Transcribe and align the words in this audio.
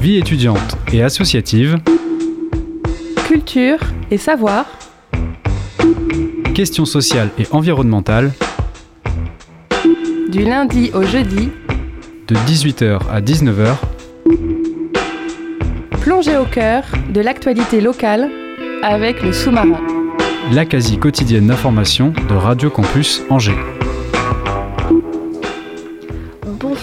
Vie 0.00 0.16
étudiante 0.16 0.76
et 0.92 1.02
associative. 1.02 1.78
Culture 3.28 3.78
et 4.10 4.16
savoir. 4.16 4.66
Questions 6.54 6.84
sociales 6.84 7.30
et 7.38 7.46
environnementales. 7.52 8.32
Du 10.30 10.44
lundi 10.44 10.90
au 10.94 11.02
jeudi. 11.02 11.50
De 12.28 12.34
18h 12.34 12.98
à 13.10 13.20
19h. 13.20 13.76
Plongée 16.00 16.38
au 16.38 16.44
cœur 16.44 16.84
de 17.12 17.20
l'actualité 17.20 17.80
locale 17.80 18.30
avec 18.82 19.22
le 19.22 19.32
sous-marin. 19.32 19.80
La 20.52 20.64
quasi 20.64 20.98
quotidienne 20.98 21.46
d'information 21.46 22.12
de 22.28 22.34
Radio 22.34 22.70
Campus 22.70 23.22
Angers. 23.28 23.69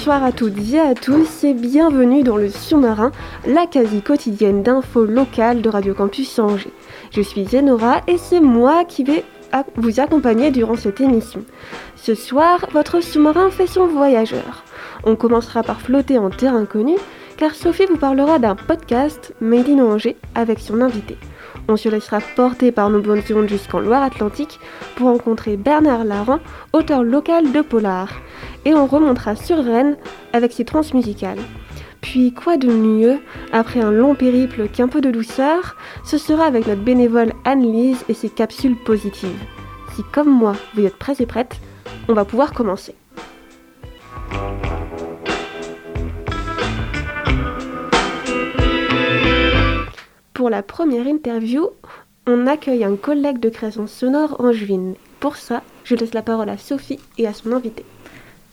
Bonsoir 0.07 0.23
à 0.23 0.31
toutes 0.31 0.71
et 0.71 0.79
à 0.79 0.95
tous 0.95 1.43
et 1.43 1.53
bienvenue 1.53 2.23
dans 2.23 2.37
le 2.37 2.49
sous-marin, 2.49 3.11
la 3.45 3.65
quasi 3.67 4.01
quotidienne 4.01 4.63
d'infos 4.63 5.03
locales 5.03 5.61
de 5.61 5.67
Radio 5.67 5.93
Campus 5.93 6.39
Angers. 6.39 6.71
Je 7.11 7.19
suis 7.19 7.43
Zenora 7.43 7.99
et 8.07 8.17
c'est 8.17 8.39
moi 8.39 8.85
qui 8.85 9.03
vais 9.03 9.25
vous 9.75 9.99
accompagner 9.99 10.49
durant 10.49 10.77
cette 10.77 11.01
émission. 11.01 11.43
Ce 11.97 12.15
soir, 12.15 12.67
votre 12.71 13.01
sous-marin 13.01 13.49
fait 13.49 13.67
son 13.67 13.85
voyageur. 13.85 14.63
On 15.03 15.17
commencera 15.17 15.61
par 15.61 15.81
flotter 15.81 16.17
en 16.17 16.29
terre 16.29 16.55
inconnue 16.55 16.99
car 17.35 17.53
Sophie 17.53 17.85
vous 17.87 17.97
parlera 17.97 18.39
d'un 18.39 18.55
podcast 18.55 19.33
Made 19.41 19.67
in 19.67 19.79
Angers 19.79 20.15
avec 20.35 20.59
son 20.59 20.79
invité. 20.79 21.17
On 21.67 21.75
se 21.75 21.89
laissera 21.89 22.19
porter 22.35 22.71
par 22.71 22.89
nos 22.89 23.01
bonnes 23.01 23.23
ondes 23.35 23.49
jusqu'en 23.49 23.79
Loire-Atlantique 23.79 24.59
pour 24.95 25.09
rencontrer 25.09 25.57
Bernard 25.57 26.05
Laran, 26.05 26.39
auteur 26.71 27.03
local 27.03 27.51
de 27.51 27.61
Polar. 27.61 28.09
Et 28.65 28.73
on 28.73 28.87
remontera 28.87 29.35
sur 29.35 29.57
Rennes 29.57 29.97
avec 30.31 30.53
ses 30.53 30.65
transmusicales. 30.65 31.39
Puis 32.01 32.33
quoi 32.33 32.57
de 32.57 32.71
mieux, 32.71 33.19
après 33.51 33.81
un 33.81 33.91
long 33.91 34.15
périple 34.15 34.69
qu'un 34.69 34.87
peu 34.87 35.01
de 35.01 35.11
douceur, 35.11 35.75
ce 36.05 36.17
sera 36.17 36.45
avec 36.45 36.67
notre 36.67 36.83
bénévole 36.83 37.33
Anne-Lise 37.43 38.05
et 38.07 38.13
ses 38.13 38.29
capsules 38.29 38.77
positives. 38.77 39.43
Si 39.95 40.03
comme 40.13 40.29
moi, 40.29 40.53
vous 40.75 40.85
êtes 40.85 40.97
prêts 40.97 41.15
et 41.19 41.25
prêtes, 41.25 41.59
on 42.07 42.13
va 42.13 42.23
pouvoir 42.23 42.53
commencer. 42.53 42.95
Pour 50.37 50.51
la 50.51 50.61
première 50.61 51.07
interview, 51.07 51.67
on 52.27 52.45
accueille 52.45 52.83
un 52.83 52.95
collègue 52.95 53.39
de 53.39 53.49
création 53.49 53.87
sonore 53.87 54.35
en 54.37 54.51
juin. 54.51 54.93
Pour 55.19 55.35
ça, 55.35 55.63
je 55.83 55.95
laisse 55.95 56.13
la 56.13 56.21
parole 56.21 56.47
à 56.49 56.59
Sophie 56.59 56.99
et 57.17 57.25
à 57.25 57.33
son 57.33 57.53
invité. 57.53 57.83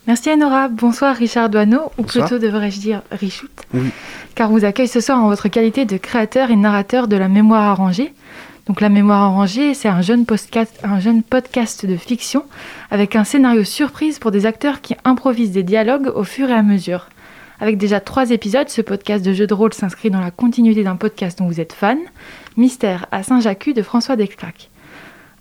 Merci 0.06 0.30
Enora. 0.30 0.68
Bonsoir 0.68 1.14
Richard 1.14 1.50
Douaneau, 1.50 1.92
ou 1.98 2.02
plutôt 2.04 2.38
devrais-je 2.38 2.80
dire 2.80 3.02
Richout, 3.10 3.50
oui. 3.74 3.90
car 4.34 4.48
vous 4.48 4.64
accueille 4.64 4.88
ce 4.88 5.00
soir 5.00 5.22
en 5.22 5.28
votre 5.28 5.48
qualité 5.48 5.84
de 5.84 5.98
créateur 5.98 6.50
et 6.50 6.56
narrateur 6.56 7.06
de 7.06 7.16
la 7.16 7.28
mémoire 7.28 7.64
arrangée. 7.64 8.14
Donc 8.66 8.80
la 8.80 8.88
mémoire 8.88 9.20
arrangée, 9.20 9.74
c'est 9.74 9.88
un 9.88 10.00
jeune, 10.00 10.24
podcast, 10.24 10.80
un 10.84 11.00
jeune 11.00 11.22
podcast 11.22 11.84
de 11.84 11.98
fiction 11.98 12.46
avec 12.90 13.14
un 13.14 13.24
scénario 13.24 13.62
surprise 13.62 14.18
pour 14.18 14.30
des 14.30 14.46
acteurs 14.46 14.80
qui 14.80 14.96
improvisent 15.04 15.52
des 15.52 15.62
dialogues 15.62 16.10
au 16.14 16.24
fur 16.24 16.48
et 16.48 16.54
à 16.54 16.62
mesure. 16.62 17.08
Avec 17.60 17.78
déjà 17.78 18.00
trois 18.00 18.30
épisodes, 18.30 18.68
ce 18.68 18.82
podcast 18.82 19.24
de 19.24 19.32
jeu 19.32 19.46
de 19.46 19.54
rôle 19.54 19.72
s'inscrit 19.72 20.10
dans 20.10 20.20
la 20.20 20.30
continuité 20.30 20.82
d'un 20.82 20.96
podcast 20.96 21.38
dont 21.38 21.46
vous 21.46 21.60
êtes 21.60 21.72
fan, 21.72 21.98
Mystère 22.56 23.06
à 23.12 23.22
Saint-Jacques 23.22 23.72
de 23.74 23.82
François 23.82 24.16
Descraques. 24.16 24.70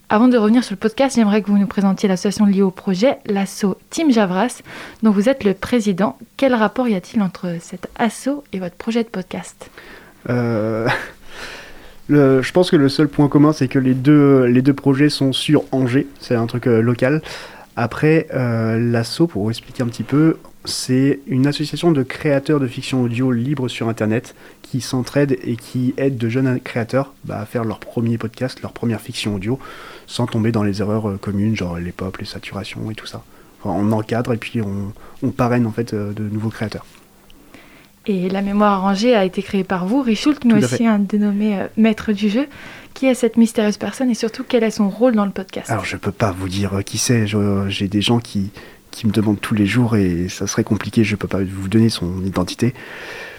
Avant 0.09 0.27
de 0.27 0.37
revenir 0.37 0.63
sur 0.63 0.73
le 0.73 0.79
podcast, 0.79 1.15
j'aimerais 1.15 1.41
que 1.41 1.47
vous 1.47 1.57
nous 1.57 1.65
présentiez 1.65 2.07
l'association 2.07 2.45
liée 2.45 2.61
au 2.61 2.69
projet, 2.69 3.17
l'asso 3.25 3.77
Team 3.89 4.11
Javras, 4.11 4.61
dont 5.01 5.09
vous 5.09 5.27
êtes 5.27 5.43
le 5.43 5.55
président. 5.55 6.17
Quel 6.37 6.53
rapport 6.53 6.87
y 6.87 6.93
a-t-il 6.93 7.21
entre 7.23 7.55
cet 7.59 7.89
asso 7.97 8.43
et 8.53 8.59
votre 8.59 8.75
projet 8.75 9.03
de 9.03 9.09
podcast? 9.09 9.71
Euh, 10.29 10.87
Je 12.09 12.51
pense 12.51 12.69
que 12.69 12.75
le 12.75 12.89
seul 12.89 13.07
point 13.07 13.27
commun, 13.27 13.53
c'est 13.53 13.67
que 13.67 13.79
les 13.79 13.95
deux, 13.95 14.43
les 14.43 14.61
deux 14.61 14.73
projets 14.73 15.09
sont 15.09 15.33
sur 15.33 15.63
Angers, 15.71 16.07
c'est 16.19 16.35
un 16.35 16.45
truc 16.45 16.67
euh, 16.67 16.81
local. 16.81 17.21
Après, 17.75 18.27
euh, 18.33 18.77
l'asso, 18.77 19.25
pour 19.27 19.43
vous 19.43 19.49
expliquer 19.49 19.81
un 19.81 19.87
petit 19.87 20.03
peu, 20.03 20.37
c'est 20.65 21.19
une 21.27 21.45
association 21.45 21.91
de 21.91 22.03
créateurs 22.03 22.59
de 22.59 22.67
fiction 22.67 23.03
audio 23.03 23.31
libre 23.31 23.67
sur 23.67 23.89
Internet 23.89 24.33
qui 24.61 24.79
s'entraident 24.79 25.37
et 25.43 25.55
qui 25.57 25.93
aident 25.97 26.17
de 26.17 26.29
jeunes 26.29 26.59
créateurs 26.59 27.13
bah, 27.25 27.39
à 27.39 27.45
faire 27.45 27.65
leur 27.65 27.79
premier 27.79 28.17
podcast, 28.17 28.61
leur 28.61 28.71
première 28.71 29.01
fiction 29.01 29.35
audio, 29.35 29.59
sans 30.07 30.25
tomber 30.25 30.51
dans 30.51 30.63
les 30.63 30.81
erreurs 30.81 31.09
euh, 31.09 31.17
communes, 31.17 31.55
genre 31.55 31.77
les 31.77 31.91
pop, 31.91 32.17
les 32.17 32.25
saturations 32.25 32.89
et 32.91 32.95
tout 32.95 33.07
ça. 33.07 33.23
on 33.65 33.91
encadre 33.91 34.33
et 34.33 34.37
puis 34.37 34.61
on, 34.61 35.31
parraine 35.31 35.65
en 35.65 35.71
fait 35.71 35.93
euh, 35.93 36.13
de 36.13 36.23
nouveaux 36.23 36.49
créateurs. 36.49 36.85
Et 38.05 38.29
la 38.29 38.41
mémoire 38.41 38.73
arrangée 38.73 39.15
a 39.15 39.23
été 39.23 39.41
créée 39.41 39.63
par 39.63 39.85
vous, 39.85 40.01
Richult, 40.01 40.43
mais 40.43 40.55
aussi 40.55 40.85
un 40.85 40.99
dénommé 40.99 41.57
euh, 41.57 41.67
maître 41.77 42.11
du 42.13 42.29
jeu. 42.29 42.47
Qui 42.93 43.07
est 43.07 43.15
cette 43.15 43.37
mystérieuse 43.37 43.77
personne 43.77 44.11
et 44.11 44.13
surtout 44.13 44.43
quel 44.47 44.63
est 44.63 44.69
son 44.69 44.87
rôle 44.87 45.15
dans 45.15 45.25
le 45.25 45.31
podcast? 45.31 45.71
Alors 45.71 45.83
je 45.83 45.97
peux 45.97 46.11
pas 46.11 46.31
vous 46.31 46.47
dire 46.47 46.83
qui 46.85 46.99
c'est. 46.99 47.25
J'ai 47.67 47.87
des 47.87 48.01
gens 48.01 48.19
qui, 48.19 48.51
qui 48.93 49.07
me 49.07 49.11
demandent 49.11 49.41
tous 49.41 49.55
les 49.55 49.65
jours 49.65 49.95
et 49.95 50.29
ça 50.29 50.47
serait 50.47 50.63
compliqué, 50.63 51.03
je 51.03 51.15
peux 51.15 51.27
pas 51.27 51.39
vous 51.43 51.67
donner 51.67 51.89
son 51.89 52.23
identité. 52.23 52.73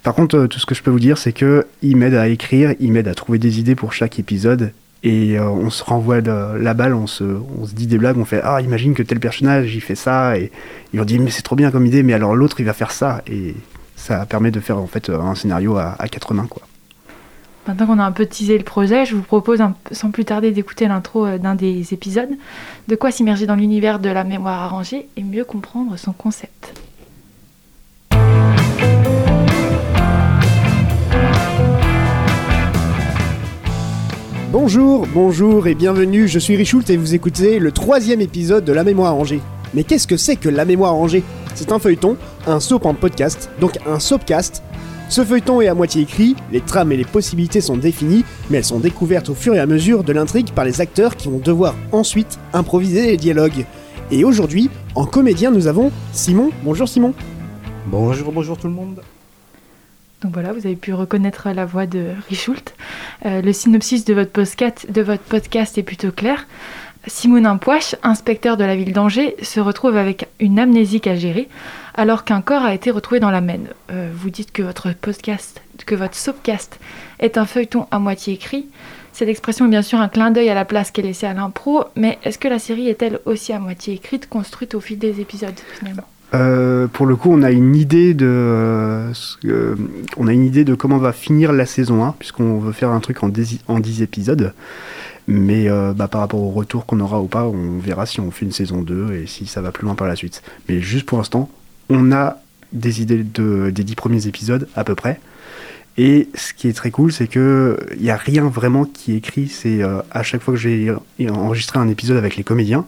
Par 0.03 0.15
contre, 0.15 0.37
euh, 0.37 0.47
tout 0.48 0.59
ce 0.59 0.66
que 0.66 0.75
je 0.75 0.82
peux 0.82 0.91
vous 0.91 1.00
dire, 1.00 1.16
c'est 1.16 1.32
que 1.32 1.66
il 1.81 1.97
m'aide 1.97 2.15
à 2.15 2.28
écrire, 2.28 2.75
il 2.81 2.92
m'aide 2.92 3.09
à 3.09 3.15
trouver 3.15 3.38
des 3.38 3.59
idées 3.60 3.75
pour 3.75 3.92
chaque 3.92 4.19
épisode 4.19 4.72
et 5.03 5.38
euh, 5.38 5.48
on 5.48 5.70
se 5.70 5.84
renvoie 5.84 6.20
la 6.20 6.75
balle, 6.75 6.94
on 6.94 7.06
se, 7.06 7.25
on 7.25 7.65
dit 7.72 7.87
des 7.87 7.98
blagues, 7.98 8.19
on 8.19 8.25
fait 8.25 8.41
ah 8.42 8.60
imagine 8.60 8.94
que 8.94 9.03
tel 9.03 9.20
personnage 9.20 9.75
il 9.75 9.81
fait 9.81 9.94
ça 9.94 10.37
et 10.37 10.50
ils 10.92 11.00
ont 11.00 11.04
dit 11.04 11.19
mais 11.19 11.31
c'est 11.31 11.42
trop 11.42 11.56
bien 11.56 11.71
comme 11.71 11.86
idée, 11.86 12.03
mais 12.03 12.15
alors 12.15 12.34
l'autre 12.34 12.60
il 12.60 12.66
va 12.66 12.72
faire 12.72 12.91
ça 12.91 13.22
et 13.26 13.54
ça 13.97 14.26
permet 14.26 14.50
de 14.50 14.60
faire 14.60 14.78
en 14.78 14.86
fait 14.86 15.10
un 15.10 15.34
scénario 15.34 15.76
à, 15.76 15.94
à 15.98 16.09
quatre 16.09 16.34
mains 16.34 16.47
quoi. 16.48 16.62
Maintenant 17.66 17.86
qu'on 17.86 17.98
a 17.98 18.04
un 18.04 18.12
peu 18.12 18.26
teasé 18.26 18.58
le 18.58 18.64
projet, 18.64 19.06
je 19.06 19.16
vous 19.16 19.22
propose 19.22 19.60
sans 19.91 20.10
plus 20.10 20.26
tarder 20.26 20.50
d'écouter 20.50 20.86
l'intro 20.86 21.25
euh, 21.25 21.38
d'un 21.38 21.54
des 21.54 21.94
épisodes, 21.94 22.28
de 22.88 22.94
quoi 22.94 23.10
s'immerger 23.10 23.47
dans 23.47 23.54
l'univers 23.54 23.98
de 23.98 24.10
la 24.10 24.22
mémoire 24.22 24.60
arrangée 24.60 25.08
et 25.16 25.22
mieux 25.22 25.44
comprendre 25.44 25.97
son 25.97 26.12
concept. 26.12 26.74
Bonjour, 34.53 35.06
bonjour 35.12 35.66
et 35.66 35.74
bienvenue, 35.74 36.28
je 36.28 36.38
suis 36.38 36.56
Richoult 36.56 36.84
et 36.91 36.97
vous 36.98 37.14
écoutez 37.14 37.58
le 37.58 37.72
troisième 37.72 38.20
épisode 38.20 38.64
de 38.64 38.72
La 38.72 38.84
Mémoire 38.84 39.12
arrangée. 39.12 39.41
Mais 39.72 39.84
qu'est-ce 39.84 40.06
que 40.06 40.16
c'est 40.16 40.36
que 40.36 40.48
La 40.48 40.64
Mémoire 40.64 40.92
arrangée? 40.92 41.24
C'est 41.54 41.72
un 41.72 41.78
feuilleton, 41.78 42.16
un 42.47 42.60
soap 42.60 42.84
en 42.84 42.94
podcast, 42.94 43.50
donc 43.58 43.78
un 43.86 43.98
soapcast 43.98 44.62
ce 45.09 45.25
feuilleton 45.25 45.60
est 45.60 45.69
à 45.69 45.75
moitié 45.75 46.03
écrit, 46.03 46.34
les 46.50 46.60
trames 46.60 46.91
et 46.92 46.97
les 46.97 47.04
possibilités 47.04 47.60
sont 47.60 47.76
définies, 47.76 48.25
mais 48.50 48.59
elles 48.59 48.65
sont 48.65 48.81
découvertes 48.81 49.28
au 49.28 49.34
fur 49.34 49.54
et 49.54 49.60
à 49.60 49.66
mesure 49.66 50.03
de 50.03 50.12
l'intrigue 50.12 50.50
par 50.53 50.65
les 50.65 50.81
acteurs 50.81 51.16
qui 51.16 51.28
vont 51.28 51.38
devoir 51.38 51.75
ensuite 51.92 52.38
improviser 52.53 53.06
les 53.06 53.16
dialogues. 53.16 53.66
Et 54.10 54.25
aujourd'hui, 54.25 54.70
en 54.94 55.06
comédien, 55.06 55.50
nous 55.50 55.66
avons 55.66 55.92
Simon. 56.12 56.50
Bonjour 56.62 56.88
Simon. 56.88 57.15
Bonjour, 57.87 58.32
bonjour 58.32 58.56
tout 58.56 58.66
le 58.66 58.72
monde. 58.72 59.03
Donc 60.22 60.32
voilà, 60.32 60.53
vous 60.53 60.66
avez 60.66 60.76
pu 60.76 60.94
reconnaître 60.94 61.50
la 61.50 61.66
voix 61.66 61.86
de 61.86 62.06
Richult. 62.31 62.75
Euh, 63.26 63.42
le 63.42 63.53
synopsis 63.53 64.06
de 64.06 64.15
votre, 64.15 64.31
podcast, 64.31 64.91
de 64.91 65.03
votre 65.03 65.22
podcast 65.22 65.76
est 65.76 65.82
plutôt 65.82 66.12
clair. 66.12 66.47
Simon 67.06 67.59
Poche, 67.59 67.94
inspecteur 68.03 68.56
de 68.56 68.65
la 68.65 68.75
ville 68.75 68.94
d'Angers, 68.94 69.36
se 69.42 69.60
retrouve 69.60 69.97
avec 69.97 70.28
une 70.41 70.59
amnésique 70.59 71.06
à 71.06 71.15
gérer 71.15 71.48
alors 71.94 72.25
qu'un 72.25 72.43
corps 72.43 72.65
a 72.65 72.75
été 72.75 72.91
retrouvé 72.91 73.21
dans 73.21 73.31
la 73.31 73.41
Maine. 73.41 73.69
Euh, 73.91 74.10
vous 74.15 74.31
dites 74.31 74.53
que 74.53 74.62
votre 74.62 74.93
podcast, 74.93 75.62
que 75.87 75.94
votre 75.94 76.16
soapcast 76.16 76.78
est 77.21 77.38
un 77.38 77.47
feuilleton 77.47 77.87
à 77.91 77.99
moitié 77.99 78.34
écrit. 78.34 78.66
Cette 79.12 79.28
expression 79.28 79.66
est 79.66 79.71
bien 79.71 79.82
sûr 79.82 80.00
un 80.00 80.09
clin 80.09 80.33
d'œil 80.33 80.50
à 80.50 80.54
la 80.54 80.65
place 80.65 80.91
qu'elle 80.91 81.04
est 81.04 81.09
laissée 81.09 81.27
à 81.27 81.34
l'impro, 81.34 81.84
mais 81.94 82.19
est-ce 82.25 82.38
que 82.38 82.49
la 82.49 82.59
série 82.59 82.88
est-elle 82.88 83.21
aussi 83.27 83.53
à 83.53 83.60
moitié 83.60 83.94
écrite, 83.94 84.28
construite 84.28 84.74
au 84.74 84.80
fil 84.80 84.98
des 84.98 85.21
épisodes 85.21 85.54
finalement? 85.78 86.03
Euh, 86.34 86.89
pour 86.89 87.07
le 87.07 87.15
coup, 87.15 87.30
on 87.33 87.45
a 87.45 87.53
une 87.53 87.77
idée 87.77 88.13
de, 88.13 88.27
euh, 88.27 89.77
on 90.16 90.27
a 90.27 90.33
une 90.33 90.45
idée 90.45 90.65
de 90.65 90.74
comment 90.74 90.98
va 90.98 91.13
finir 91.13 91.53
la 91.53 91.65
saison 91.65 92.03
1, 92.03 92.16
puisqu'on 92.18 92.59
veut 92.59 92.72
faire 92.72 92.91
un 92.91 92.98
truc 92.98 93.22
en 93.22 93.28
10, 93.28 93.60
en 93.68 93.78
10 93.78 94.03
épisodes. 94.03 94.53
Mais 95.28 95.68
bah, 95.95 96.09
par 96.09 96.21
rapport 96.21 96.41
au 96.41 96.51
retour 96.51 96.84
qu'on 96.84 96.98
aura 96.98 97.21
ou 97.21 97.28
pas, 97.28 97.45
on 97.45 97.78
verra 97.78 98.04
si 98.04 98.21
on 98.21 98.33
fait 98.33 98.45
une 98.45 98.53
saison 98.53 98.83
2 98.83 99.15
et 99.15 99.27
si 99.27 99.47
ça 99.47 99.63
va 99.63 99.71
plus 99.71 99.84
loin 99.84 99.95
par 99.95 100.09
la 100.09 100.16
suite. 100.16 100.42
Mais 100.68 100.80
juste 100.80 101.07
pour 101.07 101.18
l'instant, 101.18 101.48
on 101.89 102.13
a 102.13 102.39
des 102.72 103.03
idées 103.03 103.22
de, 103.22 103.71
des 103.71 103.84
dix 103.84 103.95
premiers 103.95 104.27
épisodes 104.27 104.69
à 104.75 104.84
peu 104.84 104.95
près. 104.95 105.21
Et 105.97 106.28
ce 106.34 106.53
qui 106.53 106.69
est 106.69 106.72
très 106.72 106.91
cool, 106.91 107.13
c'est 107.13 107.28
que 107.28 107.78
il 107.97 108.03
n'y 108.03 108.10
a 108.10 108.16
rien 108.16 108.48
vraiment 108.48 108.84
qui 108.84 109.15
écrit. 109.15 109.48
C'est 109.48 109.83
euh, 109.83 110.01
à 110.10 110.22
chaque 110.22 110.42
fois 110.42 110.54
que 110.54 110.60
j'ai 110.60 110.92
enregistré 111.28 111.78
un 111.78 111.89
épisode 111.89 112.16
avec 112.16 112.36
les 112.36 112.42
comédiens, 112.42 112.84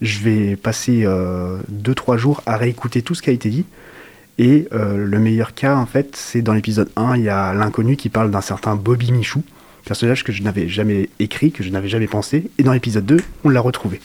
je 0.00 0.20
vais 0.20 0.56
passer 0.56 1.02
2-3 1.02 1.06
euh, 1.06 2.16
jours 2.16 2.42
à 2.46 2.56
réécouter 2.56 3.02
tout 3.02 3.14
ce 3.14 3.22
qui 3.22 3.30
a 3.30 3.32
été 3.32 3.50
dit. 3.50 3.66
Et 4.38 4.68
euh, 4.72 4.96
le 4.96 5.18
meilleur 5.18 5.52
cas, 5.52 5.76
en 5.76 5.86
fait, 5.86 6.14
c'est 6.16 6.42
dans 6.42 6.54
l'épisode 6.54 6.88
1, 6.96 7.16
il 7.16 7.24
y 7.24 7.28
a 7.28 7.52
l'inconnu 7.52 7.96
qui 7.96 8.08
parle 8.08 8.30
d'un 8.30 8.40
certain 8.40 8.76
Bobby 8.76 9.10
Michou, 9.10 9.42
personnage 9.84 10.22
que 10.22 10.32
je 10.32 10.42
n'avais 10.42 10.68
jamais 10.68 11.10
écrit, 11.18 11.50
que 11.50 11.64
je 11.64 11.70
n'avais 11.70 11.88
jamais 11.88 12.06
pensé. 12.06 12.48
Et 12.56 12.62
dans 12.62 12.72
l'épisode 12.72 13.04
2, 13.04 13.16
on 13.44 13.48
l'a 13.48 13.60
retrouvé. 13.60 14.00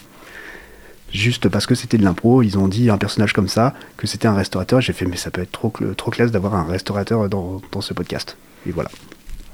Juste 1.14 1.48
parce 1.50 1.66
que 1.66 1.76
c'était 1.76 1.98
de 1.98 2.04
l'impro, 2.04 2.42
ils 2.42 2.58
ont 2.58 2.68
dit 2.68 2.90
un 2.90 2.98
personnage 2.98 3.34
comme 3.34 3.48
ça, 3.48 3.74
que 3.98 4.08
c'était 4.08 4.28
un 4.28 4.34
restaurateur. 4.34 4.82
J'ai 4.82 4.94
fait, 4.94 5.06
mais 5.06 5.18
ça 5.18 5.32
peut 5.32 5.42
être 5.42 5.52
trop, 5.52 5.72
trop 5.96 6.12
classe 6.12 6.32
d'avoir 6.32 6.56
un 6.56 6.64
restaurateur 6.64 7.30
dans, 7.30 7.62
dans 7.72 7.82
ce 7.82 7.94
podcast. 7.94 8.38
Et 8.68 8.72
voilà. 8.72 8.90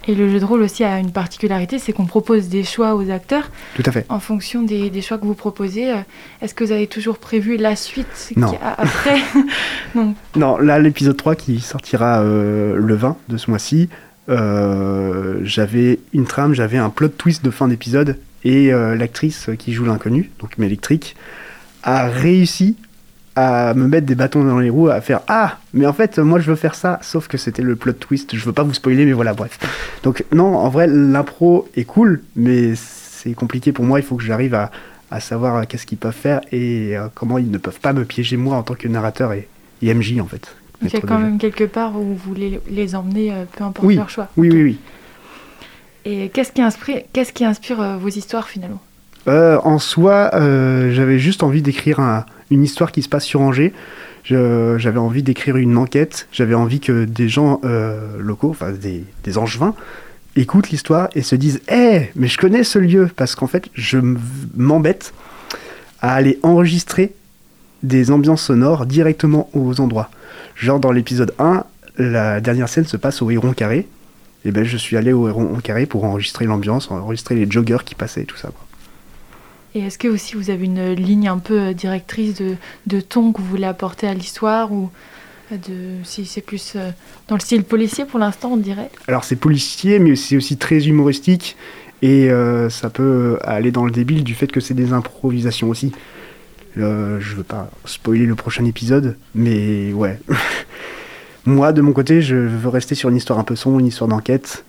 Et 0.08 0.16
le 0.16 0.30
jeu 0.30 0.40
de 0.40 0.46
rôle 0.46 0.62
aussi 0.62 0.84
a 0.84 0.98
une 0.98 1.12
particularité, 1.12 1.78
c'est 1.78 1.92
qu'on 1.92 2.06
propose 2.06 2.48
des 2.48 2.64
choix 2.64 2.96
aux 2.96 3.12
acteurs. 3.12 3.52
Tout 3.76 3.84
à 3.86 3.92
fait. 3.92 4.06
En 4.10 4.20
fonction 4.20 4.64
des, 4.64 4.90
des 4.90 5.02
choix 5.02 5.18
que 5.18 5.26
vous 5.26 5.36
proposez, 5.36 5.92
euh, 5.92 5.98
est-ce 6.42 6.56
que 6.56 6.64
vous 6.64 6.72
avez 6.72 6.88
toujours 6.88 7.20
prévu 7.20 7.58
la 7.58 7.76
suite 7.76 8.32
non. 8.38 8.58
après 8.78 9.20
non. 9.96 10.16
non. 10.36 10.58
là, 10.58 10.80
l'épisode 10.80 11.18
3 11.18 11.36
qui 11.36 11.60
sortira 11.60 12.22
euh, 12.22 12.76
le 12.78 12.96
20 12.96 13.18
de 13.28 13.38
ce 13.38 13.50
mois-ci, 13.50 13.90
euh, 14.30 15.40
j'avais 15.44 16.00
une 16.14 16.26
trame, 16.26 16.54
j'avais 16.54 16.78
un 16.78 16.90
plot 16.90 17.10
twist 17.10 17.44
de 17.44 17.50
fin 17.50 17.68
d'épisode 17.68 18.18
et 18.44 18.72
euh, 18.72 18.96
l'actrice 18.96 19.50
qui 19.58 19.74
joue 19.74 19.86
l'inconnu, 19.86 20.32
donc 20.40 20.58
Mélectrique, 20.58 21.16
a 21.84 22.08
réussi 22.08 22.76
à 23.36 23.74
me 23.74 23.88
mettre 23.88 24.06
des 24.06 24.16
bâtons 24.16 24.44
dans 24.44 24.60
les 24.60 24.70
roues, 24.70 24.90
à 24.90 25.02
faire 25.02 25.22
Ah, 25.28 25.60
mais 25.74 25.86
en 25.86 25.94
fait, 25.94 26.20
moi 26.20 26.40
je 26.40 26.50
veux 26.50 26.56
faire 26.56 26.76
ça, 26.76 27.00
sauf 27.02 27.28
que 27.28 27.38
c'était 27.38 27.62
le 27.62 27.76
plot 27.76 27.94
twist, 27.94 28.36
je 28.36 28.44
veux 28.44 28.52
pas 28.52 28.64
vous 28.64 28.74
spoiler, 28.74 29.06
mais 29.06 29.14
voilà, 29.14 29.34
bref. 29.34 29.58
Donc, 30.04 30.26
non, 30.34 30.58
en 30.58 30.70
vrai, 30.70 30.88
l'impro 30.88 31.70
est 31.76 31.86
cool, 31.86 32.22
mais 32.36 32.74
c'est 32.76 33.34
compliqué 33.34 33.72
pour 33.72 33.86
moi, 33.86 34.00
il 34.00 34.04
faut 34.06 34.16
que 34.18 34.24
j'arrive 34.24 34.56
à, 34.56 34.72
à, 35.10 35.20
savoir 35.20 35.66
qu'est-ce 35.68 35.86
qu'ils 35.86 35.98
peuvent 35.98 36.12
faire 36.12 36.42
et 36.52 36.98
euh, 36.98 37.08
comment 37.14 37.38
ils 37.38 37.50
ne 37.50 37.58
peuvent 37.58 37.80
pas 37.80 37.94
me 37.94 38.04
piéger 38.04 38.36
moi 38.36 38.58
en 38.58 38.64
tant 38.64 38.75
que 38.75 38.88
narrateur 38.88 39.32
et, 39.34 39.48
et 39.82 39.94
MJ 39.94 40.20
en 40.20 40.28
fait. 40.28 40.56
Il 40.82 40.92
y 40.92 40.96
a 40.96 41.02
quand 41.02 41.20
même 41.20 41.38
quelque 41.38 41.66
part 41.66 41.96
où 41.96 42.04
vous 42.04 42.16
voulez 42.16 42.62
les 42.70 42.96
emmener, 42.96 43.34
euh, 43.34 43.44
peu 43.52 43.64
importe 43.64 43.86
oui, 43.86 43.96
leur 43.96 44.10
choix. 44.10 44.30
Oui, 44.38 44.50
oui, 44.52 44.64
oui. 44.64 44.80
Et 46.06 46.30
qu'est-ce 46.30 46.52
qui 46.52 46.62
inspire, 46.62 47.02
qu'est-ce 47.12 47.34
qui 47.34 47.46
inspire 47.46 47.82
euh, 47.82 47.98
vos 47.98 48.08
histoires 48.08 48.48
finalement? 48.48 48.82
Euh, 49.27 49.57
En 49.63 49.80
soi, 49.80 50.31
euh, 50.33 50.92
j'avais 50.94 51.19
juste 51.19 51.44
envie 51.44 51.62
d'écrire 51.62 52.00
un, 52.00 52.25
une 52.51 52.63
histoire 52.63 52.92
qui 52.92 53.01
se 53.01 53.10
passe 53.10 53.25
sur 53.25 53.42
Angers. 53.42 53.74
J'avais 54.25 55.00
envie 55.00 55.24
d'écrire 55.24 55.57
une 55.57 55.77
enquête. 55.77 56.27
J'avais 56.31 56.54
envie 56.54 56.80
que 56.80 57.06
des 57.06 57.30
gens 57.30 57.62
euh, 57.63 58.18
locaux, 58.19 58.51
enfin 58.51 58.71
des, 58.71 59.38
angevins, 59.38 59.74
écoutent 60.36 60.69
l'histoire 60.69 61.10
et 61.16 61.21
se 61.21 61.36
disent 61.36 61.62
hey, 61.68 62.10
mais 62.16 62.27
je 62.27 62.38
connais 62.38 62.63
ce 62.63 62.77
lieu 62.80 63.10
Parce 63.16 63.36
qu'en 63.36 63.48
fait, 63.48 63.69
je 63.74 63.98
m'embête 64.56 65.13
à 66.01 66.13
aller 66.13 66.39
enregistrer 66.44 67.13
des 67.81 68.12
ambiances 68.12 68.44
sonores 68.44 68.86
directement 68.86 69.50
aux 69.54 69.80
endroits. 69.81 70.10
Genre 70.56 70.80
dans 70.80 70.92
l'épisode 70.92 71.33
1, 71.39 71.63
la 71.98 72.42
dernière 72.42 72.69
scène 72.69 72.86
se 72.86 72.98
passe 72.98 73.22
au 73.22 73.31
Héron 73.31 73.54
Carré. 73.54 73.88
Et 74.45 74.51
ben 74.51 74.63
je 74.63 74.77
suis 74.77 74.95
allé 74.95 75.12
au 75.12 75.27
Héron 75.27 75.60
Carré 75.62 75.86
pour 75.86 76.04
enregistrer 76.06 76.45
l'ambiance, 76.45 76.92
enregistrer 76.92 77.36
les 77.36 77.50
joggers 77.50 77.83
qui 77.83 77.95
passaient 77.95 78.22
et 78.22 78.25
tout 78.25 78.38
ça. 78.38 78.50
Quoi. 78.50 78.69
Et 79.75 79.81
est-ce 79.81 79.98
que 79.98 80.07
aussi 80.07 80.36
vous 80.36 80.50
avez 80.50 80.66
une 80.66 80.94
ligne 80.94 81.27
un 81.27 81.38
peu 81.38 81.74
directrice 81.74 82.42
de, 82.88 83.01
ton 83.01 83.31
que 83.31 83.42
vous 83.42 83.48
voulez 83.48 83.66
apporter 83.66 84.07
à 84.07 84.13
l'histoire 84.13 84.71
ou 84.71 84.89
de, 85.51 86.04
si 86.04 86.25
c'est 86.25 86.42
plus 86.42 86.75
dans 87.27 87.36
le 87.36 87.42
style 87.42 87.63
policier 87.63 88.06
pour 88.06 88.19
l'instant 88.19 88.51
on 88.54 88.57
dirait? 88.57 88.89
Alors 89.07 89.24
c'est 89.24 89.36
policier 89.36 90.00
mais 90.00 90.16
c'est 90.16 90.38
aussi 90.38 90.57
très 90.57 90.88
humoristique 90.88 91.56
et 92.01 92.31
euh, 92.31 92.69
ça 92.69 92.89
peut 92.89 93.38
aller 93.44 93.71
dans 93.71 93.86
le 93.86 93.92
débile 93.92 94.24
du 94.24 94.33
fait 94.33 94.48
que 94.48 94.60
c'est 94.60 94.74
des 94.74 94.94
improvisations 94.94 95.69
aussi. 95.69 95.92
Euh, 96.77 97.19
je 97.19 97.36
veux 97.36 97.44
pas 97.44 97.69
spoiler 97.86 98.25
le 98.25 98.36
prochain 98.36 98.65
épisode 98.65 99.18
mais 99.36 99.94
ouais. 99.94 100.19
Moi, 101.45 101.74
de 101.74 101.81
mon 101.81 101.94
côté, 101.94 102.22
je 102.22 102.36
veux 102.36 102.69
rester 102.69 102.95
sur 102.95 103.10
une 103.10 103.15
histoire 103.15 103.39
un 103.39 103.44
peu 103.44 103.56
sombre, 103.56 103.80
une 103.80 103.88
histoire 103.88 104.07
d'enquête, 104.07 104.65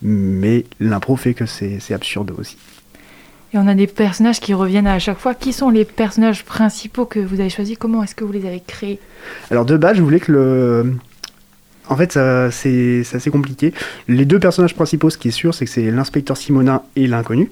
mais 0.00 0.64
l'impro 0.80 1.16
fait 1.16 1.34
que 1.34 1.46
c'est 1.46 1.94
absurde 1.94 2.32
aussi. 2.38 2.56
Et 3.54 3.58
on 3.58 3.66
a 3.66 3.74
des 3.74 3.86
personnages 3.86 4.40
qui 4.40 4.54
reviennent 4.54 4.86
à 4.86 4.98
chaque 4.98 5.18
fois. 5.18 5.34
Qui 5.34 5.52
sont 5.52 5.70
les 5.70 5.84
personnages 5.84 6.44
principaux 6.44 7.04
que 7.04 7.18
vous 7.18 7.40
avez 7.40 7.50
choisis? 7.50 7.76
Comment 7.78 8.02
est-ce 8.02 8.14
que 8.14 8.24
vous 8.24 8.32
les 8.32 8.46
avez 8.46 8.62
créés? 8.66 8.98
Alors 9.50 9.66
de 9.66 9.76
base, 9.76 9.96
je 9.96 10.02
voulais 10.02 10.20
que 10.20 10.32
le... 10.32 10.94
En 11.88 11.96
fait, 11.96 12.12
c'est 12.12 13.02
assez 13.12 13.30
compliqué. 13.30 13.74
Les 14.08 14.24
deux 14.24 14.38
personnages 14.38 14.74
principaux, 14.74 15.10
ce 15.10 15.18
qui 15.18 15.28
est 15.28 15.32
sûr, 15.32 15.52
c'est 15.54 15.66
que 15.66 15.70
c'est 15.70 15.90
l'inspecteur 15.90 16.36
Simonin 16.36 16.82
et 16.96 17.06
l'inconnu. 17.06 17.50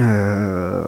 Euh... 0.00 0.84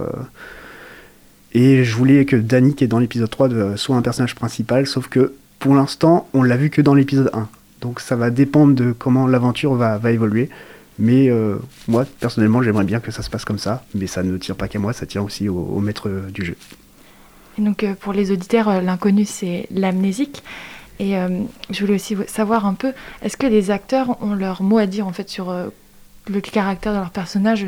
Et 1.54 1.82
je 1.82 1.96
voulais 1.96 2.24
que 2.24 2.36
Danny, 2.36 2.74
qui 2.74 2.84
est 2.84 2.88
dans 2.88 2.98
l'épisode 2.98 3.30
3, 3.30 3.76
soit 3.76 3.96
un 3.96 4.02
personnage 4.02 4.34
principal, 4.34 4.86
sauf 4.86 5.08
que 5.08 5.32
pour 5.58 5.74
l'instant, 5.74 6.28
on 6.34 6.42
l'a 6.42 6.56
vu 6.56 6.70
que 6.70 6.80
dans 6.82 6.94
l'épisode 6.94 7.30
1. 7.32 7.48
Donc 7.80 8.00
ça 8.00 8.16
va 8.16 8.30
dépendre 8.30 8.74
de 8.74 8.92
comment 8.92 9.26
l'aventure 9.26 9.74
va, 9.74 9.98
va, 9.98 10.12
évoluer. 10.12 10.50
Mais 10.98 11.30
euh, 11.30 11.56
moi, 11.86 12.04
personnellement, 12.20 12.62
j'aimerais 12.62 12.84
bien 12.84 13.00
que 13.00 13.10
ça 13.10 13.22
se 13.22 13.30
passe 13.30 13.44
comme 13.44 13.58
ça. 13.58 13.84
Mais 13.94 14.06
ça 14.06 14.22
ne 14.22 14.36
tient 14.36 14.54
pas 14.54 14.68
qu'à 14.68 14.78
moi, 14.78 14.92
ça 14.92 15.06
tient 15.06 15.22
aussi 15.22 15.48
au, 15.48 15.80
maître 15.80 16.10
du 16.32 16.44
jeu. 16.44 16.56
Et 17.58 17.62
donc 17.62 17.82
euh, 17.82 17.94
pour 17.94 18.12
les 18.12 18.30
auditeurs, 18.30 18.68
euh, 18.68 18.80
l'inconnu, 18.80 19.24
c'est 19.24 19.66
l'amnésique. 19.70 20.42
Et 21.00 21.16
euh, 21.16 21.28
je 21.70 21.80
voulais 21.80 21.94
aussi 21.94 22.16
savoir 22.26 22.66
un 22.66 22.74
peu, 22.74 22.92
est-ce 23.22 23.36
que 23.36 23.46
les 23.46 23.70
acteurs 23.70 24.20
ont 24.22 24.34
leur 24.34 24.62
mot 24.62 24.78
à 24.78 24.86
dire 24.86 25.06
en 25.06 25.12
fait 25.12 25.28
sur 25.28 25.50
euh, 25.50 25.68
le 26.28 26.40
caractère 26.40 26.92
de 26.92 26.98
leur 26.98 27.10
personnage? 27.10 27.66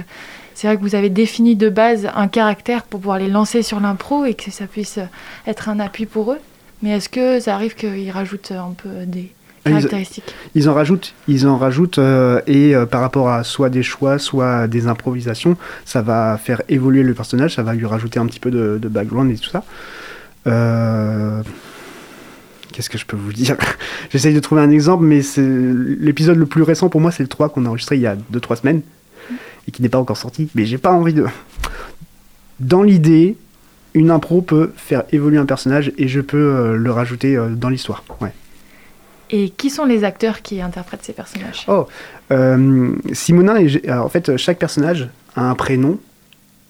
C'est 0.55 0.67
vrai 0.67 0.77
que 0.77 0.83
vous 0.83 0.95
avez 0.95 1.11
défini 1.11 1.55
de 1.55 1.69
base 1.69 2.11
un 2.15 2.29
caractère 2.29 2.83
pour 2.83 3.01
pouvoir 3.01 3.19
les 3.19 3.29
lancer 3.29 3.63
sur 3.63 3.81
l'impro 3.81 4.25
et 4.25 4.35
que 4.35 4.51
ça 4.51 4.67
puisse 4.67 4.99
être 5.47 5.69
un 5.69 5.79
appui 5.79 6.07
pour 6.07 6.33
eux. 6.33 6.41
Mais 6.83 6.91
est-ce 6.91 7.09
que 7.09 7.41
ça 7.41 7.55
arrive 7.55 7.75
qu'ils 7.75 8.11
rajoutent 8.11 8.53
un 8.53 8.73
peu 8.77 9.07
des 9.07 9.33
ils, 10.55 10.69
en 10.69 10.75
rajoutent, 10.75 11.15
ils 11.29 11.47
en 11.47 11.57
rajoutent 11.57 11.99
euh, 11.99 12.41
et 12.47 12.75
euh, 12.75 12.87
par 12.87 13.01
rapport 13.01 13.31
à 13.31 13.45
soit 13.45 13.71
des 13.71 13.83
choix, 13.83 14.19
soit 14.19 14.69
des 14.69 14.87
improvisations, 14.87 15.57
ça 15.85 16.03
va 16.03 16.39
faire 16.39 16.63
évoluer 16.69 17.03
le 17.03 17.15
personnage, 17.15 17.55
ça 17.55 17.63
va 17.63 17.75
lui 17.75 17.87
rajouter 17.87 18.19
un 18.19 18.27
petit 18.27 18.41
peu 18.41 18.51
de, 18.51 18.89
background 18.89 19.31
et 19.31 19.37
tout 19.37 19.51
ça. 19.51 19.65
Euh... 20.47 21.43
Qu'est-ce 22.73 22.89
que 22.89 22.99
je 22.99 23.07
peux 23.07 23.17
vous 23.17 23.33
dire? 23.33 23.57
J'essaye 24.11 24.35
de 24.35 24.41
trouver 24.41 24.63
un 24.63 24.71
exemple, 24.71 25.05
mais 25.05 25.21
l'épisode 25.37 26.37
le 26.37 26.47
plus 26.47 26.63
récent 26.63 26.89
pour 26.89 27.01
moi, 27.01 27.11
c'est 27.11 27.23
le 27.23 27.29
3 27.29 27.49
qu'on 27.49 27.67
a 27.67 27.69
enregistré 27.69 27.97
il 27.97 28.03
y 28.03 28.07
a 28.07 28.17
2-3 28.33 28.61
semaines 28.61 28.83
et 29.67 29.71
qui 29.73 29.83
n'est 29.83 29.89
pas 29.89 29.99
encore 29.99 30.17
sorti. 30.17 30.49
Mais 30.55 30.67
j'ai 30.67 30.79
pas 30.79 30.93
envie 30.93 31.15
de. 31.15 31.27
Dans 32.61 32.83
l'idée, 32.83 33.37
une 33.95 34.11
impro 34.11 34.41
peut 34.41 34.73
faire 34.77 35.03
évoluer 35.13 35.39
un 35.39 35.47
personnage 35.47 35.93
et 35.99 36.07
je 36.09 36.21
peux 36.21 36.77
le 36.77 36.91
rajouter 36.93 37.39
dans 37.57 37.71
l'histoire. 37.71 38.05
Ouais. 38.21 38.33
Et 39.33 39.51
qui 39.51 39.71
sont 39.71 39.85
les 39.85 40.05
acteurs 40.05 40.43
qui 40.43 40.61
interprètent 40.61 41.05
ces 41.05 41.13
personnages? 41.13 41.65
Oh, 41.69 41.87
euh, 42.33 42.95
Simonin, 43.13 43.65
en 43.89 44.09
fait, 44.09 44.37
chaque 44.37 44.59
personnage 44.59 45.09
a 45.37 45.49
un 45.49 45.55
prénom 45.55 45.99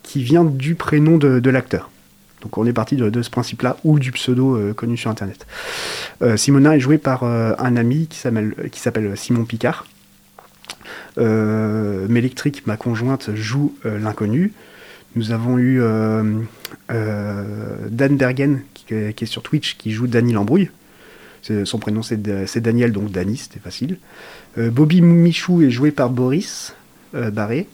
qui 0.03 0.23
vient 0.23 0.45
du 0.45 0.75
prénom 0.75 1.19
de, 1.19 1.51
l'acteur. 1.51 1.89
Donc 2.43 2.59
on 2.59 2.67
est 2.67 2.73
parti 2.73 2.97
de, 2.97 3.23
ce 3.23 3.31
principe-là, 3.31 3.77
ou 3.85 4.01
du 4.01 4.11
pseudo 4.13 4.57
euh, 4.57 4.73
connu 4.73 4.97
sur 4.97 5.09
Internet. 5.09 5.47
Euh, 6.23 6.37
Simonin 6.37 6.73
est 6.73 6.81
joué 6.81 6.99
par 6.99 7.23
euh, 7.23 7.53
un 7.59 7.77
ami 7.77 8.09
qui 8.09 8.19
s'appelle 8.19 9.13
Simon 9.17 9.45
Picard. 9.45 9.87
Mélectrique, 11.17 12.67
ma 12.67 12.77
conjointe, 12.77 13.35
joue 13.35 13.75
l'inconnu. 13.85 14.53
Nous 15.17 15.33
avons 15.33 15.59
eu 15.59 15.81
Dan 16.89 18.17
Bergen, 18.17 18.63
qui, 18.75 18.95
est 18.95 19.27
sur 19.27 19.43
Twitch, 19.43 19.77
qui 19.77 19.93
joue 19.93 20.07
Dany 20.07 20.33
Lambrouille. 20.33 20.71
Son 21.65 21.79
prénom 21.79 22.03
c'est 22.03 22.61
Daniel, 22.61 22.93
donc 22.93 23.11
Dany, 23.11 23.37
c'était 23.37 23.61
facile. 23.61 23.99
Bobby 24.57 25.01
Michou 25.01 25.63
est 25.63 25.71
joué 25.71 25.91
par 25.91 26.11
Boris 26.11 26.75
Barré. 27.13 27.67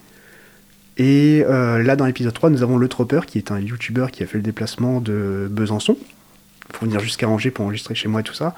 Et 0.99 1.45
euh, 1.47 1.83
là, 1.83 1.95
dans 1.97 2.07
l'épisode 2.07 2.33
3, 2.33 2.51
nous 2.51 2.63
avons 2.63 2.79
Le 2.79 2.89
Tropper, 2.89 3.21
qui 3.27 3.39
est 3.39 3.51
un 3.51 3.61
youtubeur 3.61 4.11
qui 4.11 4.23
a 4.23 4.27
fait 4.27 4.39
le 4.39 4.43
déplacement 4.43 5.01
de 5.01 5.47
Besançon, 5.51 5.99
pour 6.69 6.85
venir 6.85 7.01
jusqu'à 7.01 7.29
Angers 7.29 7.51
pour 7.51 7.65
enregistrer 7.65 7.95
chez 7.95 8.09
moi 8.09 8.21
et 8.21 8.25
tout 8.25 8.35
ça, 8.35 8.55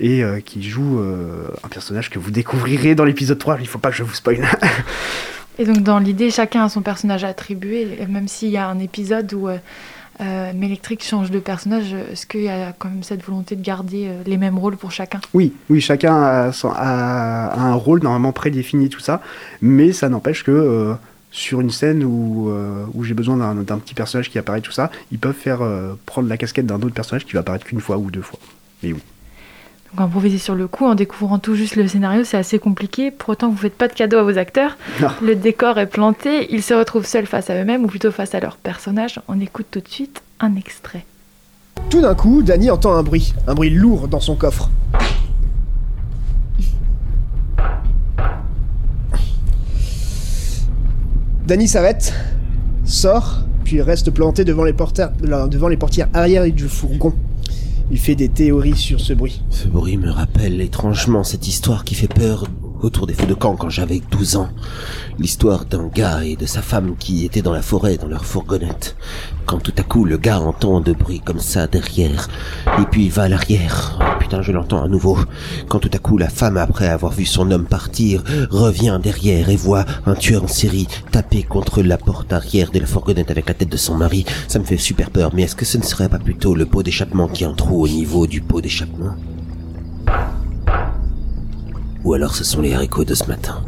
et 0.00 0.24
euh, 0.24 0.40
qui 0.40 0.62
joue 0.62 0.98
euh, 0.98 1.48
un 1.62 1.68
personnage 1.68 2.10
que 2.10 2.18
vous 2.18 2.30
découvrirez 2.30 2.94
dans 2.94 3.04
l'épisode 3.04 3.38
3, 3.38 3.58
il 3.58 3.62
ne 3.62 3.68
faut 3.68 3.78
pas 3.78 3.90
que 3.90 3.96
je 3.96 4.02
vous 4.02 4.14
spoil. 4.14 4.44
et 5.58 5.64
donc, 5.64 5.78
dans 5.78 6.00
l'idée, 6.00 6.30
chacun 6.30 6.64
a 6.64 6.68
son 6.68 6.82
personnage 6.82 7.22
attribué, 7.22 7.86
même 8.08 8.26
s'il 8.26 8.50
y 8.50 8.56
a 8.56 8.66
un 8.66 8.80
épisode 8.80 9.32
où 9.32 9.48
euh, 9.48 9.58
Mélectrique 10.54 11.04
change 11.04 11.30
de 11.30 11.38
personnage, 11.38 11.92
est-ce 11.92 12.26
qu'il 12.26 12.42
y 12.42 12.48
a 12.48 12.72
quand 12.72 12.88
même 12.88 13.02
cette 13.02 13.22
volonté 13.22 13.54
de 13.54 13.62
garder 13.62 14.10
les 14.24 14.36
mêmes 14.38 14.58
rôles 14.58 14.76
pour 14.76 14.90
chacun? 14.90 15.20
Oui, 15.34 15.52
oui, 15.68 15.80
chacun 15.80 16.14
a, 16.14 16.52
un 17.54 17.74
rôle 17.74 18.02
normalement 18.02 18.32
prédéfini, 18.32 18.88
tout 18.88 19.00
ça, 19.00 19.20
mais 19.60 19.92
ça 19.92 20.08
n'empêche 20.08 20.42
que 20.42 20.96
sur 21.36 21.60
une 21.60 21.70
scène 21.70 22.02
où, 22.02 22.48
euh, 22.48 22.86
où 22.94 23.04
j'ai 23.04 23.12
besoin 23.12 23.36
d'un 23.36 23.78
petit 23.78 23.94
personnage 23.94 24.30
qui 24.30 24.38
apparaît, 24.38 24.62
tout 24.62 24.72
ça, 24.72 24.90
ils 25.12 25.18
peuvent 25.18 25.34
faire 25.34 25.60
euh, 25.60 25.92
prendre 26.06 26.28
la 26.28 26.38
casquette 26.38 26.64
d'un 26.64 26.76
autre 26.76 26.94
personnage 26.94 27.26
qui 27.26 27.34
va 27.34 27.40
apparaître 27.40 27.66
qu'une 27.66 27.80
fois 27.80 27.98
ou 27.98 28.10
deux 28.10 28.22
fois. 28.22 28.38
Mais 28.82 28.92
oui. 28.92 29.00
Donc 29.96 30.04
improviser 30.04 30.36
sur 30.36 30.54
le 30.54 30.68
coup 30.68 30.84
en 30.84 30.94
découvrant 30.94 31.38
tout 31.38 31.54
juste 31.54 31.74
le 31.74 31.88
scénario, 31.88 32.22
c'est 32.22 32.36
assez 32.36 32.58
compliqué. 32.58 33.10
Pour 33.10 33.30
autant, 33.30 33.48
vous 33.48 33.56
faites 33.56 33.76
pas 33.76 33.88
de 33.88 33.94
cadeau 33.94 34.18
à 34.18 34.24
vos 34.24 34.36
acteurs. 34.36 34.76
Non. 35.00 35.08
Le 35.22 35.34
décor 35.34 35.78
est 35.78 35.86
planté, 35.86 36.46
ils 36.50 36.62
se 36.62 36.72
retrouvent 36.72 37.06
seuls 37.06 37.26
face 37.26 37.50
à 37.50 37.54
eux-mêmes 37.54 37.84
ou 37.84 37.86
plutôt 37.86 38.10
face 38.10 38.34
à 38.34 38.40
leur 38.40 38.56
personnage. 38.56 39.20
On 39.28 39.40
écoute 39.40 39.66
tout 39.70 39.80
de 39.80 39.88
suite 39.88 40.22
un 40.40 40.56
extrait. 40.56 41.04
Tout 41.90 42.00
d'un 42.00 42.14
coup, 42.14 42.42
Danny 42.42 42.70
entend 42.70 42.94
un 42.94 43.02
bruit, 43.02 43.34
un 43.46 43.54
bruit 43.54 43.70
lourd 43.70 44.08
dans 44.08 44.20
son 44.20 44.36
coffre. 44.36 44.70
Danny 51.46 51.68
s'arrête, 51.68 52.14
sort, 52.84 53.42
puis 53.64 53.82
reste 53.82 54.10
planté 54.10 54.44
devant 54.44 54.64
les, 54.64 54.72
devant 54.72 55.68
les 55.68 55.76
portières 55.76 56.08
arrière 56.14 56.44
du 56.50 56.68
fourgon. 56.68 57.14
Il 57.90 57.98
fait 57.98 58.16
des 58.16 58.28
théories 58.28 58.76
sur 58.76 59.00
ce 59.00 59.12
bruit. 59.12 59.42
Ce 59.50 59.68
bruit 59.68 59.96
me 59.96 60.10
rappelle 60.10 60.60
étrangement 60.60 61.22
cette 61.22 61.46
histoire 61.46 61.84
qui 61.84 61.94
fait 61.94 62.12
peur 62.12 62.46
autour 62.86 63.06
des 63.06 63.14
feux 63.14 63.26
de 63.26 63.34
camp 63.34 63.56
quand 63.56 63.68
j'avais 63.68 64.00
12 64.10 64.36
ans. 64.36 64.48
L'histoire 65.18 65.64
d'un 65.64 65.88
gars 65.88 66.22
et 66.22 66.36
de 66.36 66.46
sa 66.46 66.62
femme 66.62 66.94
qui 66.98 67.24
étaient 67.24 67.42
dans 67.42 67.52
la 67.52 67.62
forêt 67.62 67.96
dans 67.96 68.06
leur 68.06 68.24
fourgonnette. 68.24 68.96
Quand 69.44 69.58
tout 69.58 69.74
à 69.76 69.82
coup 69.82 70.04
le 70.04 70.16
gars 70.16 70.40
entend 70.40 70.80
de 70.80 70.92
bruit 70.92 71.20
comme 71.20 71.40
ça 71.40 71.66
derrière. 71.66 72.28
Et 72.78 72.84
puis 72.90 73.06
il 73.06 73.10
va 73.10 73.24
à 73.24 73.28
l'arrière. 73.28 73.98
Oh, 74.00 74.18
putain, 74.20 74.40
je 74.40 74.52
l'entends 74.52 74.82
à 74.82 74.88
nouveau. 74.88 75.18
Quand 75.68 75.80
tout 75.80 75.90
à 75.92 75.98
coup 75.98 76.16
la 76.16 76.28
femme, 76.28 76.56
après 76.56 76.86
avoir 76.86 77.12
vu 77.12 77.26
son 77.26 77.50
homme 77.50 77.66
partir, 77.66 78.22
revient 78.50 78.98
derrière 79.02 79.48
et 79.50 79.56
voit 79.56 79.84
un 80.06 80.14
tueur 80.14 80.44
en 80.44 80.48
série 80.48 80.86
taper 81.10 81.42
contre 81.42 81.82
la 81.82 81.98
porte 81.98 82.32
arrière 82.32 82.70
de 82.70 82.78
la 82.78 82.86
fourgonnette 82.86 83.30
avec 83.30 83.48
la 83.48 83.54
tête 83.54 83.70
de 83.70 83.76
son 83.76 83.96
mari. 83.96 84.24
Ça 84.46 84.60
me 84.60 84.64
fait 84.64 84.76
super 84.76 85.10
peur. 85.10 85.30
Mais 85.34 85.42
est-ce 85.42 85.56
que 85.56 85.64
ce 85.64 85.78
ne 85.78 85.82
serait 85.82 86.08
pas 86.08 86.18
plutôt 86.18 86.54
le 86.54 86.66
pot 86.66 86.82
d'échappement 86.82 87.28
qui 87.28 87.44
a 87.44 87.48
un 87.48 87.54
trou 87.54 87.82
au 87.82 87.88
niveau 87.88 88.26
du 88.26 88.40
pot 88.40 88.60
d'échappement? 88.60 89.16
Ou 92.06 92.14
alors 92.14 92.36
ce 92.36 92.44
sont 92.44 92.62
les 92.62 92.72
haricots 92.72 93.04
de 93.04 93.14
ce 93.14 93.24
matin. 93.26 93.64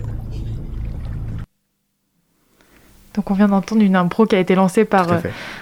Donc 3.14 3.32
on 3.32 3.34
vient 3.34 3.48
d'entendre 3.48 3.82
une 3.82 3.96
impro 3.96 4.26
qui 4.26 4.36
a 4.36 4.38
été 4.38 4.54
lancée 4.54 4.84
par 4.84 5.12
euh, 5.12 5.18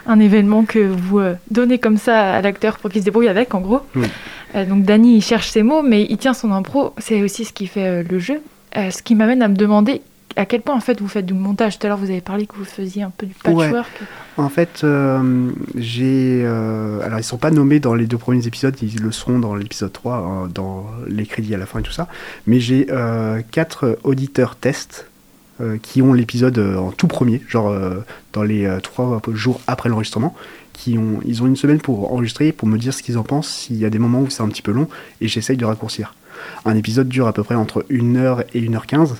un 0.06 0.20
événement 0.20 0.64
que 0.64 0.80
vous 0.80 1.20
euh, 1.20 1.34
donnez 1.50 1.78
comme 1.78 1.96
ça 1.96 2.34
à 2.34 2.42
l'acteur 2.42 2.76
pour 2.76 2.90
qu'il 2.90 3.00
se 3.00 3.06
débrouille 3.06 3.28
avec, 3.28 3.54
en 3.54 3.60
gros. 3.60 3.80
Euh, 4.54 4.66
donc 4.66 4.84
Danny, 4.84 5.16
il 5.16 5.22
cherche 5.22 5.48
ses 5.48 5.62
mots, 5.62 5.80
mais 5.80 6.06
il 6.10 6.18
tient 6.18 6.34
son 6.34 6.52
impro. 6.52 6.92
C'est 6.98 7.22
aussi 7.22 7.46
ce 7.46 7.54
qui 7.54 7.66
fait 7.66 8.02
le 8.02 8.18
jeu. 8.18 8.42
ce 8.74 9.02
qui 9.02 9.14
m'amène 9.14 9.40
à 9.40 9.48
me 9.48 9.56
demander 9.56 10.02
à 10.36 10.44
quel 10.46 10.60
point 10.60 10.74
en 10.74 10.80
fait 10.80 11.00
vous 11.00 11.08
faites 11.08 11.26
du 11.26 11.34
montage. 11.34 11.78
Tout 11.78 11.86
à 11.86 11.88
l'heure, 11.88 11.98
vous 11.98 12.10
avez 12.10 12.20
parlé 12.20 12.46
que 12.46 12.54
vous 12.56 12.64
faisiez 12.64 13.02
un 13.02 13.10
peu 13.10 13.26
du 13.26 13.34
patchwork. 13.34 14.02
En 14.36 14.48
fait, 14.48 14.82
euh, 14.84 15.50
j'ai. 15.74 16.42
Euh, 16.44 17.00
alors, 17.00 17.18
ils 17.18 17.24
sont 17.24 17.38
pas 17.38 17.50
nommés 17.50 17.80
dans 17.80 17.94
les 17.94 18.06
deux 18.06 18.18
premiers 18.18 18.46
épisodes, 18.46 18.76
ils 18.82 19.00
le 19.00 19.12
seront 19.12 19.38
dans 19.38 19.54
l'épisode 19.54 19.92
3, 19.92 20.14
hein, 20.14 20.48
dans 20.52 20.86
les 21.06 21.26
crédits 21.26 21.54
à 21.54 21.58
la 21.58 21.66
fin 21.66 21.80
et 21.80 21.82
tout 21.82 21.92
ça. 21.92 22.08
Mais 22.46 22.60
j'ai 22.60 22.86
euh, 22.90 23.40
quatre 23.50 23.98
auditeurs 24.04 24.56
tests 24.56 25.08
qui 25.80 26.02
ont 26.02 26.12
l'épisode 26.12 26.58
en 26.58 26.90
tout 26.90 27.06
premier, 27.06 27.40
genre 27.48 27.74
dans 28.34 28.42
les 28.42 28.70
trois 28.82 29.22
jours 29.32 29.58
après 29.66 29.88
l'enregistrement. 29.88 30.34
Qui 30.74 30.98
ont, 30.98 31.20
ils 31.24 31.42
ont 31.42 31.46
une 31.46 31.56
semaine 31.56 31.80
pour 31.80 32.12
enregistrer, 32.12 32.52
pour 32.52 32.68
me 32.68 32.76
dire 32.76 32.92
ce 32.92 33.02
qu'ils 33.02 33.16
en 33.16 33.22
pensent, 33.22 33.48
s'il 33.48 33.76
y 33.76 33.86
a 33.86 33.88
des 33.88 33.98
moments 33.98 34.20
où 34.20 34.28
c'est 34.28 34.42
un 34.42 34.48
petit 34.48 34.60
peu 34.60 34.72
long, 34.72 34.86
et 35.22 35.28
j'essaye 35.28 35.56
de 35.56 35.64
raccourcir. 35.64 36.14
Un 36.66 36.76
épisode 36.76 37.08
dure 37.08 37.26
à 37.26 37.32
peu 37.32 37.42
près 37.42 37.54
entre 37.54 37.86
1h 37.88 38.44
et 38.52 38.60
1h15, 38.60 39.14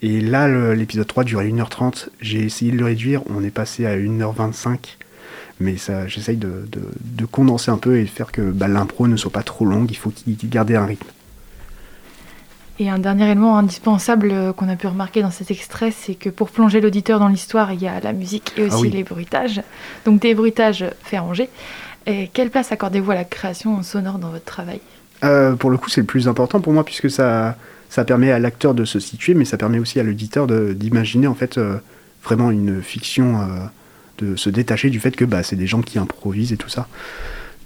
et 0.00 0.20
là, 0.20 0.74
l'épisode 0.74 1.06
3 1.06 1.24
dure 1.24 1.40
1h30. 1.40 2.08
J'ai 2.20 2.44
essayé 2.44 2.70
de 2.70 2.76
le 2.76 2.84
réduire. 2.84 3.22
On 3.28 3.42
est 3.42 3.50
passé 3.50 3.84
à 3.86 3.96
1h25. 3.96 4.96
Mais 5.60 5.76
ça, 5.76 6.06
j'essaye 6.06 6.36
de, 6.36 6.68
condenser 7.32 7.70
un 7.70 7.78
peu 7.78 7.98
et 7.98 8.04
de 8.04 8.08
faire 8.08 8.30
que 8.30 8.42
bah, 8.42 8.68
l'impro 8.68 9.08
ne 9.08 9.16
soit 9.16 9.32
pas 9.32 9.42
trop 9.42 9.64
longue. 9.64 9.90
Il 9.90 9.96
faut 9.96 10.10
qu'il 10.10 10.36
garde 10.48 10.70
un 10.70 10.86
rythme. 10.86 11.08
Et 12.80 12.88
un 12.88 13.00
dernier 13.00 13.24
élément 13.24 13.58
indispensable 13.58 14.30
euh, 14.30 14.52
qu'on 14.52 14.68
a 14.68 14.76
pu 14.76 14.86
remarquer 14.86 15.20
dans 15.20 15.32
cet 15.32 15.50
extrait, 15.50 15.90
c'est 15.90 16.14
que 16.14 16.28
pour 16.28 16.50
plonger 16.50 16.80
l'auditeur 16.80 17.18
dans 17.18 17.26
l'histoire, 17.26 17.72
il 17.72 17.82
y 17.82 17.88
a 17.88 17.98
la 17.98 18.12
musique 18.12 18.52
et 18.56 18.62
aussi 18.62 18.86
ah 18.86 18.94
les 18.94 19.02
bruitages. 19.02 19.62
Donc 20.04 20.20
des 20.20 20.32
bruitages 20.32 20.84
faits 21.02 21.18
ranger. 21.18 21.48
Et 22.06 22.30
quelle 22.32 22.50
place 22.50 22.70
accordez-vous 22.70 23.10
à 23.10 23.16
la 23.16 23.24
création 23.24 23.82
sonore 23.82 24.20
dans 24.20 24.30
votre 24.30 24.44
travail? 24.44 24.80
Euh, 25.24 25.56
Pour 25.56 25.70
le 25.70 25.76
coup, 25.76 25.90
c'est 25.90 26.02
le 26.02 26.06
plus 26.06 26.28
important 26.28 26.60
pour 26.60 26.72
moi 26.72 26.84
puisque 26.84 27.10
ça, 27.10 27.56
ça 27.88 28.04
permet 28.04 28.30
à 28.30 28.38
l'acteur 28.38 28.74
de 28.74 28.84
se 28.84 29.00
situer, 29.00 29.34
mais 29.34 29.44
ça 29.44 29.56
permet 29.56 29.78
aussi 29.78 29.98
à 29.98 30.02
l'auditeur 30.02 30.46
d'imaginer 30.46 31.26
en 31.26 31.34
fait 31.34 31.58
euh, 31.58 31.78
vraiment 32.22 32.50
une 32.50 32.82
fiction, 32.82 33.40
euh, 33.40 33.44
de 34.18 34.36
se 34.36 34.50
détacher 34.50 34.90
du 34.90 35.00
fait 35.00 35.12
que 35.12 35.24
bah, 35.24 35.42
c'est 35.42 35.56
des 35.56 35.66
gens 35.66 35.80
qui 35.80 35.98
improvisent 35.98 36.52
et 36.52 36.56
tout 36.56 36.68
ça, 36.68 36.88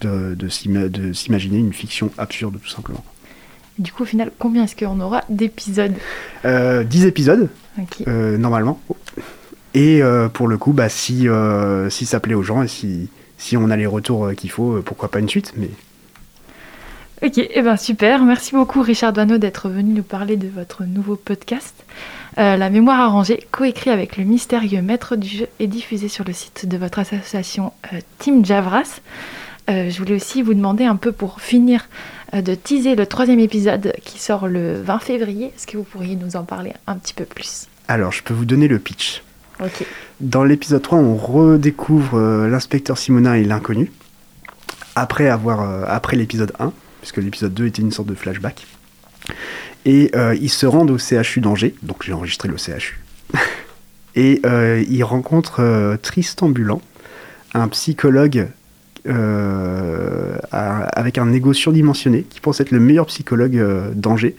de, 0.00 0.34
de 0.34 1.12
s'imaginer 1.12 1.58
une 1.58 1.72
fiction 1.72 2.10
absurde 2.18 2.58
tout 2.62 2.68
simplement. 2.68 3.04
Du 3.78 3.90
coup, 3.90 4.02
au 4.02 4.06
final, 4.06 4.30
combien 4.38 4.64
est-ce 4.64 4.76
qu'on 4.76 5.00
aura 5.00 5.22
d'épisodes? 5.30 5.92
10 5.92 5.98
euh, 6.44 6.84
épisodes, 7.06 7.48
normalement. 8.06 8.80
Et 9.74 10.02
pour 10.34 10.46
le 10.46 10.58
coup, 10.58 10.72
bah, 10.72 10.90
si, 10.90 11.26
si 11.88 12.06
ça 12.06 12.20
plaît 12.20 12.34
aux 12.34 12.42
gens 12.42 12.62
et 12.62 12.68
si, 12.68 13.08
si 13.38 13.56
on 13.56 13.70
a 13.70 13.76
les 13.76 13.86
retours 13.86 14.34
qu'il 14.36 14.50
faut, 14.50 14.82
pourquoi 14.82 15.10
pas 15.10 15.18
une 15.18 15.28
suite 15.28 15.54
mais 15.56 15.70
Ok, 17.24 17.38
et 17.38 17.50
eh 17.54 17.62
ben 17.62 17.76
super. 17.76 18.24
Merci 18.24 18.50
beaucoup 18.52 18.82
Richard 18.82 19.12
Douaneau 19.12 19.38
d'être 19.38 19.68
venu 19.68 19.92
nous 19.92 20.02
parler 20.02 20.36
de 20.36 20.48
votre 20.48 20.82
nouveau 20.82 21.14
podcast. 21.14 21.84
Euh, 22.36 22.56
la 22.56 22.68
mémoire 22.68 22.98
arrangée, 22.98 23.46
coécrit 23.52 23.90
avec 23.90 24.16
le 24.16 24.24
mystérieux 24.24 24.82
maître 24.82 25.14
du 25.14 25.28
jeu 25.28 25.46
et 25.60 25.68
diffusé 25.68 26.08
sur 26.08 26.24
le 26.24 26.32
site 26.32 26.66
de 26.66 26.76
votre 26.76 26.98
association 26.98 27.72
euh, 27.92 28.00
Team 28.18 28.44
Javras. 28.44 29.00
Euh, 29.70 29.88
je 29.88 29.98
voulais 29.98 30.16
aussi 30.16 30.42
vous 30.42 30.54
demander 30.54 30.84
un 30.84 30.96
peu 30.96 31.12
pour 31.12 31.40
finir 31.40 31.88
de 32.32 32.56
teaser 32.56 32.96
le 32.96 33.06
troisième 33.06 33.38
épisode 33.38 33.92
qui 34.02 34.18
sort 34.18 34.48
le 34.48 34.82
20 34.82 34.98
février. 34.98 35.52
Est-ce 35.54 35.68
que 35.68 35.76
vous 35.76 35.84
pourriez 35.84 36.16
nous 36.16 36.34
en 36.34 36.42
parler 36.42 36.72
un 36.88 36.96
petit 36.96 37.14
peu 37.14 37.24
plus? 37.24 37.68
Alors, 37.86 38.10
je 38.10 38.24
peux 38.24 38.34
vous 38.34 38.46
donner 38.46 38.66
le 38.66 38.80
pitch. 38.80 39.22
Ok. 39.62 39.86
Dans 40.18 40.42
l'épisode 40.42 40.82
3, 40.82 40.98
on 40.98 41.14
redécouvre 41.14 42.18
l'inspecteur 42.48 42.98
Simonin 42.98 43.34
et 43.34 43.44
l'inconnu. 43.44 43.92
Après, 44.96 45.28
avoir, 45.28 45.88
après 45.88 46.16
l'épisode 46.16 46.52
1 46.58 46.72
puisque 47.02 47.16
l'épisode 47.18 47.52
2 47.52 47.66
était 47.66 47.82
une 47.82 47.90
sorte 47.90 48.08
de 48.08 48.14
flashback. 48.14 48.64
Et 49.84 50.12
euh, 50.14 50.36
ils 50.40 50.50
se 50.50 50.66
rendent 50.66 50.92
au 50.92 50.98
CHU 50.98 51.40
d'Angers, 51.40 51.74
donc 51.82 52.04
j'ai 52.04 52.12
enregistré 52.12 52.48
le 52.48 52.56
CHU. 52.56 53.00
et 54.14 54.40
euh, 54.46 54.84
ils 54.88 55.02
rencontrent 55.02 55.60
euh, 55.60 55.96
Tristan 56.00 56.48
Bulan, 56.48 56.80
un 57.54 57.68
psychologue 57.68 58.48
avec 60.52 61.18
un 61.18 61.32
ego 61.32 61.52
surdimensionné, 61.52 62.22
qui 62.22 62.38
pense 62.38 62.60
être 62.60 62.70
le 62.70 62.78
meilleur 62.78 63.06
psychologue 63.06 63.60
d'Angers, 63.94 64.36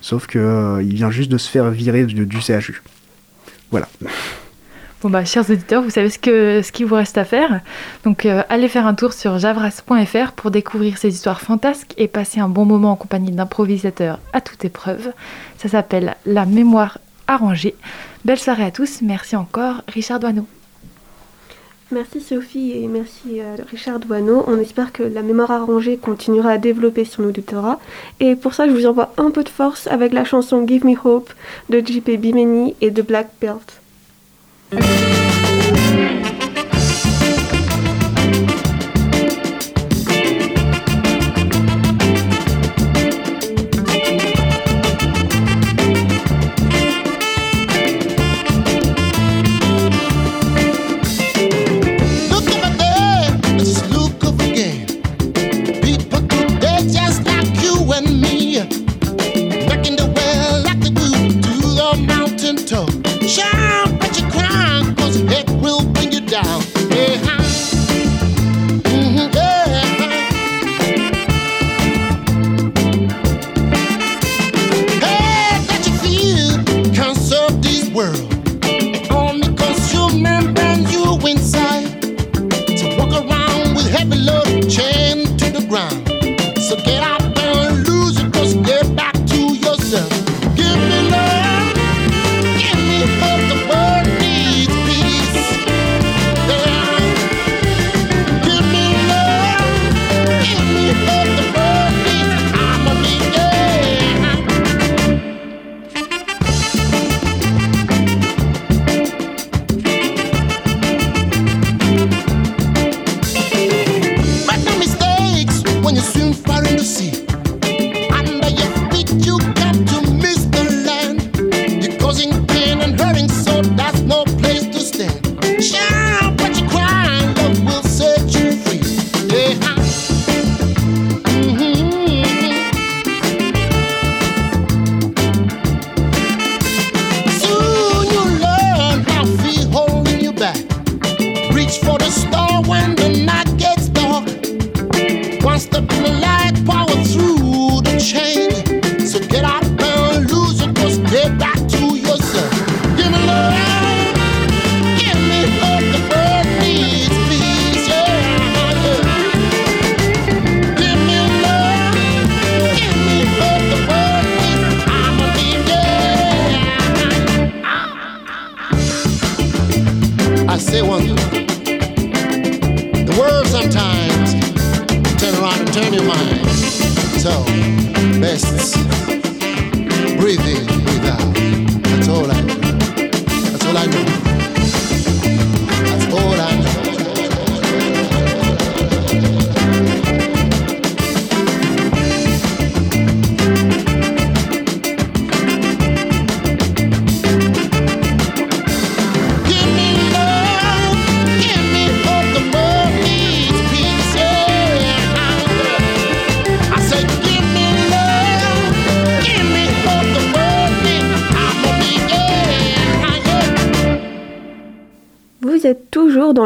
sauf 0.00 0.26
qu'il 0.26 0.94
vient 0.94 1.12
juste 1.12 1.30
de 1.30 1.38
se 1.38 1.48
faire 1.48 1.70
virer 1.70 2.04
du 2.04 2.40
CHU. 2.40 2.82
Voilà. 3.70 3.88
Bon 5.02 5.08
bah, 5.08 5.24
chers 5.24 5.48
auditeurs, 5.48 5.82
vous 5.82 5.88
savez 5.88 6.10
ce 6.10 6.18
que 6.18 6.60
ce 6.60 6.72
qu'il 6.72 6.84
vous 6.84 6.94
reste 6.94 7.16
à 7.16 7.24
faire. 7.24 7.62
Donc 8.04 8.26
euh, 8.26 8.42
allez 8.50 8.68
faire 8.68 8.86
un 8.86 8.92
tour 8.92 9.14
sur 9.14 9.38
javras.fr 9.38 10.32
pour 10.36 10.50
découvrir 10.50 10.98
ces 10.98 11.08
histoires 11.08 11.40
fantasques 11.40 11.94
et 11.96 12.06
passer 12.06 12.38
un 12.38 12.50
bon 12.50 12.66
moment 12.66 12.92
en 12.92 12.96
compagnie 12.96 13.30
d'improvisateurs 13.30 14.18
à 14.34 14.42
toute 14.42 14.62
épreuve. 14.62 15.12
Ça 15.56 15.70
s'appelle 15.70 16.16
La 16.26 16.44
mémoire 16.44 16.98
arrangée. 17.26 17.74
Belle 18.26 18.38
soirée 18.38 18.64
à 18.64 18.70
tous. 18.70 19.00
Merci 19.00 19.36
encore, 19.36 19.82
Richard 19.88 20.20
Douaneau. 20.20 20.46
Merci 21.90 22.20
Sophie 22.20 22.72
et 22.72 22.86
merci 22.86 23.40
euh, 23.40 23.56
Richard 23.70 24.00
Douaneau. 24.00 24.44
On 24.48 24.58
espère 24.58 24.92
que 24.92 25.02
la 25.02 25.22
mémoire 25.22 25.50
arrangée 25.50 25.96
continuera 25.96 26.50
à 26.50 26.58
développer 26.58 27.06
son 27.06 27.24
auditorat. 27.24 27.80
Et 28.20 28.36
pour 28.36 28.52
ça, 28.52 28.66
je 28.66 28.72
vous 28.72 28.84
envoie 28.84 29.14
un 29.16 29.30
peu 29.30 29.44
de 29.44 29.48
force 29.48 29.86
avec 29.86 30.12
la 30.12 30.26
chanson 30.26 30.66
Give 30.68 30.84
Me 30.84 30.94
Hope 31.02 31.32
de 31.70 31.80
JP 31.80 32.10
Bimeni 32.18 32.76
et 32.82 32.90
de 32.90 33.00
Black 33.00 33.30
Belt. 33.40 33.79
Thank 34.70 35.24
you. 35.24 35.29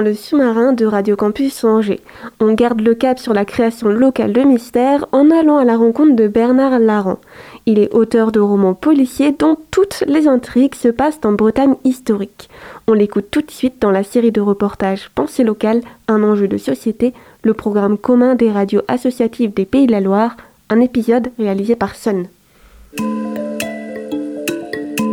Le 0.00 0.14
sous-marin 0.14 0.72
de 0.72 0.86
Radio 0.86 1.16
Campus 1.16 1.64
Angers. 1.64 2.00
On 2.40 2.52
garde 2.54 2.80
le 2.80 2.94
cap 2.94 3.18
sur 3.18 3.34
la 3.34 3.44
création 3.44 3.88
locale 3.88 4.32
de 4.32 4.42
mystère 4.42 5.06
en 5.12 5.30
allant 5.30 5.58
à 5.58 5.64
la 5.64 5.76
rencontre 5.76 6.16
de 6.16 6.28
Bernard 6.28 6.78
Laran. 6.78 7.18
Il 7.66 7.78
est 7.78 7.92
auteur 7.94 8.32
de 8.32 8.40
romans 8.40 8.74
policiers 8.74 9.32
dont 9.32 9.56
toutes 9.70 10.04
les 10.06 10.28
intrigues 10.28 10.74
se 10.74 10.88
passent 10.88 11.20
en 11.24 11.32
Bretagne 11.32 11.76
historique. 11.84 12.48
On 12.86 12.92
l'écoute 12.92 13.26
tout 13.30 13.42
de 13.42 13.50
suite 13.50 13.80
dans 13.80 13.90
la 13.90 14.02
série 14.02 14.32
de 14.32 14.40
reportages 14.40 15.10
Pensée 15.14 15.44
locale, 15.44 15.80
un 16.08 16.22
enjeu 16.22 16.48
de 16.48 16.58
société, 16.58 17.12
le 17.42 17.54
programme 17.54 17.98
commun 17.98 18.34
des 18.34 18.50
radios 18.50 18.82
associatives 18.88 19.54
des 19.54 19.64
Pays 19.64 19.86
de 19.86 19.92
la 19.92 20.00
Loire, 20.00 20.36
un 20.70 20.80
épisode 20.80 21.30
réalisé 21.38 21.76
par 21.76 21.94
Sun. 21.94 22.26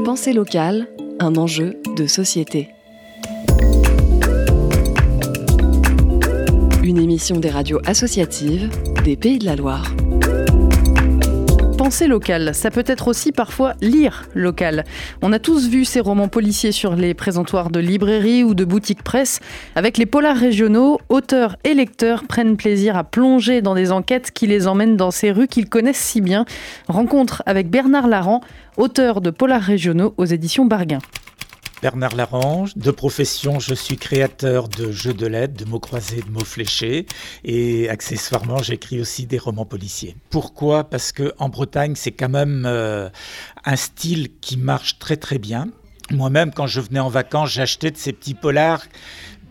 Pensée 0.06 0.34
locale, 0.34 0.88
un 1.20 1.36
enjeu 1.36 1.76
de 1.96 2.08
société. 2.08 2.70
Une 6.92 7.00
émission 7.00 7.40
des 7.40 7.50
radios 7.50 7.80
associatives 7.86 8.70
des 9.06 9.16
Pays 9.16 9.40
de 9.40 9.46
la 9.46 9.56
Loire. 9.56 9.96
Penser 11.78 12.06
local, 12.06 12.54
ça 12.54 12.70
peut 12.70 12.84
être 12.86 13.08
aussi 13.08 13.32
parfois 13.32 13.76
lire 13.80 14.28
local. 14.36 14.84
On 15.22 15.32
a 15.32 15.40
tous 15.40 15.70
vu 15.70 15.86
ces 15.86 16.02
romans 16.02 16.28
policiers 16.28 16.74
sur 16.74 16.98
les 16.98 17.14
présentoirs 17.14 17.70
de 17.70 17.80
librairies 17.80 18.44
ou 18.44 18.54
de 18.54 18.66
boutiques 18.66 19.04
presse. 19.04 19.40
Avec 19.76 19.98
les 19.98 20.06
polars 20.06 20.36
régionaux, 20.36 21.00
auteurs 21.08 21.56
et 21.64 21.74
lecteurs 21.74 22.26
prennent 22.28 22.58
plaisir 22.58 22.98
à 22.98 23.06
plonger 23.06 23.62
dans 23.62 23.74
des 23.74 23.94
enquêtes 23.94 24.32
qui 24.32 24.46
les 24.46 24.68
emmènent 24.68 24.98
dans 24.98 25.12
ces 25.12 25.32
rues 25.32 25.48
qu'ils 25.48 25.70
connaissent 25.70 25.96
si 25.96 26.20
bien. 26.20 26.44
Rencontre 26.90 27.42
avec 27.46 27.70
Bernard 27.70 28.10
Laran, 28.10 28.42
auteur 28.76 29.22
de 29.22 29.30
polars 29.30 29.62
régionaux 29.62 30.14
aux 30.18 30.26
éditions 30.26 30.66
Barguin. 30.66 31.00
Bernard 31.82 32.16
Larange. 32.16 32.76
De 32.76 32.92
profession, 32.92 33.60
je 33.60 33.74
suis 33.74 33.98
créateur 33.98 34.68
de 34.68 34.92
jeux 34.92 35.14
de 35.14 35.26
lettres, 35.26 35.54
de 35.54 35.66
mots 35.66 35.80
croisés, 35.80 36.22
de 36.22 36.30
mots 36.30 36.46
fléchés. 36.46 37.08
Et 37.44 37.90
accessoirement, 37.90 38.60
j'écris 38.60 39.02
aussi 39.02 39.26
des 39.26 39.40
romans 39.40 39.66
policiers. 39.66 40.16
Pourquoi? 40.30 40.84
Parce 40.84 41.12
que 41.12 41.34
en 41.40 41.50
Bretagne, 41.50 41.94
c'est 41.96 42.12
quand 42.12 42.30
même 42.30 42.66
euh, 42.68 43.10
un 43.66 43.76
style 43.76 44.30
qui 44.42 44.58
marche 44.58 45.00
très 45.00 45.18
très 45.18 45.40
bien. 45.40 45.70
Moi-même, 46.12 46.52
quand 46.54 46.68
je 46.68 46.82
venais 46.82 47.00
en 47.00 47.10
vacances, 47.10 47.52
j'achetais 47.52 47.90
de 47.90 47.98
ces 47.98 48.14
petits 48.14 48.34
polars 48.34 48.84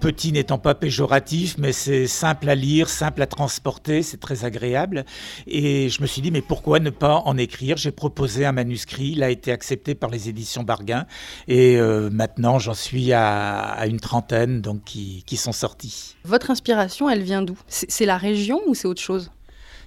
Petit 0.00 0.32
n'étant 0.32 0.56
pas 0.56 0.74
péjoratif, 0.74 1.56
mais 1.58 1.72
c'est 1.72 2.06
simple 2.06 2.48
à 2.48 2.54
lire, 2.54 2.88
simple 2.88 3.20
à 3.20 3.26
transporter, 3.26 4.02
c'est 4.02 4.16
très 4.16 4.46
agréable. 4.46 5.04
Et 5.46 5.90
je 5.90 6.00
me 6.00 6.06
suis 6.06 6.22
dit, 6.22 6.30
mais 6.30 6.40
pourquoi 6.40 6.80
ne 6.80 6.88
pas 6.88 7.16
en 7.26 7.36
écrire? 7.36 7.76
J'ai 7.76 7.90
proposé 7.90 8.46
un 8.46 8.52
manuscrit, 8.52 9.10
il 9.10 9.22
a 9.22 9.28
été 9.28 9.52
accepté 9.52 9.94
par 9.94 10.08
les 10.08 10.30
éditions 10.30 10.62
Barguin. 10.62 11.04
Et 11.48 11.76
euh, 11.76 12.08
maintenant, 12.10 12.58
j'en 12.58 12.72
suis 12.72 13.12
à, 13.12 13.86
une 13.86 14.00
trentaine 14.00 14.62
donc, 14.62 14.84
qui, 14.84 15.22
qui 15.26 15.36
sont 15.36 15.52
sortis. 15.52 16.16
Votre 16.24 16.50
inspiration, 16.50 17.10
elle 17.10 17.22
vient 17.22 17.42
d'où? 17.42 17.58
C'est 17.68 18.06
la 18.06 18.16
région 18.16 18.60
ou 18.66 18.74
c'est 18.74 18.88
autre 18.88 19.02
chose? 19.02 19.30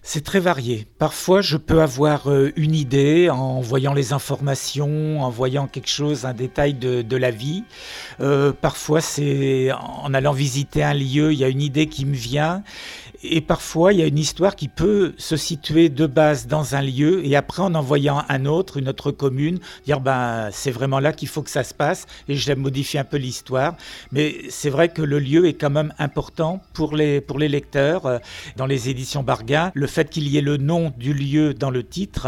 C'est 0.06 0.24
très 0.24 0.42
varié. 0.42 0.86
Parfois, 1.00 1.40
je 1.40 1.56
peux 1.56 1.82
avoir 1.82 2.30
euh, 2.30 2.52
une 2.58 2.76
idée 2.76 3.30
en 3.30 3.62
voyant 3.62 3.94
les 3.94 4.12
informations, 4.12 5.24
en 5.24 5.30
voyant 5.30 5.66
quelque 5.66 5.90
chose, 5.90 6.26
un 6.26 6.34
détail 6.34 6.74
de, 6.74 7.16
la 7.16 7.32
vie. 7.32 7.64
Euh, 8.20 8.52
parfois, 8.52 9.00
c'est 9.00 9.72
en 9.72 10.14
allant 10.14 10.34
visiter 10.34 10.84
un 10.84 10.94
lieu, 10.94 11.32
il 11.32 11.40
y 11.40 11.46
a 11.46 11.48
une 11.48 11.62
idée 11.62 11.88
qui 11.88 12.06
me 12.06 12.16
vient 12.16 12.64
et 13.24 13.42
parfois, 13.42 13.94
il 13.94 14.00
y 14.00 14.02
a 14.02 14.06
une 14.06 14.20
histoire 14.20 14.56
qui 14.56 14.68
peut 14.68 15.14
se 15.18 15.38
situer 15.38 15.90
de 15.90 16.06
base 16.06 16.48
dans 16.48 16.76
un 16.76 16.82
lieu 16.82 17.26
et 17.26 17.36
après, 17.36 17.62
en 17.62 17.74
envoyant 17.74 18.24
un 18.28 18.46
autre, 18.46 18.78
une 18.78 18.90
autre 18.90 19.12
commune, 19.12 19.60
dire 19.86 20.02
ben 20.02 20.50
c'est 20.52 20.72
vraiment 20.72 21.00
là 21.00 21.14
qu'il 21.14 21.30
faut 21.30 21.42
que 21.42 21.50
ça 21.50 21.64
se 21.64 21.74
passe 21.74 22.06
et 22.28 22.36
je 22.36 22.54
modifie 22.54 22.98
un 22.98 23.04
peu 23.06 23.18
l'histoire. 23.18 23.76
Mais 24.12 24.36
c'est 24.50 24.70
vrai 24.70 24.90
que 24.90 25.02
le 25.02 25.20
lieu 25.20 25.48
est 25.48 25.54
quand 25.54 25.70
même 25.70 25.94
important 26.00 26.62
pour 26.74 26.96
les, 26.96 27.22
pour 27.22 27.40
les 27.40 27.48
lecteurs. 27.48 28.20
Dans 28.58 28.66
les 28.66 28.90
éditions 28.90 29.24
Bargain, 29.24 29.72
le 29.74 29.88
fait 29.88 30.10
qu'il 30.10 30.28
y 30.28 30.38
ait 30.38 30.42
le 30.42 30.58
nom 30.58 30.94
du 30.98 31.14
lieu 31.14 31.54
dans 31.54 31.70
le 31.70 31.84
titre, 31.84 32.28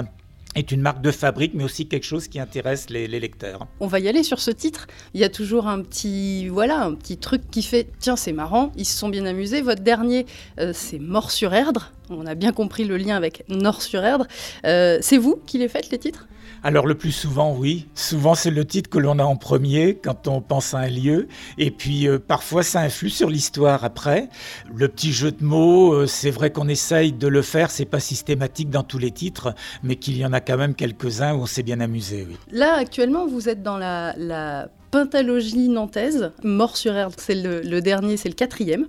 est 0.55 0.71
une 0.71 0.81
marque 0.81 1.01
de 1.01 1.11
fabrique, 1.11 1.53
mais 1.53 1.63
aussi 1.63 1.87
quelque 1.87 2.05
chose 2.05 2.27
qui 2.27 2.39
intéresse 2.39 2.89
les, 2.89 3.07
lecteurs. 3.07 3.67
On 3.79 3.87
va 3.87 3.99
y 3.99 4.07
aller 4.07 4.23
sur 4.23 4.39
ce 4.39 4.51
titre. 4.51 4.87
Il 5.13 5.21
y 5.21 5.23
a 5.23 5.29
toujours 5.29 5.67
un 5.67 5.81
petit, 5.81 6.47
voilà, 6.47 6.81
un 6.81 6.93
petit 6.93 7.17
truc 7.17 7.41
qui 7.51 7.61
fait, 7.61 7.87
tiens, 7.99 8.15
c'est 8.15 8.33
marrant, 8.33 8.71
ils 8.75 8.85
se 8.85 8.97
sont 8.97 9.09
bien 9.09 9.25
amusés. 9.25 9.61
Votre 9.61 9.81
dernier, 9.81 10.25
euh, 10.59 10.71
c'est 10.73 10.99
Mort 10.99 11.31
sur 11.31 11.53
Erdre. 11.53 11.91
On 12.09 12.25
a 12.25 12.35
bien 12.35 12.51
compris 12.51 12.85
le 12.85 12.97
lien 12.97 13.15
avec 13.15 13.43
Nord 13.49 13.81
sur 13.81 14.03
Erdre. 14.03 14.27
Euh, 14.65 14.99
c'est 15.01 15.17
vous 15.17 15.39
qui 15.45 15.57
les 15.57 15.67
faites, 15.67 15.89
les 15.91 15.99
titres? 15.99 16.27
Alors 16.65 16.87
le 16.87 16.95
plus 16.95 17.11
souvent, 17.11 17.55
oui. 17.55 17.87
Souvent, 17.93 18.33
c'est 18.33 18.49
le 18.49 18.65
titre 18.65 18.89
que 18.89 18.97
l'on 18.97 19.19
a 19.19 19.23
en 19.23 19.35
premier 19.35 19.99
quand 20.03 20.27
on 20.27 20.41
pense 20.41 20.73
à 20.73 20.79
un 20.79 20.87
lieu. 20.87 21.27
Et 21.59 21.69
puis, 21.69 22.07
euh, 22.07 22.17
parfois, 22.17 22.63
ça 22.63 22.79
influe 22.79 23.11
sur 23.11 23.29
l'histoire 23.29 23.83
après. 23.83 24.29
Le 24.73 24.87
petit 24.87 25.13
jeu 25.13 25.31
de 25.31 25.43
mots, 25.43 25.93
euh, 25.93 26.07
c'est 26.07 26.31
vrai 26.31 26.49
qu'on 26.49 26.67
essaye 26.67 27.13
de 27.13 27.27
le 27.27 27.43
faire. 27.43 27.69
C'est 27.69 27.85
pas 27.85 27.99
systématique 27.99 28.71
dans 28.71 28.81
tous 28.81 28.97
les 28.97 29.11
titres, 29.11 29.53
mais 29.83 29.97
qu'il 29.97 30.17
y 30.17 30.25
en 30.25 30.33
a 30.33 30.41
quand 30.41 30.57
même 30.57 30.73
quelques-uns 30.73 31.35
où 31.35 31.41
on 31.41 31.45
s'est 31.45 31.61
bien 31.61 31.81
amusé. 31.81 32.27
Là, 32.51 32.77
actuellement, 32.79 33.27
vous 33.27 33.47
êtes 33.47 33.61
dans 33.61 33.77
la 33.77 34.67
pentalogie 34.95 35.67
nantaise. 35.67 36.31
Mort 36.41 36.77
sur 36.77 36.95
Erdre, 36.95 37.15
c'est 37.17 37.35
le, 37.35 37.81
dernier, 37.81 38.15
c'est 38.15 38.29
le 38.29 38.35
quatrième. 38.35 38.87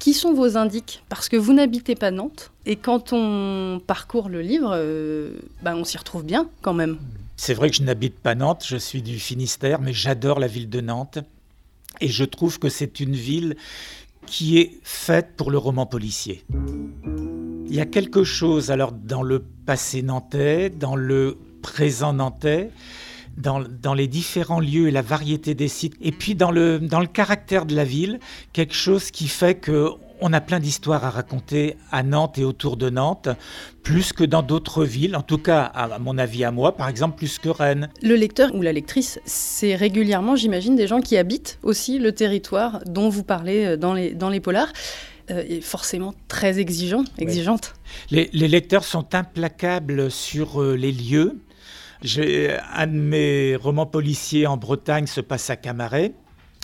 Qui 0.00 0.12
sont 0.12 0.34
vos 0.34 0.56
indices 0.56 1.00
Parce 1.08 1.28
que 1.28 1.36
vous 1.36 1.52
n'habitez 1.52 1.94
pas 1.94 2.10
Nantes. 2.10 2.50
Et 2.66 2.74
quand 2.74 3.12
on 3.12 3.80
parcourt 3.86 4.28
le 4.28 4.40
livre, 4.40 4.70
ben, 5.62 5.76
on 5.76 5.84
s'y 5.84 5.96
retrouve 5.98 6.24
bien 6.24 6.48
quand 6.62 6.74
même. 6.74 6.98
C'est 7.36 7.54
vrai 7.54 7.70
que 7.70 7.76
je 7.76 7.84
n'habite 7.84 8.18
pas 8.18 8.34
Nantes, 8.34 8.64
je 8.66 8.76
suis 8.76 9.02
du 9.02 9.20
Finistère, 9.20 9.80
mais 9.80 9.92
j'adore 9.92 10.40
la 10.40 10.48
ville 10.48 10.68
de 10.68 10.80
Nantes. 10.80 11.18
Et 12.00 12.08
je 12.08 12.24
trouve 12.24 12.58
que 12.58 12.68
c'est 12.68 12.98
une 12.98 13.14
ville 13.14 13.56
qui 14.26 14.58
est 14.58 14.72
faite 14.82 15.28
pour 15.36 15.52
le 15.52 15.58
roman 15.58 15.86
policier. 15.86 16.44
Il 17.68 17.74
y 17.74 17.80
a 17.80 17.86
quelque 17.86 18.24
chose 18.24 18.72
alors 18.72 18.90
dans 18.90 19.22
le 19.22 19.44
passé 19.64 20.02
nantais, 20.02 20.70
dans 20.70 20.96
le 20.96 21.36
présent 21.62 22.12
nantais, 22.12 22.70
dans, 23.36 23.94
les 23.94 24.08
différents 24.08 24.60
lieux 24.60 24.88
et 24.88 24.90
la 24.90 25.02
variété 25.02 25.54
des 25.54 25.68
sites, 25.68 25.94
et 26.00 26.12
puis 26.12 26.34
dans 26.34 26.50
le, 26.50 26.78
dans 26.78 27.00
le 27.00 27.06
caractère 27.06 27.66
de 27.66 27.74
la 27.74 27.84
ville, 27.84 28.18
quelque 28.52 28.74
chose 28.74 29.10
qui 29.10 29.28
fait 29.28 29.54
que 29.54 29.90
on 30.20 30.32
a 30.32 30.40
plein 30.40 30.60
d'histoires 30.60 31.04
à 31.04 31.10
raconter 31.10 31.76
à 31.92 32.02
Nantes 32.02 32.38
et 32.38 32.44
autour 32.44 32.78
de 32.78 32.88
Nantes, 32.88 33.28
plus 33.82 34.14
que 34.14 34.24
dans 34.24 34.42
d'autres 34.42 34.84
villes, 34.84 35.14
en 35.14 35.22
tout 35.22 35.36
cas, 35.36 35.62
à 35.62 35.98
mon 35.98 36.16
avis, 36.16 36.42
à 36.42 36.50
moi, 36.50 36.74
par 36.74 36.88
exemple, 36.88 37.18
plus 37.18 37.38
que 37.38 37.50
Rennes. 37.50 37.90
Le 38.02 38.14
lecteur 38.14 38.54
ou 38.54 38.62
la 38.62 38.72
lectrice, 38.72 39.20
c'est 39.26 39.74
régulièrement, 39.74 40.34
j'imagine, 40.34 40.74
des 40.74 40.86
gens 40.86 41.00
qui 41.00 41.18
habitent 41.18 41.58
aussi 41.62 41.98
le 41.98 42.12
territoire 42.12 42.80
dont 42.86 43.10
vous 43.10 43.24
parlez 43.24 43.66
euh, 43.66 43.76
dans 43.76 43.92
les, 43.92 44.14
dans 44.14 44.30
les 44.30 44.40
polars. 44.40 44.72
Euh, 45.30 45.42
et 45.48 45.60
forcément 45.60 46.14
très 46.28 46.60
exigeant, 46.60 47.02
exigeante. 47.18 47.74
Les, 48.12 48.30
les, 48.32 48.46
lecteurs 48.46 48.84
sont 48.84 49.12
implacables 49.12 50.08
sur 50.08 50.62
euh, 50.62 50.76
les 50.76 50.92
lieux, 50.92 51.40
un 52.02 52.86
de 52.86 52.92
mes 52.92 53.56
romans 53.56 53.86
policiers 53.86 54.46
en 54.46 54.56
Bretagne 54.56 55.06
se 55.06 55.20
passe 55.20 55.50
à 55.50 55.56
Camaret. 55.56 56.14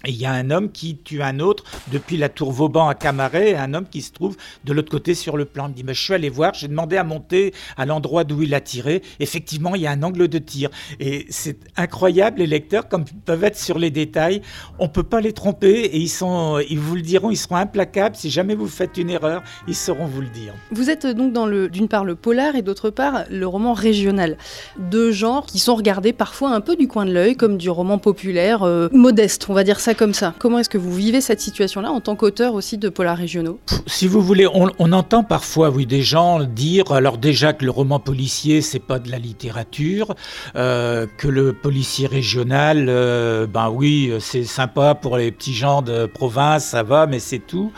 Il 0.07 0.17
y 0.17 0.27
a 0.27 0.33
un 0.33 0.51
homme 0.51 0.71
qui 0.71 0.97
tue 0.97 1.23
un 1.23 1.41
autre 1.41 1.65
depuis 1.93 2.17
la 2.17 2.29
tour 2.29 2.53
Vauban 2.53 2.88
à 2.88 2.95
Camaret, 2.95 3.55
un 3.55 3.75
homme 3.75 3.87
qui 3.88 4.03
se 4.03 4.12
trouve 4.12 4.37
de 4.65 4.73
l'autre 4.73 4.91
côté 4.91 5.15
sur 5.15 5.37
le 5.37 5.45
plan. 5.45 5.69
Il 5.69 5.75
dit, 5.75 5.85
mais 5.85 5.95
je 5.95 6.03
suis 6.03 6.15
allé 6.15 6.29
voir, 6.29 6.55
j'ai 6.55 6.69
demandé 6.69 6.97
à 6.97 7.05
monter 7.05 7.53
à 7.77 7.87
l'endroit 7.87 8.25
d'où 8.25 8.43
il 8.43 8.55
a 8.55 8.61
tiré. 8.61 9.03
Effectivement, 9.21 9.75
il 9.75 9.83
y 9.83 9.87
a 9.87 9.91
un 9.91 10.03
angle 10.03 10.29
de 10.29 10.38
tir. 10.38 10.71
Et 11.01 11.27
c'est 11.31 11.59
incroyable, 11.77 12.41
les 12.41 12.47
lecteurs, 12.47 12.88
comme 12.88 13.05
ils 13.11 13.21
peuvent 13.21 13.45
être 13.45 13.59
sur 13.59 13.79
les 13.79 13.91
détails, 13.91 14.43
on 14.79 14.88
peut 14.88 15.03
pas 15.03 15.21
les 15.21 15.33
tromper 15.33 15.71
et 15.71 15.99
ils, 15.99 16.09
sont, 16.09 16.59
ils 16.69 16.79
vous 16.79 16.97
le 16.97 17.03
diront, 17.03 17.31
ils 17.31 17.37
seront 17.37 17.57
implacables. 17.57 18.17
Si 18.17 18.31
jamais 18.31 18.55
vous 18.55 18.69
faites 18.69 18.97
une 18.97 19.11
erreur, 19.11 19.43
ils 19.69 19.75
sauront 19.75 20.07
vous 20.07 20.21
le 20.21 20.29
dire. 20.29 20.55
Vous 20.71 20.91
êtes 20.91 21.07
donc 21.07 21.33
dans 21.33 21.47
le, 21.47 21.69
d'une 21.69 21.88
part 21.88 22.05
le 22.05 22.15
polar 22.15 22.57
et 22.57 22.62
d'autre 22.62 22.91
part 22.91 23.25
le 23.31 23.47
roman 23.47 23.73
régional. 23.73 24.37
Deux 24.79 25.12
genres 25.12 25.47
qui 25.47 25.59
sont 25.59 25.75
regardés 25.75 26.12
parfois 26.12 26.51
un 26.51 26.61
peu 26.61 26.77
du 26.77 26.88
coin 26.88 27.07
de 27.07 27.12
l'œil, 27.12 27.37
comme 27.37 27.57
du 27.57 27.71
roman 27.71 27.99
populaire, 27.99 28.62
euh, 28.62 28.88
modeste, 28.93 29.47
on 29.49 29.55
va 29.55 29.65
dire 29.65 29.81
ça 29.81 29.92
comme 29.95 30.15
ça? 30.15 30.35
Comment 30.39 30.59
est-ce 30.59 30.69
que 30.69 30.79
vous 30.79 30.95
vivez 30.95 31.21
cette 31.21 31.41
situation-là 31.41 31.91
en 31.91 32.01
tant 32.01 32.17
qu'auteur 32.17 32.55
aussi 32.55 32.79
de 32.79 32.89
polars 32.89 33.17
régionaux 33.17 33.61
Si 33.87 34.07
vous 34.07 34.21
voulez, 34.21 34.47
on, 34.47 34.93
entend 34.93 35.25
parfois, 35.25 35.71
oui, 35.71 35.87
des 35.87 36.03
gens 36.03 36.43
dire, 36.43 36.93
alors 36.93 37.19
déjà 37.19 37.53
que 37.53 37.65
le 37.65 37.71
roman 37.71 37.99
policier, 37.99 38.61
c'est 38.63 38.79
pas 38.79 38.99
de 38.99 39.11
la 39.11 39.19
littérature, 39.19 40.15
euh, 40.57 41.07
que 41.19 41.29
le 41.29 41.53
policier 41.53 42.07
régional, 42.07 42.87
euh, 42.89 43.47
ben 43.47 43.71
oui, 43.71 44.13
c'est 44.21 44.45
sympa 44.45 44.95
pour 44.95 45.17
les 45.17 45.33
petits 45.33 45.55
gens 45.55 45.83
de 45.83 46.07
province, 46.07 46.67
ça 46.67 46.83
va, 46.83 47.07
mais 47.07 47.19
c'est 47.19 47.39
tout. 47.39 47.73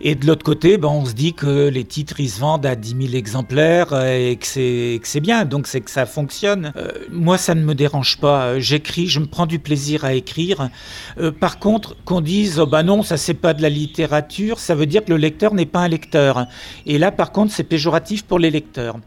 Et 0.00 0.14
de 0.14 0.26
l'autre 0.26 0.44
côté, 0.44 0.78
ben, 0.78 0.88
on 0.88 1.06
se 1.06 1.12
dit 1.12 1.34
que 1.34 1.68
les 1.68 1.84
titres, 1.84 2.20
ils 2.20 2.30
se 2.30 2.40
vendent 2.40 2.66
à 2.66 2.76
10 2.76 3.08
000 3.08 3.14
exemplaires 3.14 3.94
et 4.04 4.36
que 4.36 4.46
c'est 4.46 5.20
bien, 5.20 5.44
donc 5.44 5.66
c'est 5.66 5.80
que 5.80 5.90
ça 5.90 6.06
fonctionne. 6.06 6.72
moi, 7.10 7.38
ça 7.38 7.54
ne 7.54 7.62
me 7.62 7.74
dérange 7.74 8.18
pas. 8.18 8.58
J'écris, 8.58 9.06
je 9.06 9.20
me 9.20 9.26
prends 9.26 9.46
du 9.46 9.58
plaisir 9.58 10.04
à 10.04 10.14
écrire. 10.14 10.68
Euh, 11.18 11.32
par 11.58 11.72
contre, 11.72 11.96
qu'on 12.04 12.20
dise, 12.20 12.60
oh 12.60 12.66
bah 12.66 12.84
non, 12.84 13.02
ça 13.02 13.16
c'est 13.16 13.34
pas 13.34 13.52
de 13.52 13.62
la 13.62 13.68
littérature, 13.68 14.60
ça 14.60 14.76
veut 14.76 14.86
dire 14.86 15.04
que 15.04 15.10
le 15.10 15.16
lecteur 15.16 15.54
n'est 15.54 15.66
pas 15.66 15.80
un 15.80 15.88
lecteur. 15.88 16.46
Et 16.86 16.98
là, 16.98 17.10
par 17.10 17.32
contre, 17.32 17.52
c'est 17.52 17.64
péjoratif 17.64 18.22
pour 18.22 18.38
les 18.38 18.48
lecteurs. 18.48 18.98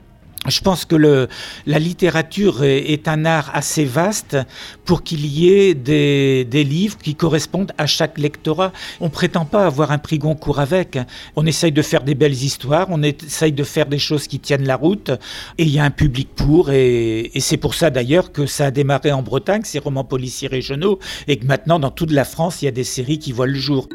Je 0.48 0.60
pense 0.62 0.86
que 0.86 0.96
le, 0.96 1.28
la 1.68 1.78
littérature 1.78 2.64
est, 2.64 3.08
un 3.08 3.26
art 3.26 3.52
assez 3.54 3.86
vaste 3.86 4.38
pour 4.86 5.04
qu'il 5.04 5.24
y 5.28 5.54
ait 5.54 5.76
des, 5.76 6.46
des, 6.46 6.64
livres 6.64 6.98
qui 6.98 7.14
correspondent 7.14 7.72
à 7.78 7.86
chaque 7.86 8.18
lectorat. 8.18 8.72
On 9.02 9.10
prétend 9.10 9.46
pas 9.46 9.68
avoir 9.68 9.92
un 9.92 10.00
prix 10.00 10.18
Goncourt 10.18 10.60
avec. 10.60 10.98
On 11.36 11.46
essaye 11.46 11.72
de 11.72 11.82
faire 11.84 12.04
des 12.04 12.16
belles 12.16 12.34
histoires, 12.34 12.88
on 12.90 13.04
essaye 13.04 13.52
de 13.52 13.64
faire 13.64 13.86
des 13.86 14.00
choses 14.00 14.26
qui 14.26 14.40
tiennent 14.40 14.66
la 14.66 14.78
route, 14.78 15.12
et 15.60 15.64
il 15.64 15.70
y 15.70 15.78
a 15.78 15.84
un 15.84 15.92
public 15.92 16.30
pour, 16.36 16.72
et, 16.72 17.30
et 17.36 17.40
c'est 17.40 17.58
pour 17.58 17.76
ça 17.76 17.92
d'ailleurs 17.92 18.32
que 18.32 18.48
ça 18.48 18.68
a 18.68 18.72
démarré 18.72 19.12
en 19.12 19.22
Bretagne, 19.22 19.62
ces 19.64 19.78
romans 19.78 20.04
policiers 20.04 20.48
régionaux, 20.48 20.98
et 21.28 21.38
que 21.38 21.46
maintenant 21.46 21.78
dans 21.78 21.92
toute 21.92 22.12
la 22.12 22.26
France, 22.26 22.64
il 22.64 22.66
y 22.66 22.68
a 22.68 22.72
des 22.72 22.84
séries 22.84 23.20
qui 23.20 23.32
voient 23.32 23.46
le 23.46 23.60
jour. 23.60 23.88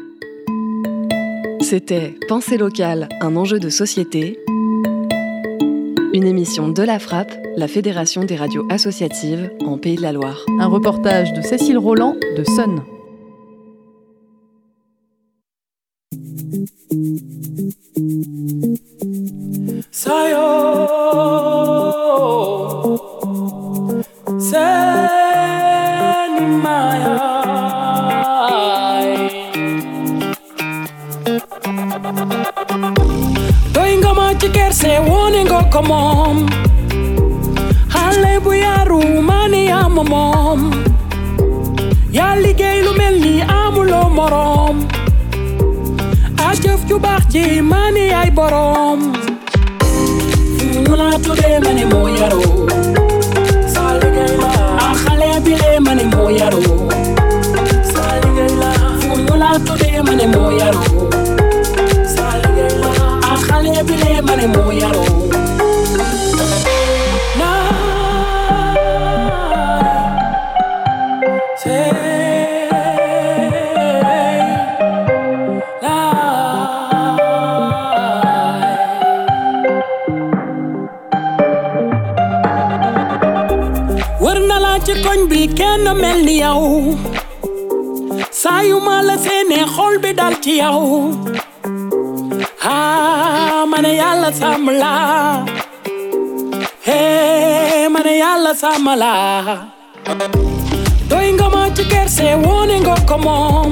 C'était 1.61 2.15
Pensée 2.29 2.57
locale, 2.57 3.09
un 3.19 3.35
enjeu 3.35 3.59
de 3.59 3.69
société 3.69 4.39
une 6.17 6.25
émission 6.25 6.67
de 6.67 6.81
La 6.81 6.97
Frappe, 6.97 7.31
la 7.57 7.67
Fédération 7.67 8.23
des 8.23 8.35
radios 8.35 8.65
associatives 8.71 9.51
en 9.63 9.77
Pays 9.77 9.97
de 9.97 10.01
la 10.01 10.11
Loire. 10.11 10.43
Un 10.59 10.65
reportage 10.65 11.31
de 11.33 11.43
Cécile 11.43 11.77
Roland 11.77 12.15
de 12.35 12.43
Sun. 12.43 12.81
kom 35.77 35.91
om. 35.91 36.37
Halebuya 37.93 38.85
rumani 38.89 39.69
amomom. 39.69 40.71
Ya 42.11 42.33
liggéey 42.35 42.81
lu 42.85 42.93
mel 42.97 43.15
ni 43.21 43.33
amuloo 43.41 44.09
moroom. 44.17 44.77
ajëf 46.49 46.81
ju 46.89 46.97
baax 47.05 47.23
ji 47.33 47.61
mani 47.61 48.05
ay 48.21 48.29
borom. 48.37 48.99
nu 50.85 50.93
laa 51.01 51.17
tuddee 51.25 51.59
mani 51.65 51.85
moo 51.91 52.07
yaroo. 52.19 52.65
saa 53.73 53.91
liggéey 54.01 54.33
la. 54.41 54.51
ah 54.85 54.93
xale 55.03 55.29
mani 55.85 56.05
moo 56.13 56.29
yaroo. 56.39 56.75
saa 57.93 58.13
liggéey 58.23 58.53
la. 58.61 58.71
nu 59.25 59.33
laa 59.43 59.57
tuddee 59.67 60.01
mani 60.07 60.25
moo 60.33 60.49
yaroo. 60.59 61.05
saa 62.15 62.33
liggéey 62.43 62.75
la. 62.83 62.91
ah 63.29 63.37
xale 63.47 63.73
mani 64.27 64.45
moo 64.55 64.71
yaroo. 64.81 65.26
Mel 86.17 86.25
ni 86.25 86.35
yow 86.41 86.95
saa 88.41 88.61
yu 88.69 88.77
ma 88.87 88.95
la 89.07 89.15
seenee 89.25 89.65
xol 89.75 89.93
bi 90.03 90.11
dal 90.19 90.33
ci 90.43 90.53
yow 90.61 90.81
ah 92.73 93.65
ma 93.71 93.77
ne 93.85 93.91
yàlla 94.01 94.29
sàmm 94.39 94.67
la 94.81 94.93
hey 96.87 97.87
ma 97.93 97.99
ne 98.07 98.13
yàlla 98.23 98.51
sàmm 98.61 98.87
la 99.03 99.13
doy 101.09 101.27
nga 101.37 101.47
ma 101.55 101.63
ci 101.75 101.83
kerse 101.91 102.27
wone 102.45 102.75
nga 102.85 102.95
ko 103.09 103.15
moom 103.25 103.71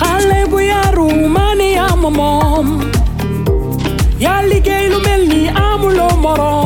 xale 0.00 0.40
bu 0.50 0.58
yaru 0.72 1.08
ma 1.36 1.46
ne 1.60 1.68
yaa 1.78 1.94
ma 2.02 2.10
moom 2.20 2.66
yaa 4.24 4.40
liggéey 4.50 4.84
lu 4.92 4.98
mel 5.06 5.22
ni 5.32 5.40
amuloo 5.66 6.14
morom 6.24 6.57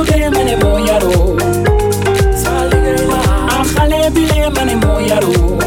ñu 0.00 0.06
la 0.06 0.06
tuddee 0.06 0.30
ma 0.30 0.42
ne 0.44 0.54
moo 0.62 0.78
yaroo 0.88 1.36
xale 3.72 4.10
bi 4.14 4.22
lee 4.30 4.48
ma 4.54 4.62
ne 4.64 5.59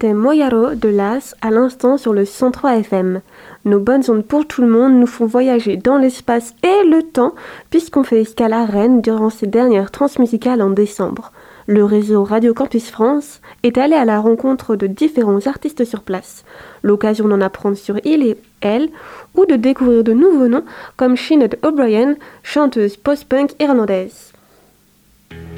C'était 0.00 0.14
Moyaro 0.14 0.74
de 0.76 0.88
Las 0.88 1.36
à 1.42 1.50
l'instant 1.50 1.98
sur 1.98 2.14
le 2.14 2.24
103 2.24 2.78
FM. 2.78 3.20
Nos 3.66 3.80
bonnes 3.80 4.02
ondes 4.08 4.24
pour 4.24 4.46
tout 4.46 4.62
le 4.62 4.66
monde 4.66 4.94
nous 4.94 5.06
font 5.06 5.26
voyager 5.26 5.76
dans 5.76 5.98
l'espace 5.98 6.54
et 6.62 6.88
le 6.88 7.02
temps 7.02 7.34
puisqu'on 7.68 8.02
fait 8.02 8.22
escale 8.22 8.54
à 8.54 8.64
Rennes 8.64 9.02
durant 9.02 9.28
ces 9.28 9.46
dernières 9.46 9.90
transmusicales 9.90 10.62
en 10.62 10.70
décembre. 10.70 11.32
Le 11.66 11.84
réseau 11.84 12.24
Radio 12.24 12.54
Campus 12.54 12.90
France 12.90 13.42
est 13.62 13.76
allé 13.76 13.94
à 13.94 14.06
la 14.06 14.20
rencontre 14.20 14.74
de 14.74 14.86
différents 14.86 15.46
artistes 15.46 15.84
sur 15.84 16.00
place. 16.00 16.46
L'occasion 16.82 17.28
d'en 17.28 17.42
apprendre 17.42 17.76
sur 17.76 17.98
il 18.06 18.22
et 18.22 18.38
elle 18.62 18.88
ou 19.34 19.44
de 19.44 19.56
découvrir 19.56 20.02
de 20.02 20.14
nouveaux 20.14 20.48
noms 20.48 20.64
comme 20.96 21.18
Sinead 21.18 21.58
O'Brien, 21.62 22.14
chanteuse 22.42 22.96
post-punk 22.96 23.50
irlandaise. 23.60 24.32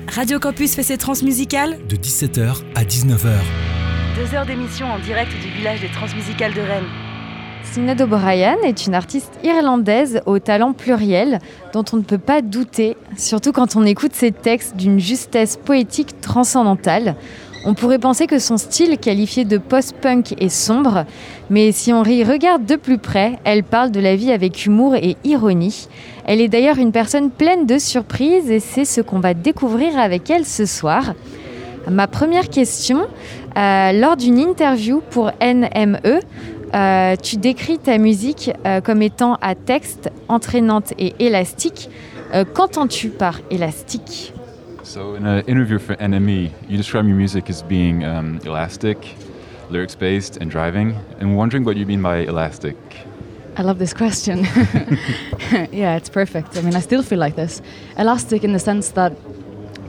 Radio 0.09 0.41
Campus 0.41 0.75
fait 0.75 0.83
ses 0.83 0.99
transmusicales 0.99 1.79
de 1.87 1.95
17h 1.95 2.57
à 2.75 2.83
19h. 2.83 3.39
Deux 4.23 4.37
heures 4.37 4.47
d'émission 4.47 4.87
en 4.87 5.01
direct 5.01 5.33
du 5.33 5.49
village 5.49 5.81
des 5.81 5.89
transmusicales 5.89 6.55
de 6.55 6.61
Rennes. 6.61 6.89
Sinead 7.65 8.01
O'Brien 8.03 8.57
est 8.63 8.87
une 8.87 8.95
artiste 8.95 9.33
irlandaise 9.43 10.21
au 10.27 10.39
talent 10.39 10.75
pluriel 10.75 11.41
dont 11.73 11.85
on 11.93 11.97
ne 11.97 12.03
peut 12.03 12.19
pas 12.19 12.41
douter, 12.41 12.97
surtout 13.17 13.51
quand 13.51 13.75
on 13.75 13.85
écoute 13.85 14.13
ses 14.15 14.31
textes 14.31 14.77
d'une 14.77 15.01
justesse 15.01 15.57
poétique 15.57 16.21
transcendantale. 16.21 17.17
On 17.65 17.75
pourrait 17.75 17.99
penser 17.99 18.29
que 18.29 18.39
son 18.39 18.59
style 18.59 18.97
qualifié 18.99 19.45
de 19.45 19.59
post-punk 19.59 20.41
est 20.41 20.49
sombre, 20.49 21.05
mais 21.51 21.73
si 21.73 21.93
on 21.93 22.05
y 22.05 22.23
regarde 22.23 22.65
de 22.65 22.77
plus 22.77 22.99
près, 22.99 23.41
elle 23.43 23.65
parle 23.65 23.91
de 23.91 23.99
la 23.99 24.15
vie 24.15 24.31
avec 24.31 24.67
humour 24.67 24.95
et 24.95 25.17
ironie. 25.25 25.89
Elle 26.27 26.41
est 26.41 26.49
d'ailleurs 26.49 26.79
une 26.79 26.93
personne 26.93 27.33
pleine 27.33 27.67
de 27.67 27.79
surprises 27.79 28.53
et 28.53 28.61
c'est 28.61 28.85
ce 28.85 29.01
qu'on 29.01 29.19
va 29.19 29.35
découvrir 29.35 29.99
avec 29.99 30.31
elle 30.31 30.47
ce 30.47 30.65
soir. 30.65 31.15
Ma 31.91 32.07
première 32.07 32.49
question, 32.49 33.09
euh, 33.57 33.93
lors 33.93 34.17
d'une 34.17 34.39
interview 34.39 35.03
pour 35.11 35.31
NME, 35.41 36.21
euh, 36.75 37.17
tu 37.17 37.37
décris 37.37 37.79
ta 37.79 37.99
musique 37.99 38.51
euh, 38.65 38.81
comme 38.81 39.03
étant 39.03 39.37
à 39.43 39.55
texte, 39.55 40.11
entraînante 40.29 40.95
et 40.99 41.15
élastique. 41.19 41.91
Euh, 42.35 42.45
Qu'entends-tu 42.45 43.11
par 43.11 43.41
élastique? 43.51 44.33
So, 44.83 45.15
in 45.15 45.27
an 45.27 45.43
interview 45.47 45.79
for 45.79 45.97
NME, 45.97 46.51
you 46.69 46.77
describe 46.77 47.07
your 47.07 47.17
music 47.17 47.49
as 47.51 47.63
being 47.63 48.05
um, 48.05 48.41
elastic, 48.45 49.17
lyrics 49.71 49.95
based, 49.95 50.39
and 50.41 50.51
driving. 50.51 50.95
And 51.21 51.37
wondering 51.37 51.65
what 51.65 51.77
you 51.77 51.87
mean 51.87 52.03
by 52.03 52.27
elastic. 52.27 52.77
I 53.57 53.63
love 53.63 53.79
this 53.79 53.93
question. 53.93 54.39
yeah, 55.73 55.97
it's 55.97 56.09
perfect. 56.09 56.57
I 56.57 56.63
mean, 56.63 56.75
I 56.75 56.81
still 56.81 57.03
feel 57.03 57.19
like 57.19 57.37
this. 57.37 57.61
Elastic 57.99 58.45
in 58.45 58.55
the 58.55 58.59
sense 58.59 58.93
that 58.93 59.13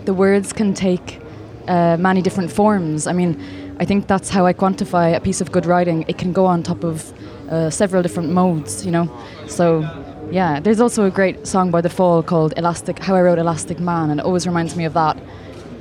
the 0.05 0.13
words 0.13 0.51
can 0.51 0.73
take 0.73 1.22
uh, 1.67 1.97
many 1.97 2.21
different 2.21 2.51
forms. 2.51 3.07
I 3.07 3.13
mean, 3.13 3.41
I 3.79 3.85
think 3.85 4.07
that's 4.07 4.29
how 4.29 4.45
I 4.45 4.53
quantify 4.53 5.15
a 5.15 5.19
piece 5.19 5.41
of 5.41 5.51
good 5.51 5.65
writing. 5.65 6.05
It 6.07 6.17
can 6.17 6.33
go 6.33 6.45
on 6.45 6.63
top 6.63 6.83
of 6.83 7.13
uh, 7.49 7.69
several 7.69 8.01
different 8.01 8.29
modes, 8.29 8.85
you 8.85 8.91
know. 8.91 9.09
So, 9.47 9.81
yeah, 10.31 10.59
there's 10.59 10.79
also 10.79 11.05
a 11.05 11.11
great 11.11 11.47
song 11.47 11.71
by 11.71 11.81
The 11.81 11.89
Fall 11.89 12.23
called 12.23 12.53
"Elastic." 12.57 12.99
How 12.99 13.15
I 13.15 13.21
wrote 13.21 13.39
"Elastic 13.39 13.79
Man," 13.79 14.09
and 14.09 14.19
it 14.19 14.25
always 14.25 14.45
reminds 14.47 14.75
me 14.75 14.85
of 14.85 14.93
that. 14.93 15.17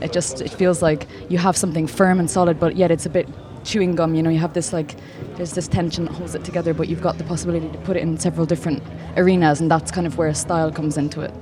It 0.00 0.12
just 0.12 0.40
it 0.40 0.50
feels 0.50 0.82
like 0.82 1.06
you 1.28 1.38
have 1.38 1.56
something 1.56 1.86
firm 1.86 2.18
and 2.18 2.30
solid, 2.30 2.58
but 2.58 2.76
yet 2.76 2.90
it's 2.90 3.06
a 3.06 3.10
bit 3.10 3.28
chewing 3.64 3.94
gum. 3.94 4.14
You 4.14 4.22
know, 4.22 4.30
you 4.30 4.40
have 4.40 4.54
this 4.54 4.72
like 4.72 4.96
there's 5.36 5.52
this 5.52 5.68
tension 5.68 6.04
that 6.06 6.12
holds 6.12 6.34
it 6.34 6.44
together, 6.44 6.74
but 6.74 6.88
you've 6.88 7.02
got 7.02 7.18
the 7.18 7.24
possibility 7.24 7.68
to 7.68 7.78
put 7.78 7.96
it 7.96 8.00
in 8.00 8.18
several 8.18 8.46
different 8.46 8.82
arenas, 9.16 9.60
and 9.60 9.70
that's 9.70 9.90
kind 9.90 10.06
of 10.06 10.18
where 10.18 10.32
style 10.34 10.72
comes 10.72 10.96
into 10.96 11.20
it. 11.20 11.32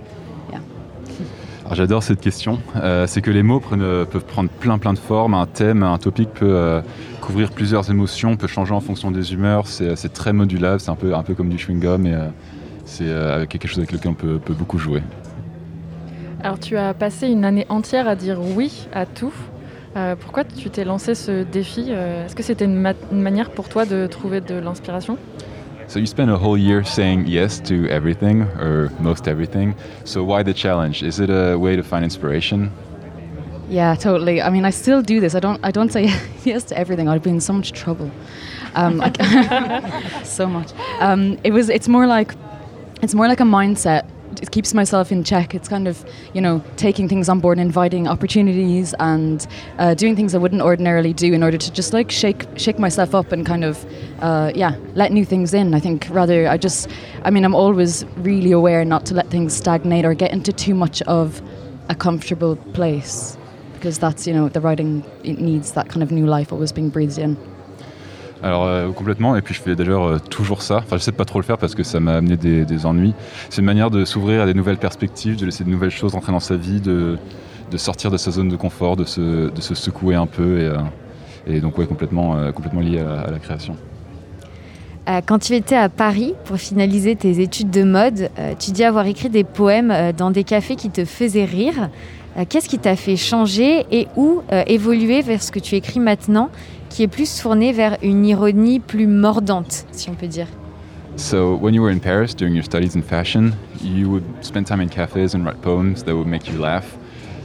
J'adore 1.72 2.02
cette 2.02 2.20
question. 2.20 2.58
Euh, 2.76 3.06
c'est 3.06 3.22
que 3.22 3.30
les 3.30 3.44
mots 3.44 3.60
peuvent 3.60 4.24
prendre 4.26 4.50
plein 4.50 4.78
plein 4.78 4.92
de 4.92 4.98
formes. 4.98 5.34
Un 5.34 5.46
thème, 5.46 5.84
un 5.84 5.98
topic 5.98 6.28
peut 6.30 6.52
euh, 6.52 6.80
couvrir 7.20 7.50
plusieurs 7.52 7.90
émotions, 7.90 8.36
peut 8.36 8.48
changer 8.48 8.74
en 8.74 8.80
fonction 8.80 9.10
des 9.12 9.32
humeurs. 9.32 9.66
C'est 9.66 10.12
très 10.12 10.32
modulable, 10.32 10.80
c'est 10.80 10.90
un 10.90 10.96
peu, 10.96 11.14
un 11.14 11.22
peu 11.22 11.34
comme 11.34 11.48
du 11.48 11.56
chewing-gum 11.56 12.06
et 12.06 12.14
euh, 12.14 12.26
c'est 12.84 13.08
euh, 13.08 13.46
quelque 13.46 13.68
chose 13.68 13.78
avec 13.78 13.92
lequel 13.92 14.10
on 14.10 14.14
peut, 14.14 14.40
beaucoup 14.52 14.78
jouer. 14.78 15.02
Alors 16.42 16.58
tu 16.58 16.76
as 16.76 16.92
passé 16.92 17.28
une 17.28 17.44
année 17.44 17.66
entière 17.68 18.08
à 18.08 18.16
dire 18.16 18.40
oui 18.40 18.88
à 18.92 19.06
tout. 19.06 19.32
Euh, 19.96 20.16
pourquoi 20.18 20.44
tu 20.44 20.70
t'es 20.70 20.84
lancé 20.84 21.14
ce 21.14 21.42
défi? 21.44 21.86
Euh, 21.88 22.26
Est-ce 22.26 22.34
que 22.34 22.42
c'était 22.42 22.64
une 22.64 22.92
manière 23.12 23.50
pour 23.50 23.68
toi 23.68 23.86
de 23.86 24.06
trouver 24.06 24.40
de 24.40 24.54
l'inspiration? 24.54 25.18
So 25.90 25.98
you 25.98 26.06
spent 26.06 26.30
a 26.30 26.36
whole 26.36 26.56
year 26.56 26.84
saying 26.84 27.26
yes 27.26 27.58
to 27.62 27.88
everything 27.88 28.42
or 28.42 28.90
most 29.00 29.26
everything. 29.26 29.74
So 30.04 30.22
why 30.22 30.44
the 30.44 30.54
challenge? 30.54 31.02
Is 31.02 31.18
it 31.18 31.30
a 31.30 31.58
way 31.58 31.74
to 31.74 31.82
find 31.82 32.04
inspiration? 32.04 32.70
Yeah, 33.68 33.96
totally. 33.96 34.40
I 34.40 34.50
mean, 34.50 34.64
I 34.64 34.70
still 34.70 35.02
do 35.02 35.18
this. 35.18 35.34
I 35.34 35.40
don't. 35.40 35.58
I 35.64 35.72
don't 35.72 35.90
say 35.90 36.04
yes 36.44 36.62
to 36.66 36.78
everything. 36.78 37.08
I'd 37.08 37.24
be 37.24 37.30
in 37.30 37.40
so 37.40 37.54
much 37.54 37.72
trouble. 37.72 38.08
Um, 38.76 39.02
so 40.22 40.46
much. 40.46 40.70
Um, 41.00 41.40
it 41.42 41.50
was. 41.50 41.68
It's 41.68 41.88
more 41.88 42.06
like. 42.06 42.36
It's 43.02 43.14
more 43.14 43.26
like 43.26 43.40
a 43.40 43.50
mindset 43.58 44.06
it 44.40 44.50
keeps 44.50 44.74
myself 44.74 45.10
in 45.10 45.24
check. 45.24 45.54
It's 45.54 45.68
kind 45.68 45.88
of, 45.88 46.04
you 46.34 46.40
know, 46.40 46.62
taking 46.76 47.08
things 47.08 47.28
on 47.28 47.40
board, 47.40 47.58
inviting 47.58 48.06
opportunities, 48.06 48.94
and 48.98 49.46
uh, 49.78 49.94
doing 49.94 50.16
things 50.16 50.34
I 50.34 50.38
wouldn't 50.38 50.62
ordinarily 50.62 51.12
do 51.12 51.32
in 51.32 51.42
order 51.42 51.58
to 51.58 51.72
just 51.72 51.92
like 51.92 52.10
shake 52.10 52.46
shake 52.56 52.78
myself 52.78 53.14
up 53.14 53.32
and 53.32 53.44
kind 53.46 53.64
of, 53.64 53.84
uh, 54.20 54.52
yeah, 54.54 54.76
let 54.94 55.12
new 55.12 55.24
things 55.24 55.54
in. 55.54 55.74
I 55.74 55.80
think 55.80 56.06
rather 56.10 56.48
I 56.48 56.56
just, 56.56 56.88
I 57.24 57.30
mean, 57.30 57.44
I'm 57.44 57.54
always 57.54 58.04
really 58.18 58.52
aware 58.52 58.84
not 58.84 59.06
to 59.06 59.14
let 59.14 59.30
things 59.30 59.54
stagnate 59.54 60.04
or 60.04 60.14
get 60.14 60.32
into 60.32 60.52
too 60.52 60.74
much 60.74 61.02
of 61.02 61.42
a 61.88 61.94
comfortable 61.94 62.56
place, 62.74 63.36
because 63.74 63.98
that's 63.98 64.26
you 64.26 64.32
know 64.32 64.48
the 64.48 64.60
writing 64.60 65.04
it 65.24 65.40
needs 65.40 65.72
that 65.72 65.88
kind 65.88 66.02
of 66.02 66.12
new 66.12 66.26
life 66.26 66.52
always 66.52 66.72
being 66.72 66.90
breathed 66.90 67.18
in. 67.18 67.36
Alors 68.42 68.64
euh, 68.64 68.90
complètement, 68.90 69.36
et 69.36 69.42
puis 69.42 69.54
je 69.54 69.60
fais 69.60 69.76
d'ailleurs 69.76 70.04
euh, 70.04 70.18
toujours 70.18 70.62
ça. 70.62 70.78
Enfin, 70.78 70.96
je 70.96 71.02
sais 71.02 71.12
pas 71.12 71.26
trop 71.26 71.38
le 71.38 71.44
faire 71.44 71.58
parce 71.58 71.74
que 71.74 71.82
ça 71.82 72.00
m'a 72.00 72.14
amené 72.14 72.36
des, 72.36 72.86
ennuis. 72.86 73.14
C'est 73.50 73.60
une 73.60 73.66
manière 73.66 73.90
de 73.90 74.04
s'ouvrir 74.04 74.42
à 74.42 74.46
des 74.46 74.54
nouvelles 74.54 74.78
perspectives, 74.78 75.36
de 75.36 75.44
laisser 75.44 75.64
de 75.64 75.68
nouvelles 75.68 75.90
choses 75.90 76.14
entrer 76.14 76.32
dans 76.32 76.40
sa 76.40 76.56
vie, 76.56 76.80
de, 76.80 77.18
de 77.70 77.76
sortir 77.76 78.10
de 78.10 78.16
sa 78.16 78.30
zone 78.30 78.48
de 78.48 78.56
confort, 78.56 78.96
de 78.96 79.04
se, 79.04 79.50
de 79.50 79.60
se 79.60 79.74
secouer 79.74 80.14
un 80.14 80.26
peu. 80.26 80.60
Et, 80.60 80.70
euh, 81.56 81.60
donc, 81.60 81.76
ouais, 81.78 81.86
complètement, 81.86 82.52
complètement 82.52 82.80
lié 82.80 83.00
à, 83.00 83.22
à, 83.22 83.30
la 83.30 83.38
création. 83.38 83.76
Quand 85.26 85.40
tu 85.40 85.54
étais 85.54 85.74
à 85.74 85.88
Paris 85.88 86.34
pour 86.44 86.58
finaliser 86.58 87.16
tes 87.16 87.40
études 87.40 87.70
de 87.70 87.82
mode, 87.82 88.30
tu 88.60 88.70
dis 88.70 88.84
avoir 88.84 89.06
écrit 89.06 89.30
des 89.30 89.42
poèmes 89.42 90.12
dans 90.16 90.30
des 90.30 90.44
cafés 90.44 90.76
qui 90.76 90.90
te 90.90 91.04
faisaient 91.04 91.46
rire. 91.46 91.88
Qu'est-ce 92.48 92.68
qui 92.68 92.78
t'a 92.78 92.94
fait 92.94 93.16
changer 93.16 93.86
et 93.90 94.06
où 94.16 94.42
évoluer 94.68 95.22
vers 95.22 95.42
ce 95.42 95.50
que 95.50 95.58
tu 95.58 95.74
écris 95.74 95.98
maintenant 95.98 96.50
qui 96.90 97.02
est 97.02 97.08
plus 97.08 97.40
tourné 97.40 97.72
vers 97.72 97.96
une 98.02 98.26
ironie 98.26 98.80
plus 98.80 99.06
mordante, 99.06 99.86
si 99.92 100.10
on 100.10 100.14
peut 100.14 100.26
dire. 100.26 100.48
So, 101.16 101.56
when 101.56 101.74
you 101.74 101.82
were 101.82 101.90
in 101.90 102.00
Paris 102.00 102.34
during 102.34 102.54
your 102.54 102.62
studies 102.62 102.94
in 102.94 103.02
fashion, 103.02 103.54
you 103.82 104.08
would 104.10 104.24
spend 104.42 104.66
time 104.66 104.80
in 104.80 104.88
cafes 104.88 105.34
and 105.34 105.44
write 105.44 105.60
poems 105.60 106.02
that 106.04 106.14
would 106.14 106.26
make 106.26 106.48
you 106.48 106.58
laugh. 106.58 106.96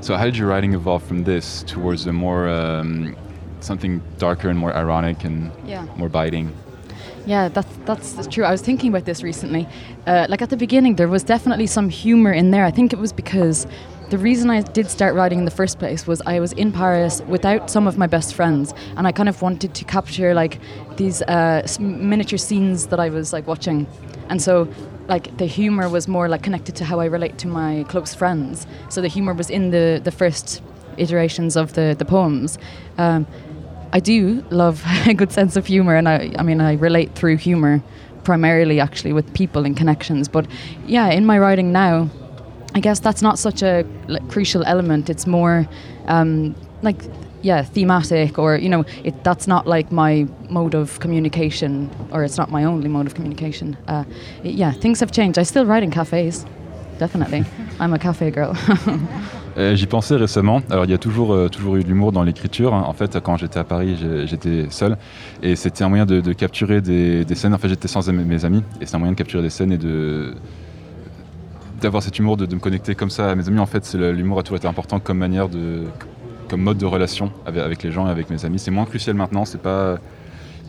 So, 0.02 0.16
how 0.16 0.26
did 0.26 0.38
your 0.38 0.48
writing 0.48 0.74
evolve 0.74 1.04
from 1.04 1.24
this 1.24 1.64
towards 1.64 2.06
a 2.06 2.14
more 2.14 2.48
um, 2.48 3.16
something 3.60 4.02
darker 4.18 4.50
and 4.50 4.58
more 4.58 4.74
ironic 4.74 5.24
and 5.24 5.52
yeah. 5.66 5.86
more 5.98 6.10
biting? 6.10 6.54
Yeah, 7.26 7.50
that's 7.50 7.76
that's 7.86 8.28
true. 8.28 8.44
I 8.44 8.52
was 8.52 8.62
thinking 8.62 8.90
about 8.90 9.06
this 9.06 9.24
recently. 9.24 9.68
Uh, 10.06 10.28
like 10.30 10.42
at 10.42 10.50
the 10.50 10.58
beginning, 10.58 10.96
there 10.96 11.08
was 11.08 11.24
definitely 11.24 11.68
some 11.68 11.90
humor 11.90 12.32
in 12.32 12.52
there. 12.52 12.66
I 12.66 12.72
think 12.72 12.94
it 12.94 13.00
was 13.00 13.12
because 13.12 13.66
the 14.10 14.18
reason 14.18 14.50
I 14.50 14.62
did 14.62 14.90
start 14.90 15.16
writing 15.16 15.40
in 15.40 15.46
the 15.46 15.52
first 15.52 15.80
place 15.80 16.06
was 16.06 16.22
I 16.26 16.40
was 16.40 16.54
in 16.54 16.72
Paris 16.72 17.22
without 17.28 17.70
some 17.70 17.88
of 17.88 17.98
my 17.98 18.08
best 18.08 18.36
friends, 18.36 18.74
and 18.98 19.08
I 19.08 19.12
kind 19.12 19.28
of 19.28 19.42
wanted 19.42 19.74
to 19.74 19.86
capture 19.86 20.34
like 20.34 20.60
these 20.98 21.22
uh, 21.24 21.68
miniature 21.80 22.38
scenes 22.38 22.88
that 22.88 23.00
I 23.00 23.10
was 23.10 23.34
like 23.34 23.48
watching, 23.48 23.88
and 24.30 24.42
so 24.42 24.68
like 25.08 25.36
the 25.38 25.46
humor 25.46 25.90
was 25.90 26.08
more 26.08 26.28
like 26.30 26.44
connected 26.44 26.76
to 26.78 26.86
how 26.86 27.00
I 27.00 27.06
relate 27.06 27.38
to 27.40 27.48
my 27.48 27.86
close 27.90 28.14
friends. 28.14 28.68
So 28.90 29.02
the 29.02 29.08
humor 29.08 29.34
was 29.34 29.50
in 29.50 29.72
the 29.72 30.00
the 30.04 30.12
first 30.12 30.62
iterations 30.98 31.56
of 31.56 31.74
the 31.74 31.96
the 31.98 32.06
poems. 32.06 32.58
Um, 32.98 33.26
I 33.92 34.00
do 34.00 34.44
love 34.50 34.84
a 35.08 35.14
good 35.14 35.32
sense 35.32 35.56
of 35.56 35.66
humor, 35.66 35.96
and 35.96 36.08
I 36.08 36.32
I 36.38 36.44
mean 36.44 36.62
I 36.62 36.74
relate 36.74 37.16
through 37.16 37.38
humor 37.38 37.82
primarily 38.24 38.80
actually 38.80 39.14
with 39.14 39.32
people 39.34 39.66
and 39.66 39.78
connections. 39.78 40.28
But 40.28 40.48
yeah, 40.86 41.10
in 41.10 41.26
my 41.26 41.40
writing 41.40 41.72
now. 41.72 42.10
I 42.76 42.82
guess 42.82 43.00
that's 43.00 43.22
not 43.22 43.40
such 43.40 43.64
a 43.64 43.86
like, 44.08 44.28
crucial 44.28 44.64
element. 44.66 45.10
It's 45.10 45.26
more 45.26 45.66
um, 46.08 46.54
like 46.82 47.02
yeah, 47.42 47.64
thematic, 47.64 48.38
or 48.38 48.58
you 48.58 48.68
know, 48.68 48.84
it, 49.04 49.24
that's 49.24 49.48
not 49.48 49.66
like 49.66 49.92
my 49.92 50.28
mode 50.50 50.76
of 50.76 51.00
communication, 51.00 51.90
or 52.12 52.24
it's 52.24 52.38
not 52.38 52.52
my 52.52 52.66
only 52.66 52.90
mode 52.90 53.08
of 53.08 53.14
communication. 53.14 53.78
Uh, 53.88 54.04
yeah, 54.44 54.74
things 54.74 55.00
have 55.00 55.12
changed. 55.12 55.40
I 55.40 55.44
still 55.44 55.66
write 55.66 55.84
in 55.84 55.92
cafes, 55.92 56.46
definitely. 56.98 57.46
I'm 57.80 57.94
a 57.94 58.00
cafe 58.00 58.32
girl. 58.32 58.56
Euh, 59.58 59.74
J'y 59.74 59.86
pensais 59.86 60.18
récemment. 60.18 60.62
Alors, 60.70 60.84
il 60.84 60.92
y 60.92 60.94
a 60.94 60.98
toujours, 60.98 61.34
euh, 61.34 61.48
toujours 61.48 61.78
eu 61.78 61.84
de 61.84 61.88
l'humour 61.88 62.12
dans 62.12 62.24
l'écriture. 62.24 62.74
En 62.74 62.92
fait, 62.92 63.18
quand 63.24 63.38
j'étais 63.38 63.58
à 63.58 63.64
Paris, 63.64 63.96
j'étais 64.26 64.66
seul. 64.70 64.98
Et 65.42 65.56
c'était 65.56 65.86
un 65.86 65.88
moyen 65.88 66.06
de, 66.06 66.20
de 66.20 66.34
capturer 66.34 66.82
des, 66.82 67.24
des, 67.24 67.36
scènes. 67.36 67.54
En 67.54 67.58
fait, 67.58 67.70
j'étais 67.70 67.88
sans 67.88 68.06
mes 68.12 68.44
amis. 68.44 68.64
Et 68.82 68.86
c'est 68.86 68.98
un 68.98 69.00
moyen 69.00 69.14
de 69.14 69.18
capturer 69.18 69.42
des 69.42 69.50
scènes 69.50 69.72
et 69.72 69.78
de, 69.78 70.36
d'avoir 71.86 72.04
cet 72.04 72.20
humour, 72.20 72.36
de, 72.36 72.54
me 72.54 72.60
connecter 72.60 72.96
comme 72.96 73.10
ça 73.10 73.30
à 73.32 73.36
mes 73.36 73.48
amis. 73.48 73.60
En 73.60 73.66
fait, 73.66 73.94
l'humour 73.94 74.40
a 74.40 74.44
toujours 74.44 74.58
été 74.58 74.68
important 74.68 75.00
comme 75.00 75.20
manière 75.20 75.50
de, 75.50 75.84
comme 76.50 76.62
mode 76.62 76.78
de 76.78 76.86
relation 76.86 77.32
avec, 77.46 77.84
les 77.84 77.92
gens 77.92 78.08
et 78.08 78.12
avec 78.12 78.30
mes 78.30 78.44
amis. 78.44 78.60
C'est 78.60 78.72
moins 78.72 78.86
crucial 78.86 79.16
maintenant. 79.16 79.46
C'est 79.46 79.62
pas, 79.62 79.98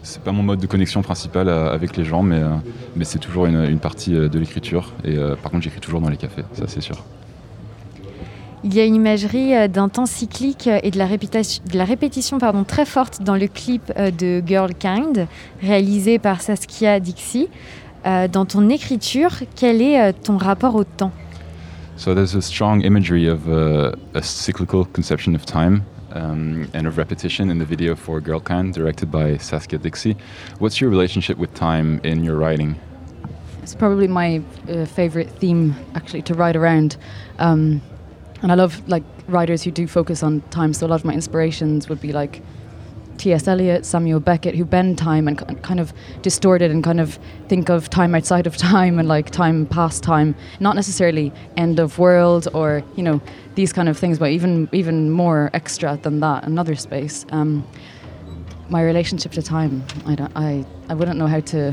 c'est 0.02 0.22
pas 0.22 0.32
mon 0.32 0.42
mode 0.42 0.60
de 0.60 0.66
connexion 0.66 1.02
principal 1.02 1.48
avec 1.48 1.96
les 1.96 2.04
gens, 2.04 2.22
mais, 2.22 2.40
euh, 2.40 2.50
mais 2.96 3.04
c'est 3.04 3.18
toujours 3.18 3.46
une, 3.46 3.64
une, 3.64 3.78
partie 3.78 4.14
euh, 4.14 4.28
de 4.28 4.38
l'écriture. 4.38 4.92
Et 5.04 5.16
euh, 5.16 5.36
par 5.36 5.50
contre, 5.50 5.64
j'écris 5.64 5.80
toujours 5.80 6.00
dans 6.00 6.10
les 6.10 6.18
cafés, 6.18 6.44
ça 6.52 6.64
c'est 6.68 6.82
sûr. 6.82 7.02
Il 8.64 8.74
y 8.74 8.80
a 8.80 8.84
une 8.84 8.96
imagerie 8.96 9.68
d'un 9.68 9.88
temps 9.88 10.06
cyclique 10.06 10.66
et 10.66 10.90
de 10.90 10.98
la, 10.98 11.06
répétition, 11.06 11.62
de 11.70 11.78
la 11.78 11.84
répétition 11.84 12.38
pardon, 12.38 12.64
très 12.64 12.84
forte 12.84 13.22
dans 13.22 13.36
le 13.36 13.46
clip 13.46 13.92
de 13.96 14.42
Girl 14.44 14.74
Kind, 14.74 15.28
réalisé 15.62 16.18
par 16.18 16.40
Saskia 16.40 16.98
Dixie. 16.98 17.48
Dans 18.06 18.44
ton 18.46 18.68
écriture, 18.68 19.32
quel 19.54 19.82
est 19.82 20.12
ton 20.12 20.36
rapport 20.36 20.74
au 20.74 20.84
temps 20.84 21.12
So 21.96 22.14
there's 22.14 22.34
a 22.34 22.42
strong 22.42 22.82
imagery 22.82 23.26
of 23.26 23.48
uh, 23.48 23.92
a 24.14 24.22
cyclical 24.22 24.84
conception 24.84 25.34
of 25.34 25.46
time 25.46 25.82
um, 26.12 26.68
and 26.74 26.86
of 26.86 26.98
repetition 26.98 27.50
in 27.50 27.58
the 27.58 27.64
video 27.64 27.94
for 27.94 28.20
Girlkind, 28.20 28.74
directed 28.74 29.10
by 29.10 29.38
Saskia 29.38 29.78
Dixie. 29.78 30.16
What's 30.58 30.78
your 30.80 30.90
relationship 30.90 31.38
with 31.38 31.54
time 31.54 32.00
in 32.04 32.22
your 32.22 32.36
writing? 32.36 32.76
It's 33.62 33.74
probably 33.74 34.08
my 34.08 34.42
uh, 34.68 34.84
favorite 34.84 35.30
theme, 35.40 35.74
actually, 35.94 36.22
to 36.22 36.34
write 36.34 36.54
around. 36.54 36.96
Um, 37.38 37.80
and 38.42 38.52
I 38.52 38.54
love 38.54 38.86
like 38.88 39.02
writers 39.26 39.62
who 39.62 39.70
do 39.70 39.86
focus 39.86 40.22
on 40.22 40.42
time. 40.50 40.72
So 40.74 40.86
a 40.86 40.88
lot 40.88 41.00
of 41.00 41.04
my 41.04 41.14
inspirations 41.14 41.88
would 41.88 42.00
be 42.00 42.12
like 42.12 42.42
T.S. 43.18 43.48
Eliot, 43.48 43.84
Samuel 43.84 44.20
Beckett, 44.20 44.54
who 44.54 44.64
bend 44.64 44.98
time 44.98 45.28
and 45.28 45.62
kind 45.62 45.80
of 45.80 45.92
distort 46.22 46.62
it 46.62 46.70
and 46.70 46.82
kind 46.82 47.00
of 47.00 47.18
think 47.48 47.68
of 47.68 47.90
time 47.90 48.14
outside 48.14 48.46
of 48.46 48.56
time 48.72 48.98
and 48.98 49.08
like 49.08 49.30
time 49.30 49.66
past 49.66 50.02
time, 50.02 50.34
not 50.60 50.74
necessarily 50.74 51.32
end 51.56 51.78
of 51.78 51.98
world 51.98 52.48
or 52.54 52.82
you 52.96 53.02
know 53.02 53.20
these 53.54 53.72
kind 53.72 53.88
of 53.88 53.98
things, 53.98 54.18
but 54.18 54.30
even 54.30 54.68
even 54.72 55.10
more 55.10 55.50
extra 55.54 55.96
than 56.02 56.20
that, 56.20 56.44
another 56.44 56.74
space. 56.74 57.24
Um, 57.30 57.66
my 58.68 58.82
relationship 58.82 59.32
to 59.32 59.42
time, 59.42 59.84
I 60.06 60.16
don't, 60.16 60.32
I, 60.34 60.66
I 60.88 60.94
wouldn't 60.94 61.18
know 61.18 61.28
how 61.28 61.40
to 61.40 61.72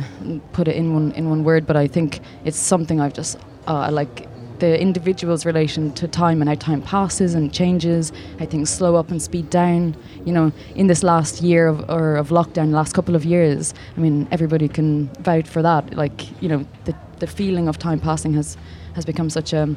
put 0.52 0.68
it 0.68 0.76
in 0.76 0.94
one 0.94 1.12
in 1.14 1.30
one 1.30 1.44
word, 1.44 1.66
but 1.66 1.76
I 1.76 1.88
think 1.88 2.20
it's 2.46 2.58
something 2.58 3.02
I've 3.02 3.14
just 3.14 3.38
uh, 3.68 3.90
like 3.92 4.28
the 4.64 4.80
individual's 4.80 5.46
relation 5.46 5.92
to 5.92 6.08
time 6.08 6.42
and 6.42 6.48
how 6.48 6.56
time 6.56 6.82
passes 6.82 7.34
and 7.34 7.54
changes, 7.54 8.14
how 8.40 8.46
things 8.46 8.70
slow 8.70 8.96
up 8.96 9.12
and 9.12 9.22
speed 9.22 9.50
down. 9.50 9.94
You 10.24 10.32
know, 10.32 10.54
in 10.74 10.88
this 10.88 11.04
last 11.04 11.42
year 11.42 11.68
of, 11.68 11.90
or 11.90 12.16
of 12.16 12.30
lockdown, 12.30 12.72
last 12.72 12.94
couple 12.94 13.14
of 13.14 13.26
years, 13.26 13.74
I 13.98 14.00
mean, 14.00 14.26
everybody 14.32 14.70
can 14.70 15.10
vouch 15.20 15.50
for 15.50 15.62
that. 15.62 15.96
Like, 15.96 16.42
you 16.42 16.48
know, 16.48 16.66
the, 16.86 16.96
the 17.20 17.28
feeling 17.28 17.68
of 17.68 17.78
time 17.78 18.00
passing 18.00 18.34
has, 18.36 18.56
has 18.96 19.04
become 19.04 19.30
such 19.30 19.52
a, 19.52 19.76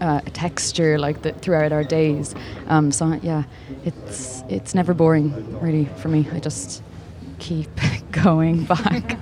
uh, 0.00 0.20
a 0.26 0.30
texture 0.30 0.98
like 0.98 1.22
the, 1.22 1.30
throughout 1.34 1.70
our 1.70 1.84
days. 1.84 2.34
Um, 2.66 2.90
so 2.90 3.16
yeah, 3.22 3.44
it's 3.84 4.42
it's 4.48 4.74
never 4.74 4.92
boring 4.92 5.60
really 5.60 5.84
for 5.98 6.08
me. 6.08 6.26
I 6.32 6.40
just 6.40 6.82
keep 7.40 7.80
going 8.12 8.66
back. 8.68 9.16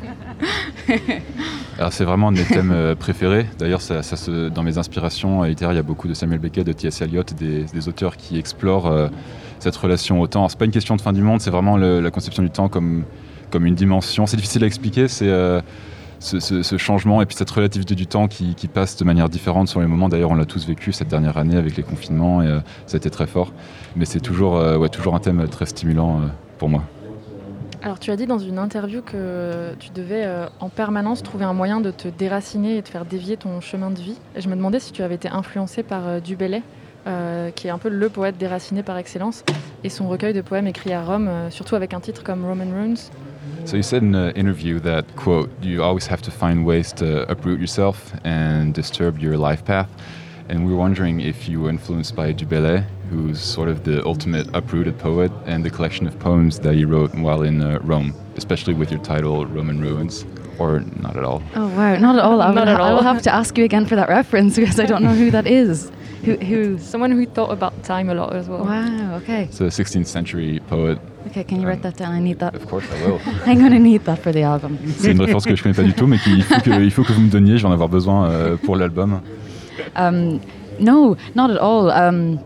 Alors 1.78 1.92
c'est 1.92 2.04
vraiment 2.04 2.28
un 2.28 2.32
de 2.32 2.38
mes 2.38 2.44
thèmes 2.44 2.72
euh, 2.72 2.94
préférés. 2.94 3.46
D'ailleurs, 3.58 3.80
ça, 3.80 4.00
dans 4.50 4.62
mes 4.62 4.78
inspirations 4.78 5.44
littéraires, 5.44 5.72
il 5.72 5.76
y 5.76 5.80
a 5.80 5.84
beaucoup 5.84 6.08
de 6.08 6.14
Samuel 6.14 6.40
Beckett, 6.40 6.66
de 6.66 6.72
T.S. 6.72 7.00
Eliot, 7.02 7.22
des, 7.38 7.64
des, 7.64 7.88
auteurs 7.88 8.16
qui 8.16 8.38
explorent 8.38 8.86
euh, 8.86 9.08
cette 9.60 9.76
relation 9.76 10.20
au 10.20 10.26
temps. 10.26 10.48
C'est 10.48 10.58
pas 10.58 10.64
une 10.64 10.72
question 10.72 10.96
de 10.96 11.00
fin 11.00 11.12
du 11.12 11.22
monde, 11.22 11.40
c'est 11.40 11.50
vraiment 11.50 11.76
la 11.76 12.10
conception 12.10 12.42
du 12.42 12.50
temps 12.50 12.68
comme, 12.68 13.04
comme 13.50 13.64
une 13.64 13.76
dimension. 13.76 14.26
C'est 14.26 14.36
difficile 14.36 14.64
à 14.64 14.66
expliquer, 14.66 15.06
c'est 15.06 15.28
euh, 15.28 15.60
ce, 16.18 16.76
changement 16.76 17.22
et 17.22 17.26
puis 17.26 17.36
cette 17.36 17.50
relativité 17.50 17.94
du 17.94 18.08
temps 18.08 18.26
qui, 18.26 18.54
passe 18.72 18.96
de 18.96 19.04
manière 19.04 19.28
différente 19.28 19.68
sur 19.68 19.80
les 19.80 19.86
moments. 19.86 20.08
D'ailleurs, 20.08 20.32
on 20.32 20.36
l'a 20.36 20.46
tous 20.46 20.66
vécu 20.66 20.92
cette 20.92 21.08
dernière 21.08 21.38
année 21.38 21.56
avec 21.56 21.76
les 21.76 21.84
confinements 21.84 22.42
et 22.42 22.48
ça 22.86 22.96
a 22.96 22.98
été 22.98 23.10
très 23.10 23.28
fort. 23.28 23.52
Mais 23.94 24.04
c'est 24.04 24.20
toujours, 24.20 24.54
ouais, 24.54 24.88
toujours 24.88 25.14
un 25.14 25.20
thème 25.20 25.46
très 25.48 25.66
stimulant 25.66 26.22
pour 26.58 26.68
moi. 26.68 26.82
Alors 27.82 28.00
tu 28.00 28.10
as 28.10 28.16
dit 28.16 28.26
dans 28.26 28.38
une 28.38 28.58
interview 28.58 29.02
que 29.02 29.74
tu 29.78 29.90
devais 29.90 30.24
euh, 30.24 30.46
en 30.58 30.68
permanence 30.68 31.22
trouver 31.22 31.44
un 31.44 31.52
moyen 31.52 31.80
de 31.80 31.90
te 31.92 32.08
déraciner 32.08 32.76
et 32.76 32.82
de 32.82 32.88
faire 32.88 33.04
dévier 33.04 33.36
ton 33.36 33.60
chemin 33.60 33.90
de 33.90 33.98
vie. 33.98 34.18
Et 34.34 34.40
je 34.40 34.48
me 34.48 34.56
demandais 34.56 34.80
si 34.80 34.92
tu 34.92 35.02
avais 35.02 35.14
été 35.14 35.28
influencé 35.28 35.84
par 35.84 36.06
euh, 36.08 36.20
Dubélé, 36.20 36.62
euh, 37.06 37.50
qui 37.50 37.68
est 37.68 37.70
un 37.70 37.78
peu 37.78 37.88
le 37.88 38.08
poète 38.08 38.36
déraciné 38.36 38.82
par 38.82 38.98
excellence, 38.98 39.44
et 39.84 39.90
son 39.90 40.08
recueil 40.08 40.32
de 40.32 40.40
poèmes 40.40 40.66
écrits 40.66 40.92
à 40.92 41.02
Rome, 41.02 41.30
surtout 41.50 41.76
avec 41.76 41.94
un 41.94 42.00
titre 42.00 42.24
comme 42.24 42.44
Roman 42.44 42.66
Runes. 42.74 42.98
So 43.64 43.76
you 43.76 43.82
said 43.82 44.02
in 44.02 44.14
an 44.14 44.32
interview 44.34 44.80
that 44.80 45.04
quote 45.14 45.48
you 45.62 45.82
always 45.82 46.06
have 46.10 46.20
to 46.22 46.30
find 46.30 46.64
ways 46.64 46.92
to 46.96 47.30
uproot 47.30 47.58
yourself 47.58 48.12
and 48.24 48.72
disturb 48.72 49.18
your 49.18 49.36
life 49.36 49.62
path. 49.64 49.88
And 50.48 50.64
we 50.64 50.72
were 50.72 50.78
wondering 50.78 51.20
if 51.20 51.46
you 51.46 51.60
were 51.60 51.68
influenced 51.68 52.16
by 52.16 52.32
Dubélé, 52.32 52.84
who's 53.10 53.38
sort 53.38 53.68
of 53.68 53.84
the 53.84 54.04
ultimate 54.06 54.46
uprooted 54.54 54.98
poet, 54.98 55.30
and 55.44 55.62
the 55.62 55.68
collection 55.70 56.06
of 56.06 56.18
poems 56.18 56.58
that 56.60 56.74
he 56.74 56.86
wrote 56.86 57.14
while 57.14 57.42
in 57.42 57.60
uh, 57.60 57.78
Rome, 57.82 58.14
especially 58.36 58.72
with 58.72 58.90
your 58.90 59.00
title 59.02 59.44
Roman 59.44 59.78
Ruins, 59.78 60.24
or 60.58 60.80
not 61.02 61.18
at 61.18 61.24
all? 61.24 61.42
Oh 61.54 61.68
wow, 61.68 61.96
not 61.96 62.16
at 62.16 62.24
all. 62.24 62.40
I 62.40 62.54
not 62.54 62.66
at 62.66 62.80
all. 62.80 62.86
I 62.88 62.94
will 62.94 63.02
have 63.02 63.20
to 63.22 63.34
ask 63.34 63.58
you 63.58 63.64
again 63.64 63.84
for 63.84 63.96
that 63.96 64.08
reference 64.08 64.56
because 64.56 64.80
I 64.80 64.86
don't 64.86 65.02
know 65.02 65.14
who 65.14 65.30
that 65.30 65.46
is. 65.46 65.92
Who, 66.24 66.36
who? 66.36 66.78
Someone 66.78 67.12
who 67.12 67.26
thought 67.26 67.52
about 67.52 67.84
time 67.84 68.08
a 68.08 68.14
lot 68.14 68.34
as 68.34 68.48
well. 68.48 68.64
Wow. 68.64 69.16
Okay. 69.16 69.44
It's 69.44 69.60
a 69.60 69.64
16th 69.64 70.06
century 70.06 70.60
poet. 70.66 70.98
Okay, 71.28 71.44
can 71.44 71.60
you 71.60 71.68
write 71.68 71.82
that 71.82 71.96
down? 71.96 72.12
I 72.12 72.20
need 72.20 72.38
that. 72.38 72.54
Of 72.54 72.66
course, 72.66 72.84
I 72.90 73.06
will. 73.06 73.20
I'm 73.46 73.58
going 73.58 73.72
to 73.72 73.78
need 73.78 74.04
that 74.06 74.18
for 74.20 74.32
the 74.32 74.42
album. 74.42 74.78
C'est 74.96 75.12
une 75.12 75.20
référence 75.20 75.44
que 75.44 75.54
je 75.54 75.62
connais 75.62 75.74
pas 75.74 75.82
du 75.82 75.92
tout, 75.92 76.06
mais 76.06 76.18
qu'il 76.18 76.42
faut 76.42 76.60
que, 76.60 76.82
il 76.82 76.90
faut 76.90 77.04
que 77.04 77.12
vous 77.12 77.20
me 77.20 77.30
donniez. 77.30 77.58
Je 77.58 77.62
vais 77.62 77.68
en 77.68 77.72
avoir 77.72 77.90
besoin 77.90 78.30
euh, 78.30 78.56
pour 78.56 78.76
l'album. 78.76 79.20
Um, 79.96 80.40
no, 80.78 81.16
not 81.34 81.50
at 81.50 81.58
all. 81.58 81.90
Um, 81.90 82.38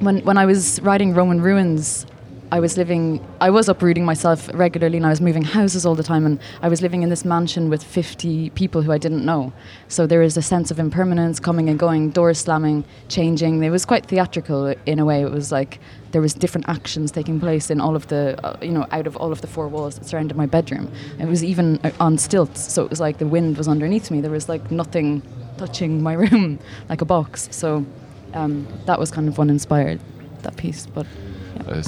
when 0.00 0.18
when 0.24 0.38
I 0.38 0.46
was 0.46 0.80
writing 0.82 1.14
Roman 1.14 1.40
ruins, 1.40 2.06
I 2.54 2.60
was 2.60 2.76
living, 2.76 3.20
I 3.40 3.50
was 3.50 3.68
uprooting 3.68 4.04
myself 4.04 4.48
regularly 4.54 4.96
and 4.96 5.04
I 5.04 5.08
was 5.08 5.20
moving 5.20 5.42
houses 5.42 5.84
all 5.84 5.96
the 5.96 6.04
time. 6.04 6.24
And 6.24 6.38
I 6.62 6.68
was 6.68 6.82
living 6.82 7.02
in 7.02 7.08
this 7.08 7.24
mansion 7.24 7.68
with 7.68 7.82
50 7.82 8.50
people 8.50 8.82
who 8.82 8.92
I 8.92 8.98
didn't 8.98 9.24
know. 9.24 9.52
So 9.88 10.06
there 10.06 10.22
is 10.22 10.36
a 10.36 10.42
sense 10.42 10.70
of 10.70 10.78
impermanence 10.78 11.40
coming 11.40 11.68
and 11.68 11.78
going, 11.78 12.10
doors 12.10 12.38
slamming, 12.38 12.84
changing. 13.08 13.60
It 13.64 13.70
was 13.70 13.84
quite 13.84 14.06
theatrical 14.06 14.72
in 14.86 15.00
a 15.00 15.04
way. 15.04 15.22
It 15.22 15.32
was 15.32 15.50
like 15.50 15.80
there 16.12 16.22
was 16.22 16.32
different 16.32 16.68
actions 16.68 17.10
taking 17.10 17.40
place 17.40 17.70
in 17.70 17.80
all 17.80 17.96
of 17.96 18.06
the, 18.06 18.38
uh, 18.44 18.56
you 18.62 18.70
know, 18.70 18.86
out 18.92 19.08
of 19.08 19.16
all 19.16 19.32
of 19.32 19.40
the 19.40 19.48
four 19.48 19.66
walls 19.66 19.98
that 19.98 20.06
surrounded 20.06 20.36
my 20.36 20.46
bedroom. 20.46 20.92
It 21.18 21.26
was 21.26 21.42
even 21.42 21.80
uh, 21.82 21.90
on 21.98 22.18
stilts. 22.18 22.72
So 22.72 22.84
it 22.84 22.90
was 22.90 23.00
like 23.00 23.18
the 23.18 23.26
wind 23.26 23.58
was 23.58 23.66
underneath 23.66 24.12
me. 24.12 24.20
There 24.20 24.30
was 24.30 24.48
like 24.48 24.70
nothing 24.70 25.22
touching 25.56 26.02
my 26.02 26.14
room, 26.14 26.58
like 26.88 27.00
a 27.00 27.04
box. 27.04 27.48
So 27.50 27.84
um, 28.34 28.66
that 28.86 28.98
was 28.98 29.10
kind 29.10 29.28
of 29.28 29.38
what 29.38 29.48
inspired 29.48 30.00
that 30.42 30.56
piece. 30.56 30.86
But, 30.86 31.06
yeah. 31.66 31.82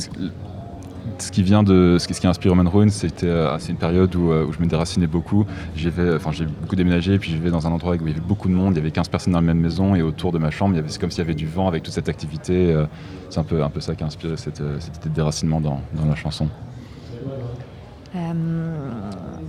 ce 1.19 1.31
qui 1.31 1.43
vient 1.43 1.63
de 1.63 1.97
ce 1.99 2.07
qui, 2.07 2.27
a 2.27 2.31
inspiré 2.31 2.51
Roman 2.51 2.69
Ruin, 2.69 2.89
c'était 2.89 3.27
euh, 3.27 3.57
une 3.69 3.77
période 3.77 4.15
où, 4.15 4.31
euh, 4.31 4.47
je 4.53 4.63
me 4.63 4.69
déracinais 4.69 5.07
beaucoup. 5.07 5.47
J'ai 5.75 5.91
beaucoup 5.91 6.77
déménagé, 6.77 7.19
puis 7.19 7.31
je 7.31 7.37
vivais 7.37 7.51
dans 7.51 7.67
un 7.67 7.73
endroit 7.73 7.95
où 7.95 7.99
il 8.03 8.09
y 8.09 8.11
avait 8.11 8.21
beaucoup 8.21 8.49
de 8.49 8.55
monde. 8.55 8.75
Il 8.75 8.79
y 8.79 8.81
avait 8.81 8.91
15 8.91 9.09
personnes 9.09 9.33
dans 9.33 9.41
la 9.41 9.47
même 9.47 9.61
maison 9.61 9.95
et 9.95 10.03
autour 10.03 10.33
de 10.33 10.39
ma 10.39 10.51
chambre, 10.51 10.77
c'est 10.87 11.01
comme 11.01 11.11
s'il 11.11 11.21
y 11.21 11.27
avait 11.27 11.35
du 11.35 11.47
vent 11.47 11.69
avec 11.69 11.83
toute 11.83 11.95
cette 11.95 12.09
activité. 12.09 12.73
Euh, 12.73 12.87
c'est 13.31 13.41
un 13.41 13.45
peu 13.45 13.63
un 13.63 13.71
peu 13.71 13.81
ça 13.81 13.95
qui 13.95 14.03
a 14.03 14.07
inspiré 14.07 14.37
cette, 14.37 14.63
cette 14.81 14.97
idée 14.97 15.09
de 15.09 15.15
déracinement 15.15 15.61
dans 15.61 15.81
la 16.09 16.15
chanson. 16.15 16.49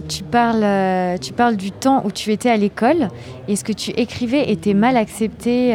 Tu 0.08 0.24
parles, 0.24 1.20
tu 1.20 1.34
parles 1.34 1.56
du 1.56 1.72
temps 1.72 2.04
où 2.06 2.12
tu 2.12 2.32
étais 2.32 2.50
à 2.50 2.58
l'école 2.58 3.10
et 3.48 3.56
ce 3.56 3.64
que 3.64 3.74
tu 3.74 3.92
écrivais 3.92 4.52
était 4.52 4.74
mal 4.74 4.98
accepté 4.98 5.72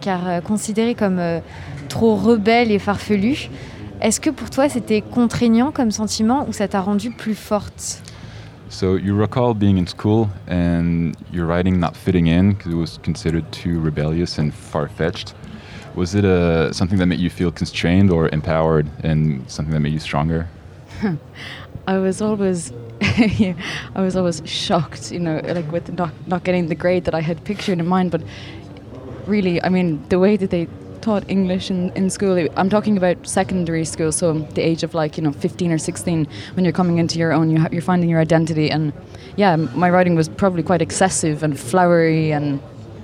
car 0.00 0.42
considéré 0.42 0.94
comme 0.94 1.20
trop 1.88 2.16
rebelle 2.16 2.70
et 2.70 2.78
farfelu? 2.78 3.50
Est-ce 4.00 4.20
que 4.20 4.30
pour 4.30 4.50
toi 4.50 4.68
c'était 4.68 5.00
contraignant 5.00 5.72
comme 5.72 5.90
sentiment 5.90 6.46
ou 6.48 6.52
ça 6.52 6.68
t'a 6.68 6.80
rendu 6.80 7.10
plus 7.10 7.34
forte? 7.34 8.00
So 8.70 8.96
you 8.96 9.16
recall 9.16 9.54
being 9.54 9.78
in 9.78 9.86
school 9.86 10.28
and 10.46 11.12
your 11.32 11.46
writing 11.46 11.78
not 11.78 11.96
fitting 11.96 12.26
in 12.26 12.52
because 12.52 12.72
it 12.72 12.76
was 12.76 12.98
considered 13.02 13.50
too 13.50 13.80
rebellious 13.80 14.38
and 14.38 14.52
far-fetched. 14.52 15.34
Was 15.96 16.14
it 16.14 16.24
a, 16.24 16.68
uh, 16.68 16.72
something 16.72 16.98
that 16.98 17.06
made 17.06 17.18
you 17.18 17.30
feel 17.30 17.50
constrained 17.50 18.10
or 18.10 18.28
empowered 18.28 18.86
and 19.02 19.42
something 19.50 19.72
that 19.72 19.80
made 19.80 19.94
you 19.94 19.98
stronger? 19.98 20.46
I 21.88 21.96
was 21.96 22.20
always 22.20 22.70
I 23.00 23.54
was 23.96 24.14
always 24.14 24.42
shocked, 24.44 25.10
you 25.10 25.20
know, 25.20 25.40
like 25.42 25.72
with 25.72 25.90
not 25.96 26.12
not 26.26 26.44
getting 26.44 26.68
the 26.68 26.74
grade 26.74 27.04
that 27.06 27.14
I 27.14 27.22
had 27.22 27.42
pictured 27.44 27.78
in 27.78 27.86
mind. 27.86 28.10
But 28.10 28.22
really, 29.26 29.62
I 29.62 29.70
mean, 29.70 30.06
the 30.10 30.18
way 30.18 30.36
that 30.36 30.50
they 30.50 30.68
taught 31.00 31.24
English 31.30 31.70
in, 31.70 31.90
in 31.92 32.10
school. 32.10 32.46
I'm 32.56 32.68
talking 32.68 32.98
about 32.98 33.26
secondary 33.26 33.86
school, 33.86 34.12
so 34.12 34.40
the 34.58 34.60
age 34.60 34.82
of 34.82 34.92
like, 34.94 35.16
you 35.16 35.22
know, 35.22 35.32
15 35.32 35.72
or 35.72 35.78
16, 35.78 36.26
when 36.54 36.64
you're 36.64 36.72
coming 36.72 36.98
into 36.98 37.18
your 37.18 37.32
own, 37.32 37.50
you 37.50 37.60
ha- 37.60 37.68
you're 37.70 37.80
finding 37.80 38.10
your 38.10 38.20
identity. 38.20 38.68
And 38.70 38.92
yeah, 39.36 39.56
my 39.56 39.88
writing 39.88 40.16
was 40.16 40.28
probably 40.28 40.62
quite 40.62 40.82
excessive 40.82 41.42
and 41.42 41.58
flowery 41.58 42.32
and 42.32 42.60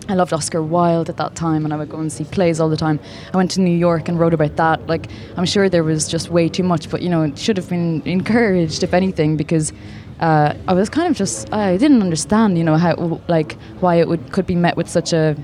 I 0.08 0.14
loved 0.14 0.32
Oscar 0.32 0.62
Wilde 0.62 1.08
at 1.08 1.16
that 1.16 1.34
time, 1.34 1.64
and 1.64 1.72
I 1.72 1.76
would 1.76 1.88
go 1.88 1.98
and 1.98 2.12
see 2.12 2.24
plays 2.24 2.60
all 2.60 2.68
the 2.68 2.76
time. 2.76 3.00
I 3.32 3.36
went 3.36 3.50
to 3.52 3.60
New 3.60 3.76
York 3.76 4.08
and 4.08 4.18
wrote 4.18 4.34
about 4.34 4.56
that. 4.56 4.86
Like, 4.86 5.08
I'm 5.36 5.46
sure 5.46 5.68
there 5.68 5.84
was 5.84 6.08
just 6.08 6.28
way 6.30 6.48
too 6.48 6.62
much, 6.62 6.90
but 6.90 7.00
you 7.00 7.08
know, 7.08 7.22
it 7.22 7.38
should 7.38 7.56
have 7.56 7.68
been 7.68 8.02
encouraged, 8.04 8.82
if 8.82 8.92
anything, 8.92 9.36
because 9.36 9.72
uh, 10.20 10.54
I 10.68 10.74
was 10.74 10.88
kind 10.88 11.08
of 11.08 11.16
just 11.16 11.52
I 11.52 11.76
didn't 11.76 12.02
understand, 12.02 12.58
you 12.58 12.64
know, 12.64 12.76
how 12.76 13.20
like 13.28 13.54
why 13.80 13.96
it 13.96 14.08
would 14.08 14.32
could 14.32 14.46
be 14.46 14.54
met 14.54 14.76
with 14.76 14.88
such 14.88 15.12
a 15.12 15.36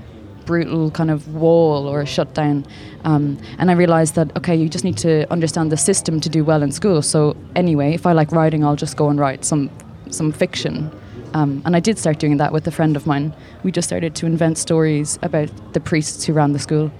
brutal 0.45 0.91
kind 0.91 1.09
of 1.09 1.33
wall 1.33 1.87
or 1.87 2.01
a 2.01 2.05
shutdown. 2.05 2.65
Um, 3.03 3.37
and 3.57 3.71
I 3.71 3.73
realized 3.73 4.15
that, 4.15 4.35
okay, 4.37 4.55
you 4.55 4.69
just 4.69 4.83
need 4.83 4.97
to 4.97 5.31
understand 5.31 5.71
the 5.71 5.77
system 5.77 6.19
to 6.21 6.29
do 6.29 6.43
well 6.43 6.61
in 6.61 6.71
school. 6.71 7.01
So, 7.01 7.35
anyway, 7.55 7.93
if 7.93 8.05
I 8.05 8.11
like 8.11 8.31
writing, 8.31 8.63
I'll 8.63 8.75
just 8.75 8.97
go 8.97 9.09
and 9.09 9.19
write 9.19 9.45
some, 9.45 9.69
some 10.09 10.31
fiction. 10.31 10.91
Um, 11.33 11.61
and 11.65 11.75
I 11.75 11.79
did 11.79 11.97
start 11.97 12.19
doing 12.19 12.37
that 12.37 12.51
with 12.51 12.67
a 12.67 12.71
friend 12.71 12.95
of 12.95 13.05
mine. 13.07 13.33
We 13.63 13.71
just 13.71 13.87
started 13.87 14.15
to 14.15 14.25
invent 14.25 14.57
stories 14.57 15.17
about 15.21 15.49
the 15.73 15.79
priests 15.79 16.25
who 16.25 16.33
ran 16.33 16.53
the 16.53 16.59
school. 16.59 16.91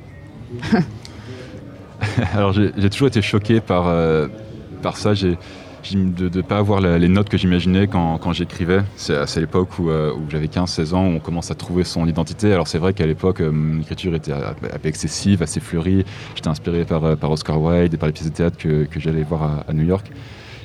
Alors 2.33 2.51
j'ai 2.53 2.89
toujours 2.89 3.07
été 3.07 3.21
choqué 3.21 3.61
par, 3.61 3.87
euh, 3.87 4.27
par 4.81 4.97
ça. 4.97 5.13
De 5.93 6.29
ne 6.29 6.41
pas 6.41 6.59
avoir 6.59 6.79
les 6.79 7.07
notes 7.07 7.27
que 7.27 7.39
j'imaginais 7.39 7.87
quand, 7.87 8.19
quand 8.19 8.33
j'écrivais. 8.33 8.81
C'est 8.97 9.15
à 9.15 9.39
l'époque 9.39 9.79
où, 9.79 9.89
euh, 9.89 10.13
où 10.13 10.29
j'avais 10.29 10.45
15-16 10.45 10.93
ans, 10.93 11.07
où 11.07 11.15
on 11.15 11.19
commence 11.19 11.49
à 11.49 11.55
trouver 11.55 11.83
son 11.83 12.05
identité. 12.05 12.53
Alors 12.53 12.67
c'est 12.67 12.77
vrai 12.77 12.93
qu'à 12.93 13.07
l'époque, 13.07 13.41
euh, 13.41 13.49
mon 13.49 13.81
écriture 13.81 14.13
était 14.13 14.31
excessive, 14.83 15.41
assez 15.41 15.59
fleurie. 15.59 16.05
J'étais 16.35 16.49
inspiré 16.49 16.85
par, 16.85 17.17
par 17.17 17.31
Oscar 17.31 17.59
Wilde 17.59 17.95
et 17.95 17.97
par 17.97 18.05
les 18.05 18.13
pièces 18.13 18.29
de 18.29 18.33
théâtre 18.33 18.57
que, 18.59 18.83
que 18.83 18.99
j'allais 18.99 19.23
voir 19.23 19.63
à, 19.67 19.73
New 19.73 19.83
York. 19.83 20.11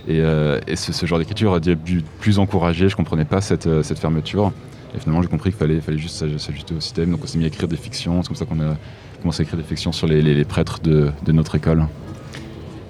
Et, 0.08 0.22
et 0.66 0.76
ce, 0.76 1.06
genre 1.06 1.18
d'écriture 1.18 1.54
a 1.54 1.60
dû 1.60 1.76
plus 2.20 2.38
encouragé. 2.38 2.88
Je 2.88 2.96
comprenais 2.96 3.24
pas 3.24 3.40
cette, 3.40 3.82
cette 3.82 3.98
fermeture. 3.98 4.52
Et 4.96 5.00
finalement, 5.00 5.22
j'ai 5.22 5.28
compris 5.28 5.50
qu'il 5.50 5.58
fallait, 5.58 5.80
fallait 5.80 5.98
juste 5.98 6.16
s'ajuster 6.38 6.74
au 6.74 6.80
système. 6.80 7.10
Donc 7.10 7.20
on 7.22 7.26
s'est 7.26 7.38
mis 7.38 7.44
à 7.44 7.48
écrire 7.48 7.68
des 7.68 7.76
fictions. 7.76 8.22
C'est 8.22 8.28
comme 8.28 8.36
ça 8.36 8.44
qu'on 8.44 8.60
a 8.60 8.76
commencé 9.20 9.42
à 9.42 9.44
écrire 9.44 9.58
des 9.58 9.64
fictions 9.64 9.92
sur 9.92 10.06
les, 10.06 10.22
les, 10.22 10.44
prêtres 10.44 10.80
de, 10.80 11.10
de, 11.24 11.32
notre 11.32 11.54
école. 11.54 11.86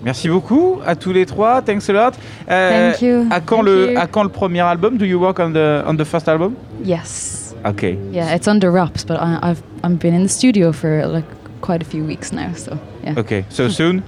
Merci 0.04 0.28
beaucoup 0.28 0.78
à 0.86 0.94
tous 0.94 1.12
les 1.12 1.26
trois. 1.26 1.62
Thanks 1.62 1.88
a 1.88 1.92
lot. 1.92 2.12
Euh, 2.48 2.92
Thank 2.92 3.02
you. 3.02 3.26
À 3.30 3.40
quand, 3.40 3.56
Thank 3.56 3.66
le, 3.66 3.92
you. 3.92 3.98
à 3.98 4.06
quand 4.06 4.22
le 4.22 4.28
premier 4.28 4.60
album? 4.60 4.98
Do 4.98 5.04
you 5.04 5.18
work 5.18 5.40
on 5.40 5.52
the, 5.52 5.84
on 5.86 5.96
the 5.96 6.04
first 6.04 6.28
album? 6.28 6.54
Yes. 6.84 7.54
Okay. 7.64 7.98
Yeah, 8.12 8.34
it's 8.34 8.46
under 8.46 8.70
wraps, 8.70 9.04
but 9.04 9.16
I, 9.16 9.38
I've 9.42 9.62
I've 9.82 9.98
been 9.98 10.14
in 10.14 10.22
the 10.22 10.28
studio 10.28 10.72
for 10.72 11.06
like 11.06 11.24
quite 11.60 11.82
a 11.82 11.84
few 11.84 12.04
weeks 12.04 12.32
now, 12.32 12.52
so 12.54 12.78
yeah. 13.02 13.18
Okay, 13.18 13.44
so 13.48 13.68
soon? 13.68 14.04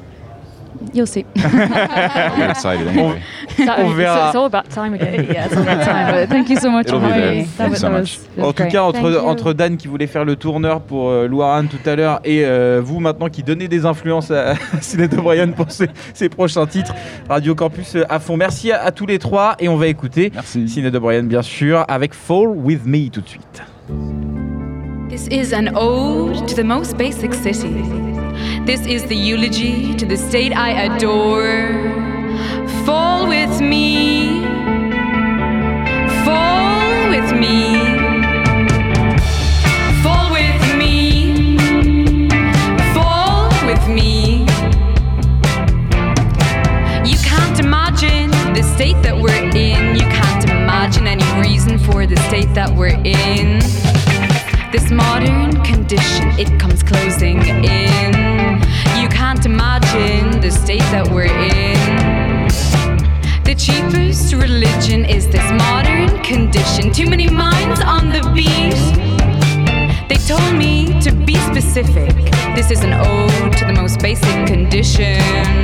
You'll 0.93 1.07
see. 1.07 1.24
I'm 1.37 2.51
excited 2.51 2.87
anyway. 2.89 3.22
On 3.59 3.95
verra. 3.97 4.29
It's, 4.29 4.37
all 4.37 4.47
about 4.47 4.70
time 4.70 4.95
again. 4.95 5.24
Yeah, 5.33 5.47
it's 5.47 5.57
all 5.57 5.62
about 5.62 5.85
time. 5.85 6.14
But 6.14 6.29
thank 6.29 6.49
you 6.49 6.57
so 6.57 6.70
much 6.70 6.87
It'll 6.87 7.01
for 7.01 7.07
be 7.07 7.12
having 7.12 7.29
there. 7.29 7.43
me. 7.43 7.45
Thank 7.45 7.70
you 7.70 7.76
so 7.76 7.89
that 7.89 7.93
much. 7.93 8.18
was 8.37 8.45
En 8.45 8.53
tout 8.53 8.68
cas, 8.70 8.83
entre, 8.83 9.20
entre 9.24 9.53
Dan 9.53 9.76
qui 9.76 9.89
voulait 9.89 10.07
faire 10.07 10.24
le 10.24 10.37
tourneur 10.37 10.81
pour 10.81 11.11
euh, 11.11 11.26
Louaran 11.26 11.64
tout 11.66 11.89
à 11.89 11.97
l'heure 11.97 12.20
et 12.24 12.45
euh, 12.45 12.81
vous 12.83 13.01
maintenant 13.01 13.29
qui 13.29 13.43
donnez 13.43 13.66
des 13.68 13.87
influences 13.87 14.31
à 14.31 14.55
Sinead 14.81 15.12
O'Brien 15.14 15.49
pour 15.51 15.70
ses, 15.70 15.89
ses 16.14 16.29
prochains 16.29 16.66
titres, 16.66 16.95
Radio 17.29 17.55
Campus 17.55 17.97
euh, 17.97 18.05
à 18.09 18.18
fond. 18.20 18.37
Merci 18.37 18.70
à, 18.72 18.83
à 18.85 18.91
tous 18.93 19.07
les 19.07 19.18
trois 19.18 19.57
et 19.59 19.68
on 19.68 19.76
va 19.76 19.89
écouter 19.89 20.33
Sinead 20.45 20.95
O'Brien 20.95 21.24
bien 21.24 21.43
sûr 21.43 21.85
avec 21.89 22.14
Fall 22.14 22.49
With 22.49 22.87
Me 22.87 23.09
tout 23.11 23.20
de 23.20 23.29
suite. 23.29 23.62
This 25.09 25.26
is 25.31 25.53
an 25.55 25.74
ode 25.74 26.47
to 26.47 26.55
the 26.55 26.64
most 26.64 26.97
basic 26.97 27.35
city. 27.35 27.74
This 28.68 28.84
is 28.84 29.06
the 29.06 29.16
eulogy 29.16 29.94
to 29.94 30.04
the 30.04 30.18
state 30.18 30.52
I 30.54 30.94
adore. 30.94 31.72
Fall 32.84 33.26
with 33.26 33.62
me. 33.62 34.42
Fall 36.26 37.08
with 37.08 37.32
me. 37.40 37.97
Specific. 71.85 72.14
This 72.57 72.72
is 72.72 72.83
an 72.83 72.93
ode 72.93 73.53
to 73.59 73.64
the 73.64 73.72
most 73.72 74.01
basic 74.01 74.47
condition. 74.47 75.57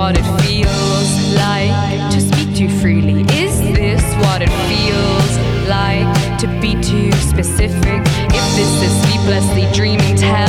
What 0.00 0.16
it 0.16 0.24
feels 0.40 1.10
like 1.36 2.10
to 2.10 2.18
speak 2.22 2.56
too 2.56 2.70
freely? 2.80 3.20
Is 3.36 3.60
this 3.60 4.02
what 4.24 4.40
it 4.40 4.48
feels 4.64 5.32
like 5.68 6.08
to 6.38 6.46
be 6.58 6.72
too 6.80 7.12
specific? 7.12 8.00
If 8.32 8.46
this 8.56 8.72
is 8.86 8.92
sleeplessly 9.02 9.66
dreaming, 9.74 10.16
tell 10.16 10.48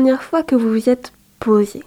dernière 0.00 0.22
fois 0.22 0.42
que 0.42 0.56
vous 0.56 0.70
vous 0.70 0.88
êtes 0.88 1.12
posé 1.40 1.82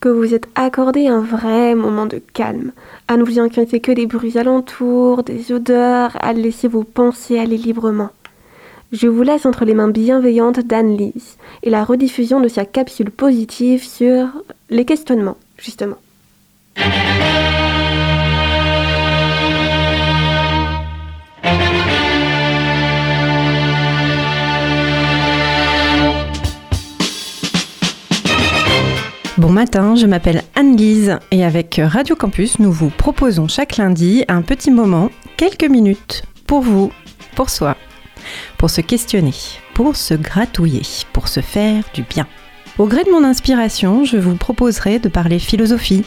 Que 0.00 0.10
vous 0.10 0.18
vous 0.18 0.34
êtes 0.34 0.46
accordé 0.56 1.06
un 1.06 1.22
vrai 1.22 1.74
moment 1.74 2.04
de 2.04 2.20
calme 2.34 2.72
À 3.08 3.16
ne 3.16 3.24
vous 3.24 3.38
inquiéter 3.38 3.80
que 3.80 3.92
des 3.92 4.04
bruits 4.04 4.36
alentours, 4.36 5.22
des 5.22 5.52
odeurs, 5.52 6.18
à 6.20 6.34
laisser 6.34 6.68
vos 6.68 6.82
pensées 6.82 7.38
aller 7.38 7.56
librement 7.56 8.10
Je 8.92 9.08
vous 9.08 9.22
laisse 9.22 9.46
entre 9.46 9.64
les 9.64 9.72
mains 9.72 9.88
bienveillantes 9.88 10.60
d'Anne-Lise 10.60 11.38
et 11.62 11.70
la 11.70 11.82
rediffusion 11.82 12.40
de 12.40 12.48
sa 12.48 12.66
capsule 12.66 13.10
positive 13.10 13.82
sur 13.82 14.28
les 14.68 14.84
questionnements, 14.84 15.38
justement. 15.56 15.96
Matin, 29.44 29.96
je 29.96 30.06
m'appelle 30.06 30.42
Anne-Lise 30.54 31.18
et 31.30 31.44
avec 31.44 31.80
Radio 31.82 32.16
Campus, 32.16 32.58
nous 32.58 32.72
vous 32.72 32.88
proposons 32.88 33.48
chaque 33.48 33.76
lundi 33.76 34.24
un 34.28 34.42
petit 34.42 34.70
moment, 34.70 35.10
quelques 35.36 35.68
minutes, 35.68 36.24
pour 36.46 36.60
vous, 36.60 36.90
pour 37.34 37.50
soi, 37.50 37.76
pour 38.56 38.70
se 38.70 38.80
questionner, 38.80 39.34
pour 39.74 39.94
se 39.96 40.14
gratouiller, 40.14 40.82
pour 41.12 41.28
se 41.28 41.40
faire 41.40 41.84
du 41.92 42.02
bien. 42.02 42.26
Au 42.78 42.86
gré 42.86 43.04
de 43.04 43.10
mon 43.10 43.24
inspiration, 43.24 44.04
je 44.04 44.16
vous 44.16 44.36
proposerai 44.36 44.98
de 44.98 45.08
parler 45.08 45.38
philosophie, 45.38 46.04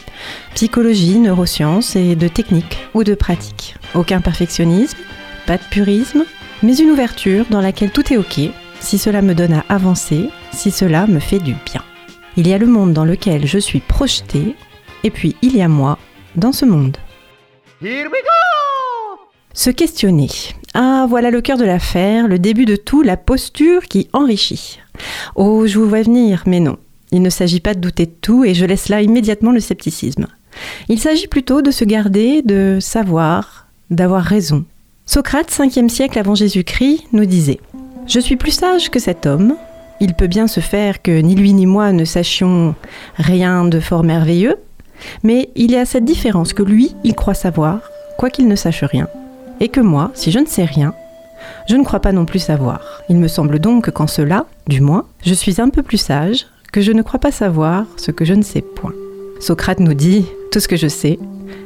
psychologie, 0.54 1.18
neurosciences 1.18 1.96
et 1.96 2.16
de 2.16 2.28
technique 2.28 2.78
ou 2.94 3.04
de 3.04 3.14
pratique. 3.14 3.76
Aucun 3.94 4.20
perfectionnisme, 4.20 4.98
pas 5.46 5.56
de 5.56 5.62
purisme, 5.70 6.24
mais 6.62 6.76
une 6.76 6.90
ouverture 6.90 7.46
dans 7.48 7.60
laquelle 7.60 7.90
tout 7.90 8.12
est 8.12 8.18
ok, 8.18 8.40
si 8.80 8.98
cela 8.98 9.22
me 9.22 9.34
donne 9.34 9.54
à 9.54 9.64
avancer, 9.68 10.30
si 10.52 10.70
cela 10.70 11.06
me 11.06 11.20
fait 11.20 11.38
du 11.38 11.54
bien. 11.64 11.82
Il 12.40 12.48
y 12.48 12.54
a 12.54 12.58
le 12.58 12.66
monde 12.66 12.94
dans 12.94 13.04
lequel 13.04 13.46
je 13.46 13.58
suis 13.58 13.80
projetée, 13.80 14.56
et 15.04 15.10
puis 15.10 15.36
il 15.42 15.54
y 15.54 15.60
a 15.60 15.68
moi 15.68 15.98
dans 16.36 16.52
ce 16.52 16.64
monde. 16.64 16.96
Here 17.82 18.08
we 18.10 18.22
go 18.22 19.20
Se 19.52 19.68
questionner. 19.68 20.30
Ah, 20.72 21.04
voilà 21.06 21.30
le 21.30 21.42
cœur 21.42 21.58
de 21.58 21.66
l'affaire, 21.66 22.28
le 22.28 22.38
début 22.38 22.64
de 22.64 22.76
tout, 22.76 23.02
la 23.02 23.18
posture 23.18 23.82
qui 23.82 24.08
enrichit. 24.14 24.78
Oh, 25.34 25.66
je 25.66 25.78
vous 25.78 25.86
vois 25.86 26.00
venir, 26.00 26.42
mais 26.46 26.60
non. 26.60 26.78
Il 27.12 27.20
ne 27.20 27.28
s'agit 27.28 27.60
pas 27.60 27.74
de 27.74 27.80
douter 27.80 28.06
de 28.06 28.16
tout, 28.22 28.42
et 28.42 28.54
je 28.54 28.64
laisse 28.64 28.88
là 28.88 29.02
immédiatement 29.02 29.52
le 29.52 29.60
scepticisme. 29.60 30.26
Il 30.88 30.98
s'agit 30.98 31.28
plutôt 31.28 31.60
de 31.60 31.70
se 31.70 31.84
garder, 31.84 32.40
de 32.40 32.78
savoir, 32.80 33.66
d'avoir 33.90 34.22
raison. 34.22 34.64
Socrate, 35.04 35.52
5e 35.52 35.90
siècle 35.90 36.18
avant 36.18 36.34
Jésus-Christ, 36.34 37.04
nous 37.12 37.26
disait 37.26 37.60
Je 38.06 38.18
suis 38.18 38.36
plus 38.36 38.52
sage 38.52 38.88
que 38.88 38.98
cet 38.98 39.26
homme, 39.26 39.56
il 40.00 40.14
peut 40.14 40.26
bien 40.26 40.46
se 40.46 40.60
faire 40.60 41.02
que 41.02 41.20
ni 41.20 41.34
lui 41.34 41.52
ni 41.52 41.66
moi 41.66 41.92
ne 41.92 42.04
sachions 42.04 42.74
rien 43.16 43.64
de 43.64 43.80
fort 43.80 44.02
merveilleux, 44.02 44.56
mais 45.22 45.50
il 45.54 45.70
y 45.70 45.76
a 45.76 45.84
cette 45.84 46.04
différence 46.04 46.52
que 46.52 46.62
lui, 46.62 46.94
il 47.04 47.14
croit 47.14 47.34
savoir, 47.34 47.80
quoiqu'il 48.18 48.48
ne 48.48 48.56
sache 48.56 48.84
rien, 48.84 49.08
et 49.60 49.68
que 49.68 49.80
moi, 49.80 50.10
si 50.14 50.30
je 50.30 50.38
ne 50.38 50.46
sais 50.46 50.64
rien, 50.64 50.94
je 51.68 51.76
ne 51.76 51.84
crois 51.84 52.00
pas 52.00 52.12
non 52.12 52.24
plus 52.24 52.38
savoir. 52.38 53.02
Il 53.08 53.16
me 53.16 53.28
semble 53.28 53.58
donc 53.58 53.84
que 53.84 53.90
qu'en 53.90 54.06
cela, 54.06 54.46
du 54.66 54.80
moins, 54.80 55.06
je 55.24 55.34
suis 55.34 55.60
un 55.60 55.68
peu 55.68 55.82
plus 55.82 55.98
sage, 55.98 56.46
que 56.72 56.80
je 56.80 56.92
ne 56.92 57.02
crois 57.02 57.20
pas 57.20 57.32
savoir 57.32 57.84
ce 57.96 58.10
que 58.10 58.24
je 58.24 58.34
ne 58.34 58.42
sais 58.42 58.62
point. 58.62 58.92
Socrate 59.40 59.80
nous 59.80 59.94
dit, 59.94 60.26
tout 60.52 60.60
ce 60.60 60.68
que 60.68 60.76
je 60.76 60.88
sais, 60.88 61.18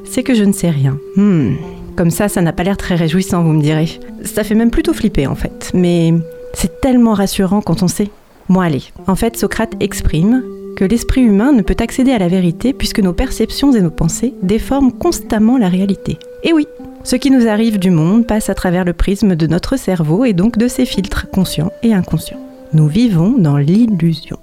c'est 0.05 0.22
que 0.22 0.35
je 0.35 0.45
ne 0.45 0.53
sais 0.53 0.70
rien. 0.70 0.97
Hmm. 1.16 1.55
Comme 1.97 2.11
ça, 2.11 2.28
ça 2.28 2.41
n'a 2.41 2.53
pas 2.53 2.64
l'air 2.64 2.76
très 2.76 2.95
réjouissant, 2.95 3.43
vous 3.43 3.53
me 3.53 3.62
direz. 3.62 4.01
Ça 4.24 4.45
fait 4.45 4.55
même 4.55 4.70
plutôt 4.70 4.93
flipper 4.93 5.26
en 5.26 5.35
fait, 5.35 5.70
mais 5.74 6.14
c'est 6.55 6.80
tellement 6.80 7.14
rassurant 7.14 7.61
quand 7.61 7.82
on 7.82 7.89
sait. 7.89 8.11
Bon 8.51 8.61
allez, 8.61 8.82
en 9.07 9.16
fait 9.16 9.38
Socrate 9.38 9.74
exprime 9.80 10.42
que 10.76 10.84
l'esprit 10.84 11.22
humain 11.22 11.53
ne 11.53 11.62
peut 11.62 11.76
accéder 11.78 12.12
à 12.12 12.18
la 12.18 12.28
vérité 12.28 12.74
puisque 12.74 13.01
nos 13.01 13.14
perceptions 13.14 13.72
et 13.72 13.80
nos 13.80 13.90
pensées 13.90 14.34
déforment 14.42 14.92
constamment 14.92 15.57
la 15.57 15.68
réalité. 15.68 16.18
Et 16.42 16.53
oui, 16.53 16.66
ce 17.05 17.16
qui 17.16 17.30
nous 17.30 17.49
arrive 17.49 17.78
du 17.78 17.90
monde 17.90 18.26
passe 18.26 18.51
à 18.51 18.55
travers 18.55 18.84
le 18.84 18.92
prisme 18.92 19.34
de 19.34 19.47
notre 19.47 19.78
cerveau 19.78 20.26
et 20.26 20.34
donc 20.34 20.59
de 20.59 20.68
ses 20.68 20.84
filtres 20.84 21.30
conscients 21.30 21.72
et 21.82 21.95
inconscients. 21.95 22.40
Nous 22.74 22.86
vivons 22.86 23.30
dans 23.38 23.57
l'illusion. 23.57 24.38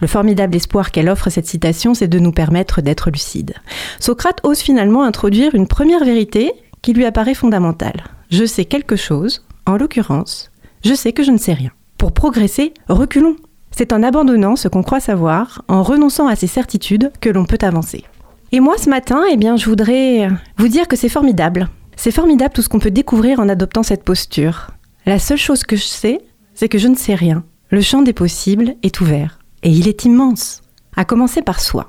Le 0.00 0.06
formidable 0.06 0.54
espoir 0.54 0.92
qu'elle 0.92 1.08
offre 1.08 1.30
cette 1.30 1.46
citation, 1.46 1.94
c'est 1.94 2.08
de 2.08 2.18
nous 2.20 2.32
permettre 2.32 2.82
d'être 2.82 3.10
lucides. 3.10 3.54
Socrate 3.98 4.38
ose 4.44 4.60
finalement 4.60 5.02
introduire 5.02 5.56
une 5.56 5.66
première 5.66 6.04
vérité 6.04 6.52
qui 6.82 6.92
lui 6.92 7.06
apparaît 7.06 7.34
fondamentale 7.34 8.04
je 8.30 8.44
sais 8.44 8.64
quelque 8.64 8.96
chose, 8.96 9.44
en 9.66 9.76
l'occurrence, 9.76 10.50
je 10.84 10.94
sais 10.94 11.12
que 11.12 11.22
je 11.22 11.30
ne 11.30 11.38
sais 11.38 11.54
rien. 11.54 11.72
Pour 11.98 12.12
progresser, 12.12 12.74
reculons. 12.88 13.36
C'est 13.70 13.92
en 13.92 14.02
abandonnant 14.02 14.56
ce 14.56 14.68
qu'on 14.68 14.82
croit 14.82 15.00
savoir, 15.00 15.62
en 15.68 15.82
renonçant 15.82 16.28
à 16.28 16.36
ces 16.36 16.46
certitudes, 16.46 17.10
que 17.20 17.30
l'on 17.30 17.44
peut 17.44 17.58
avancer. 17.62 18.04
Et 18.52 18.60
moi, 18.60 18.76
ce 18.78 18.88
matin, 18.88 19.24
eh 19.30 19.36
bien, 19.36 19.56
je 19.56 19.68
voudrais 19.68 20.28
vous 20.58 20.68
dire 20.68 20.86
que 20.86 20.96
c'est 20.96 21.08
formidable. 21.08 21.68
C'est 21.96 22.12
formidable 22.12 22.54
tout 22.54 22.62
ce 22.62 22.68
qu'on 22.68 22.78
peut 22.78 22.90
découvrir 22.90 23.40
en 23.40 23.48
adoptant 23.48 23.82
cette 23.82 24.04
posture. 24.04 24.68
La 25.06 25.18
seule 25.18 25.38
chose 25.38 25.64
que 25.64 25.76
je 25.76 25.84
sais, 25.84 26.20
c'est 26.54 26.68
que 26.68 26.78
je 26.78 26.88
ne 26.88 26.94
sais 26.94 27.14
rien. 27.14 27.44
Le 27.70 27.80
champ 27.80 28.02
des 28.02 28.12
possibles 28.12 28.74
est 28.82 29.00
ouvert. 29.00 29.38
Et 29.62 29.70
il 29.70 29.88
est 29.88 30.04
immense. 30.04 30.60
À 30.96 31.04
commencer 31.04 31.42
par 31.42 31.60
soi. 31.60 31.88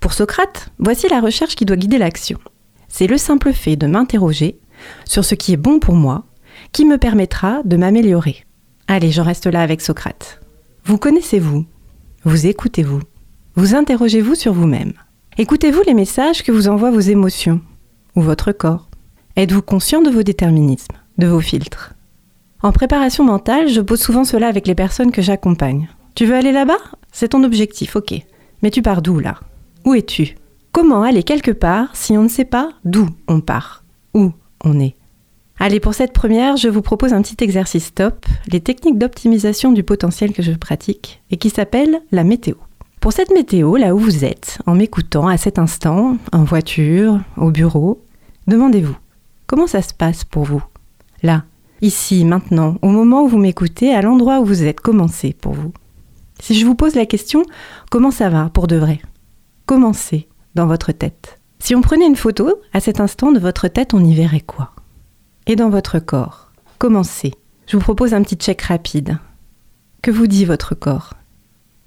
Pour 0.00 0.12
Socrate, 0.12 0.70
voici 0.78 1.08
la 1.08 1.20
recherche 1.20 1.54
qui 1.54 1.64
doit 1.64 1.76
guider 1.76 1.98
l'action. 1.98 2.38
C'est 2.88 3.06
le 3.06 3.16
simple 3.16 3.52
fait 3.52 3.76
de 3.76 3.86
m'interroger 3.86 4.58
sur 5.04 5.24
ce 5.24 5.34
qui 5.34 5.52
est 5.52 5.56
bon 5.56 5.78
pour 5.78 5.94
moi, 5.94 6.24
qui 6.72 6.84
me 6.84 6.98
permettra 6.98 7.62
de 7.64 7.76
m'améliorer. 7.76 8.44
Allez, 8.88 9.10
j'en 9.10 9.24
reste 9.24 9.46
là 9.46 9.62
avec 9.62 9.80
Socrate. 9.80 10.40
Vous 10.84 10.98
connaissez-vous? 10.98 11.64
Vous 12.24 12.46
écoutez-vous? 12.46 13.00
Vous 13.54 13.74
interrogez-vous 13.74 14.34
sur 14.34 14.52
vous-même? 14.52 14.92
Écoutez-vous 15.38 15.82
les 15.86 15.94
messages 15.94 16.42
que 16.42 16.52
vous 16.52 16.68
envoient 16.68 16.90
vos 16.90 17.00
émotions 17.00 17.60
ou 18.16 18.22
votre 18.22 18.52
corps? 18.52 18.88
Êtes-vous 19.36 19.62
conscient 19.62 20.02
de 20.02 20.10
vos 20.10 20.22
déterminismes, 20.22 20.96
de 21.18 21.26
vos 21.26 21.40
filtres? 21.40 21.94
En 22.62 22.70
préparation 22.70 23.24
mentale, 23.24 23.68
je 23.68 23.80
pose 23.80 24.00
souvent 24.00 24.24
cela 24.24 24.46
avec 24.46 24.66
les 24.66 24.74
personnes 24.74 25.10
que 25.10 25.22
j'accompagne. 25.22 25.88
Tu 26.14 26.26
veux 26.26 26.34
aller 26.34 26.52
là-bas? 26.52 26.78
C'est 27.12 27.28
ton 27.28 27.44
objectif, 27.44 27.96
ok. 27.96 28.14
Mais 28.62 28.70
tu 28.70 28.82
pars 28.82 29.02
d'où 29.02 29.18
là? 29.18 29.40
Où 29.84 29.94
es-tu? 29.94 30.36
Comment 30.70 31.02
aller 31.02 31.22
quelque 31.22 31.50
part 31.50 31.96
si 31.96 32.16
on 32.16 32.22
ne 32.22 32.28
sait 32.28 32.44
pas 32.44 32.70
d'où 32.84 33.08
on 33.26 33.40
part? 33.40 33.84
Où 34.14 34.32
on 34.62 34.80
est. 34.80 34.96
Allez, 35.58 35.80
pour 35.80 35.94
cette 35.94 36.12
première, 36.12 36.56
je 36.56 36.68
vous 36.68 36.82
propose 36.82 37.12
un 37.12 37.22
petit 37.22 37.44
exercice 37.44 37.94
top, 37.94 38.26
les 38.50 38.60
techniques 38.60 38.98
d'optimisation 38.98 39.70
du 39.70 39.82
potentiel 39.82 40.32
que 40.32 40.42
je 40.42 40.52
pratique 40.52 41.22
et 41.30 41.36
qui 41.36 41.50
s'appelle 41.50 42.00
la 42.10 42.24
météo. 42.24 42.54
Pour 43.00 43.12
cette 43.12 43.32
météo, 43.32 43.76
là 43.76 43.94
où 43.94 43.98
vous 43.98 44.24
êtes, 44.24 44.58
en 44.66 44.74
m'écoutant 44.74 45.28
à 45.28 45.36
cet 45.36 45.58
instant, 45.58 46.16
en 46.32 46.44
voiture, 46.44 47.20
au 47.36 47.50
bureau, 47.50 48.02
demandez-vous, 48.46 48.96
comment 49.46 49.66
ça 49.66 49.82
se 49.82 49.92
passe 49.92 50.24
pour 50.24 50.44
vous? 50.44 50.62
Là, 51.22 51.44
ici, 51.80 52.24
maintenant, 52.24 52.76
au 52.82 52.88
moment 52.88 53.22
où 53.22 53.28
vous 53.28 53.38
m'écoutez, 53.38 53.94
à 53.94 54.02
l'endroit 54.02 54.40
où 54.40 54.44
vous 54.44 54.62
êtes, 54.62 54.80
commencez 54.80 55.32
pour 55.32 55.52
vous. 55.52 55.72
Si 56.40 56.54
je 56.54 56.64
vous 56.64 56.74
pose 56.74 56.94
la 56.94 57.06
question, 57.06 57.44
comment 57.90 58.10
ça 58.10 58.28
va 58.30 58.50
pour 58.50 58.66
de 58.66 58.76
vrai? 58.76 59.00
Commencez 59.66 60.28
dans 60.54 60.66
votre 60.66 60.92
tête. 60.92 61.40
Si 61.62 61.76
on 61.76 61.80
prenait 61.80 62.08
une 62.08 62.16
photo, 62.16 62.60
à 62.72 62.80
cet 62.80 62.98
instant 62.98 63.30
de 63.30 63.38
votre 63.38 63.68
tête, 63.68 63.94
on 63.94 64.04
y 64.04 64.16
verrait 64.16 64.40
quoi? 64.40 64.72
Et 65.46 65.54
dans 65.54 65.70
votre 65.70 66.00
corps 66.00 66.50
Commencez. 66.78 67.34
Je 67.68 67.76
vous 67.76 67.82
propose 67.82 68.14
un 68.14 68.22
petit 68.22 68.34
check 68.34 68.62
rapide. 68.62 69.18
Que 70.02 70.10
vous 70.10 70.26
dit 70.26 70.44
votre 70.44 70.74
corps? 70.74 71.14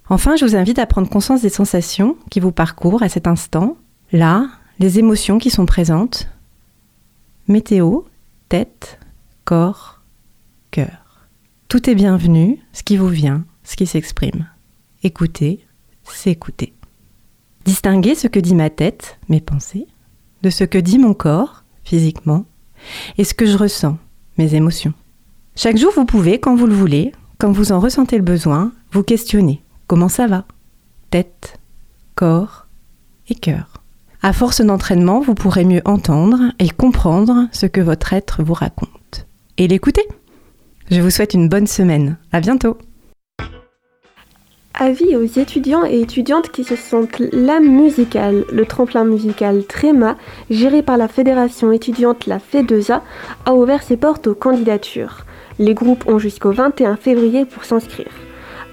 Enfin, 0.07 0.38
je 0.38 0.45
vous 0.45 0.55
invite 0.55 0.80
à 0.80 0.86
prendre 0.86 1.09
conscience 1.09 1.41
des 1.41 1.49
sensations 1.49 2.15
qui 2.32 2.39
vous 2.39 2.53
parcourent 2.53 3.03
à 3.03 3.09
cet 3.09 3.28
instant, 3.28 3.76
là, 4.13 4.47
les 4.80 4.97
émotions 4.97 5.39
qui 5.39 5.49
sont 5.49 5.65
présentes. 5.65 6.30
Météo, 7.49 8.03
tête, 8.47 8.97
corps, 9.43 9.99
cœur. 10.71 11.28
Tout 11.67 11.89
est 11.89 11.95
bienvenu, 11.95 12.61
ce 12.71 12.84
qui 12.84 12.95
vous 12.95 13.09
vient, 13.09 13.43
ce 13.65 13.76
qui 13.76 13.88
s'exprime. 13.88 14.47
Écoutez, 15.03 15.65
s'écouter. 16.05 16.74
Distinguer 17.66 18.16
ce 18.16 18.28
que 18.28 18.39
dit 18.39 18.55
ma 18.55 18.70
tête, 18.70 19.18
mes 19.28 19.41
pensées, 19.41 19.88
de 20.43 20.49
ce 20.49 20.63
que 20.63 20.78
dit 20.78 20.99
mon 20.99 21.13
corps, 21.13 21.63
physiquement, 21.84 22.45
et 23.18 23.24
ce 23.24 23.34
que 23.34 23.45
je 23.45 23.57
ressens, 23.57 23.97
mes 24.38 24.53
émotions. 24.55 24.93
Chaque 25.55 25.78
jour, 25.78 25.91
vous 25.95 26.05
pouvez, 26.05 26.39
quand 26.39 26.55
vous 26.55 26.68
le 26.68 26.76
voulez, 26.76 27.11
quand 27.39 27.51
vous 27.51 27.72
en 27.72 27.80
ressentez 27.80 28.18
le 28.18 28.24
besoin, 28.24 28.72
vous 28.91 29.03
questionner. 29.03 29.63
Comment 29.88 30.09
ça 30.09 30.28
va? 30.28 30.45
Tête, 31.09 31.59
corps 32.16 32.68
et 33.30 33.36
cœur. 33.36 33.82
À 34.22 34.34
force 34.34 34.61
d'entraînement, 34.61 35.22
vous 35.22 35.36
pourrez 35.36 35.66
mieux 35.66 35.82
entendre 35.86 36.39
et 36.59 36.70
comprendre 36.70 37.47
ce 37.51 37.66
que 37.66 37.82
votre 37.82 38.13
être 38.13 38.43
vous 38.43 38.53
raconte. 38.53 39.28
Et 39.57 39.68
l'écouter. 39.68 40.05
Je 40.91 41.01
vous 41.01 41.09
souhaite 41.09 41.34
une 41.34 41.49
bonne 41.49 41.68
semaine. 41.68 42.18
À 42.32 42.41
bientôt. 42.41 42.78
Avis 44.78 45.15
aux 45.15 45.23
étudiants 45.23 45.86
et 45.86 46.01
étudiantes 46.01 46.49
qui 46.49 46.65
se 46.65 46.76
sentent 46.76 47.19
l'âme 47.32 47.69
musicale. 47.69 48.43
Le 48.51 48.65
tremplin 48.65 49.05
musical 49.05 49.63
Tréma, 49.63 50.17
géré 50.49 50.82
par 50.82 50.97
la 50.97 51.07
fédération 51.07 51.71
étudiante 51.71 52.26
la 52.26 52.39
FEDESA, 52.39 53.01
a 53.45 53.53
ouvert 53.53 53.84
ses 53.84 53.95
portes 53.95 54.28
aux 54.28 54.36
candidatures. 54.36 55.23
Les 55.59 55.73
groupes 55.73 56.05
ont 56.09 56.19
jusqu'au 56.19 56.51
21 56.51 56.97
février 56.97 57.45
pour 57.45 57.63
s'inscrire. 57.63 58.11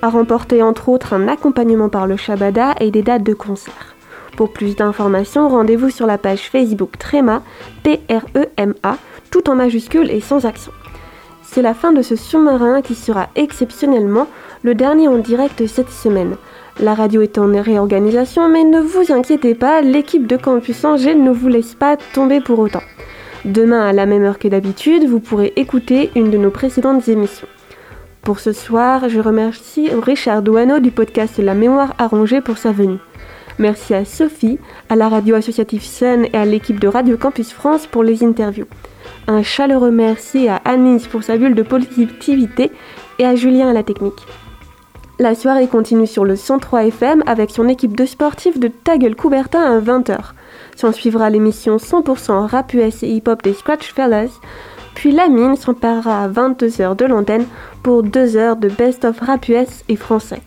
A 0.03 0.11
remporté 0.11 0.61
entre 0.61 0.89
autres 0.89 1.13
un 1.13 1.29
accompagnement 1.29 1.89
par 1.89 2.09
le 2.09 2.17
Shabada 2.17 2.75
et 2.81 2.91
des 2.91 3.03
dates 3.03 3.23
de 3.23 3.35
concert. 3.35 3.95
Pour 4.37 4.53
plus 4.53 4.75
d'informations, 4.75 5.49
rendez-vous 5.49 5.91
sur 5.91 6.09
la 6.09 6.19
page 6.19 6.51
Facebook 6.51 6.99
Tréma, 6.99 7.43
T-R-E-M-A, 7.85 8.97
tout 9.31 9.49
en 9.49 9.55
majuscule 9.55 10.11
et 10.11 10.21
sans 10.21 10.47
accent. 10.47 10.73
C'est 11.55 11.61
la 11.61 11.75
fin 11.75 11.93
de 11.93 12.01
ce 12.01 12.17
sous-marin 12.17 12.81
qui 12.81 12.95
sera 12.95 13.29
exceptionnellement 13.37 14.27
le 14.63 14.75
dernier 14.75 15.07
en 15.09 15.19
direct 15.19 15.67
cette 15.67 15.91
semaine. 15.91 16.37
La 16.81 16.95
radio 16.95 17.21
est 17.21 17.37
en 17.37 17.53
réorganisation, 17.61 18.49
mais 18.49 18.65
ne 18.65 18.81
vous 18.81 19.13
inquiétez 19.13 19.55
pas, 19.55 19.83
l'équipe 19.83 20.27
de 20.27 20.39
Campus 20.39 20.83
Angers 20.83 21.15
ne 21.15 21.31
vous 21.31 21.49
laisse 21.49 21.75
pas 21.75 21.99
tomber 22.15 22.41
pour 22.41 22.59
autant. 22.59 22.81
Demain, 23.45 23.87
à 23.87 23.93
la 23.93 24.07
même 24.07 24.23
heure 24.23 24.39
que 24.39 24.49
d'habitude, 24.49 25.07
vous 25.07 25.21
pourrez 25.21 25.53
écouter 25.57 26.11
une 26.17 26.31
de 26.31 26.39
nos 26.39 26.51
précédentes 26.51 27.07
émissions. 27.09 27.49
Pour 28.23 28.41
ce 28.41 28.53
soir, 28.53 29.11
je 29.11 29.21
remercie 29.21 29.91
Richard 29.91 30.41
Douaneau 30.41 30.81
du 30.81 30.91
podcast 30.91 31.37
La 31.37 31.53
mémoire 31.53 31.93
arrangée 31.99 32.41
pour 32.41 32.57
sa 32.57 32.73
venue. 32.73 32.99
Merci 33.59 33.93
à 33.93 34.07
Sophie, 34.07 34.59
à 34.89 34.97
la 34.97 35.11
radio 35.11 35.35
associative 35.35 35.85
Sun 35.85 36.25
et 36.33 36.39
à 36.39 36.47
l'équipe 36.47 36.81
de 36.81 36.89
Radio 36.89 37.19
Campus 37.19 37.53
France 37.53 37.87
pour 37.87 38.05
les 38.05 38.25
interviews. 38.25 38.69
Un 39.29 39.43
chaleureux 39.43 39.93
merci 39.93 40.49
à 40.49 40.57
Anis 40.65 41.07
pour 41.07 41.23
sa 41.23 41.37
bulle 41.37 41.55
de 41.55 41.63
positivité 41.63 42.73
et 43.21 43.25
à 43.25 43.37
Julien 43.37 43.69
à 43.69 43.73
la 43.73 43.85
technique. 43.85 44.27
La 45.21 45.37
soirée 45.37 45.69
continue 45.69 46.09
sur 46.09 46.25
le 46.25 46.35
103 46.35 46.87
FM 46.87 47.23
avec 47.27 47.51
son 47.51 47.69
équipe 47.69 47.97
de 47.97 48.05
sportifs 48.05 48.59
de 48.59 48.67
Tagel 48.67 49.15
Coubertin 49.15 49.61
à 49.61 49.81
20h. 49.81 50.17
S'en 50.75 50.91
suivra 50.91 51.31
l'émission 51.31 51.77
100% 51.77 52.47
rap 52.47 52.75
US 52.75 53.05
et 53.05 53.09
hip-hop 53.09 53.43
des 53.43 53.53
Scratch 53.53 53.93
Fellas, 53.95 54.31
puis 54.95 55.13
la 55.13 55.29
mine 55.29 55.55
s'emparera 55.55 56.25
à 56.25 56.29
22h 56.29 56.97
de 56.97 57.05
l'antenne 57.05 57.47
pour 57.85 58.03
2 58.03 58.37
heures 58.37 58.57
de 58.57 58.69
best-of 58.69 59.21
rap 59.21 59.49
US 59.49 59.85
et 59.89 59.97
français. 59.97 60.43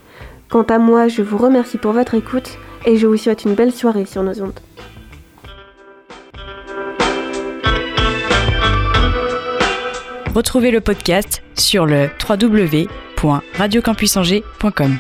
Quant 0.50 0.64
à 0.64 0.80
moi, 0.80 1.08
je 1.08 1.22
vous 1.22 1.38
remercie 1.38 1.78
pour 1.78 1.94
votre 1.94 2.16
écoute 2.16 2.58
et 2.86 2.98
je 2.98 3.08
vous 3.08 3.18
souhaite 3.18 3.46
une 3.46 3.56
belle 3.56 3.72
soirée 3.72 4.06
sur 4.06 4.24
nos 4.24 4.42
ondes. 4.42 4.60
Retrouvez 10.36 10.70
le 10.70 10.82
podcast 10.82 11.42
sur 11.58 11.86
le 11.86 12.10
www.radiocampusangers.com. 12.28 14.98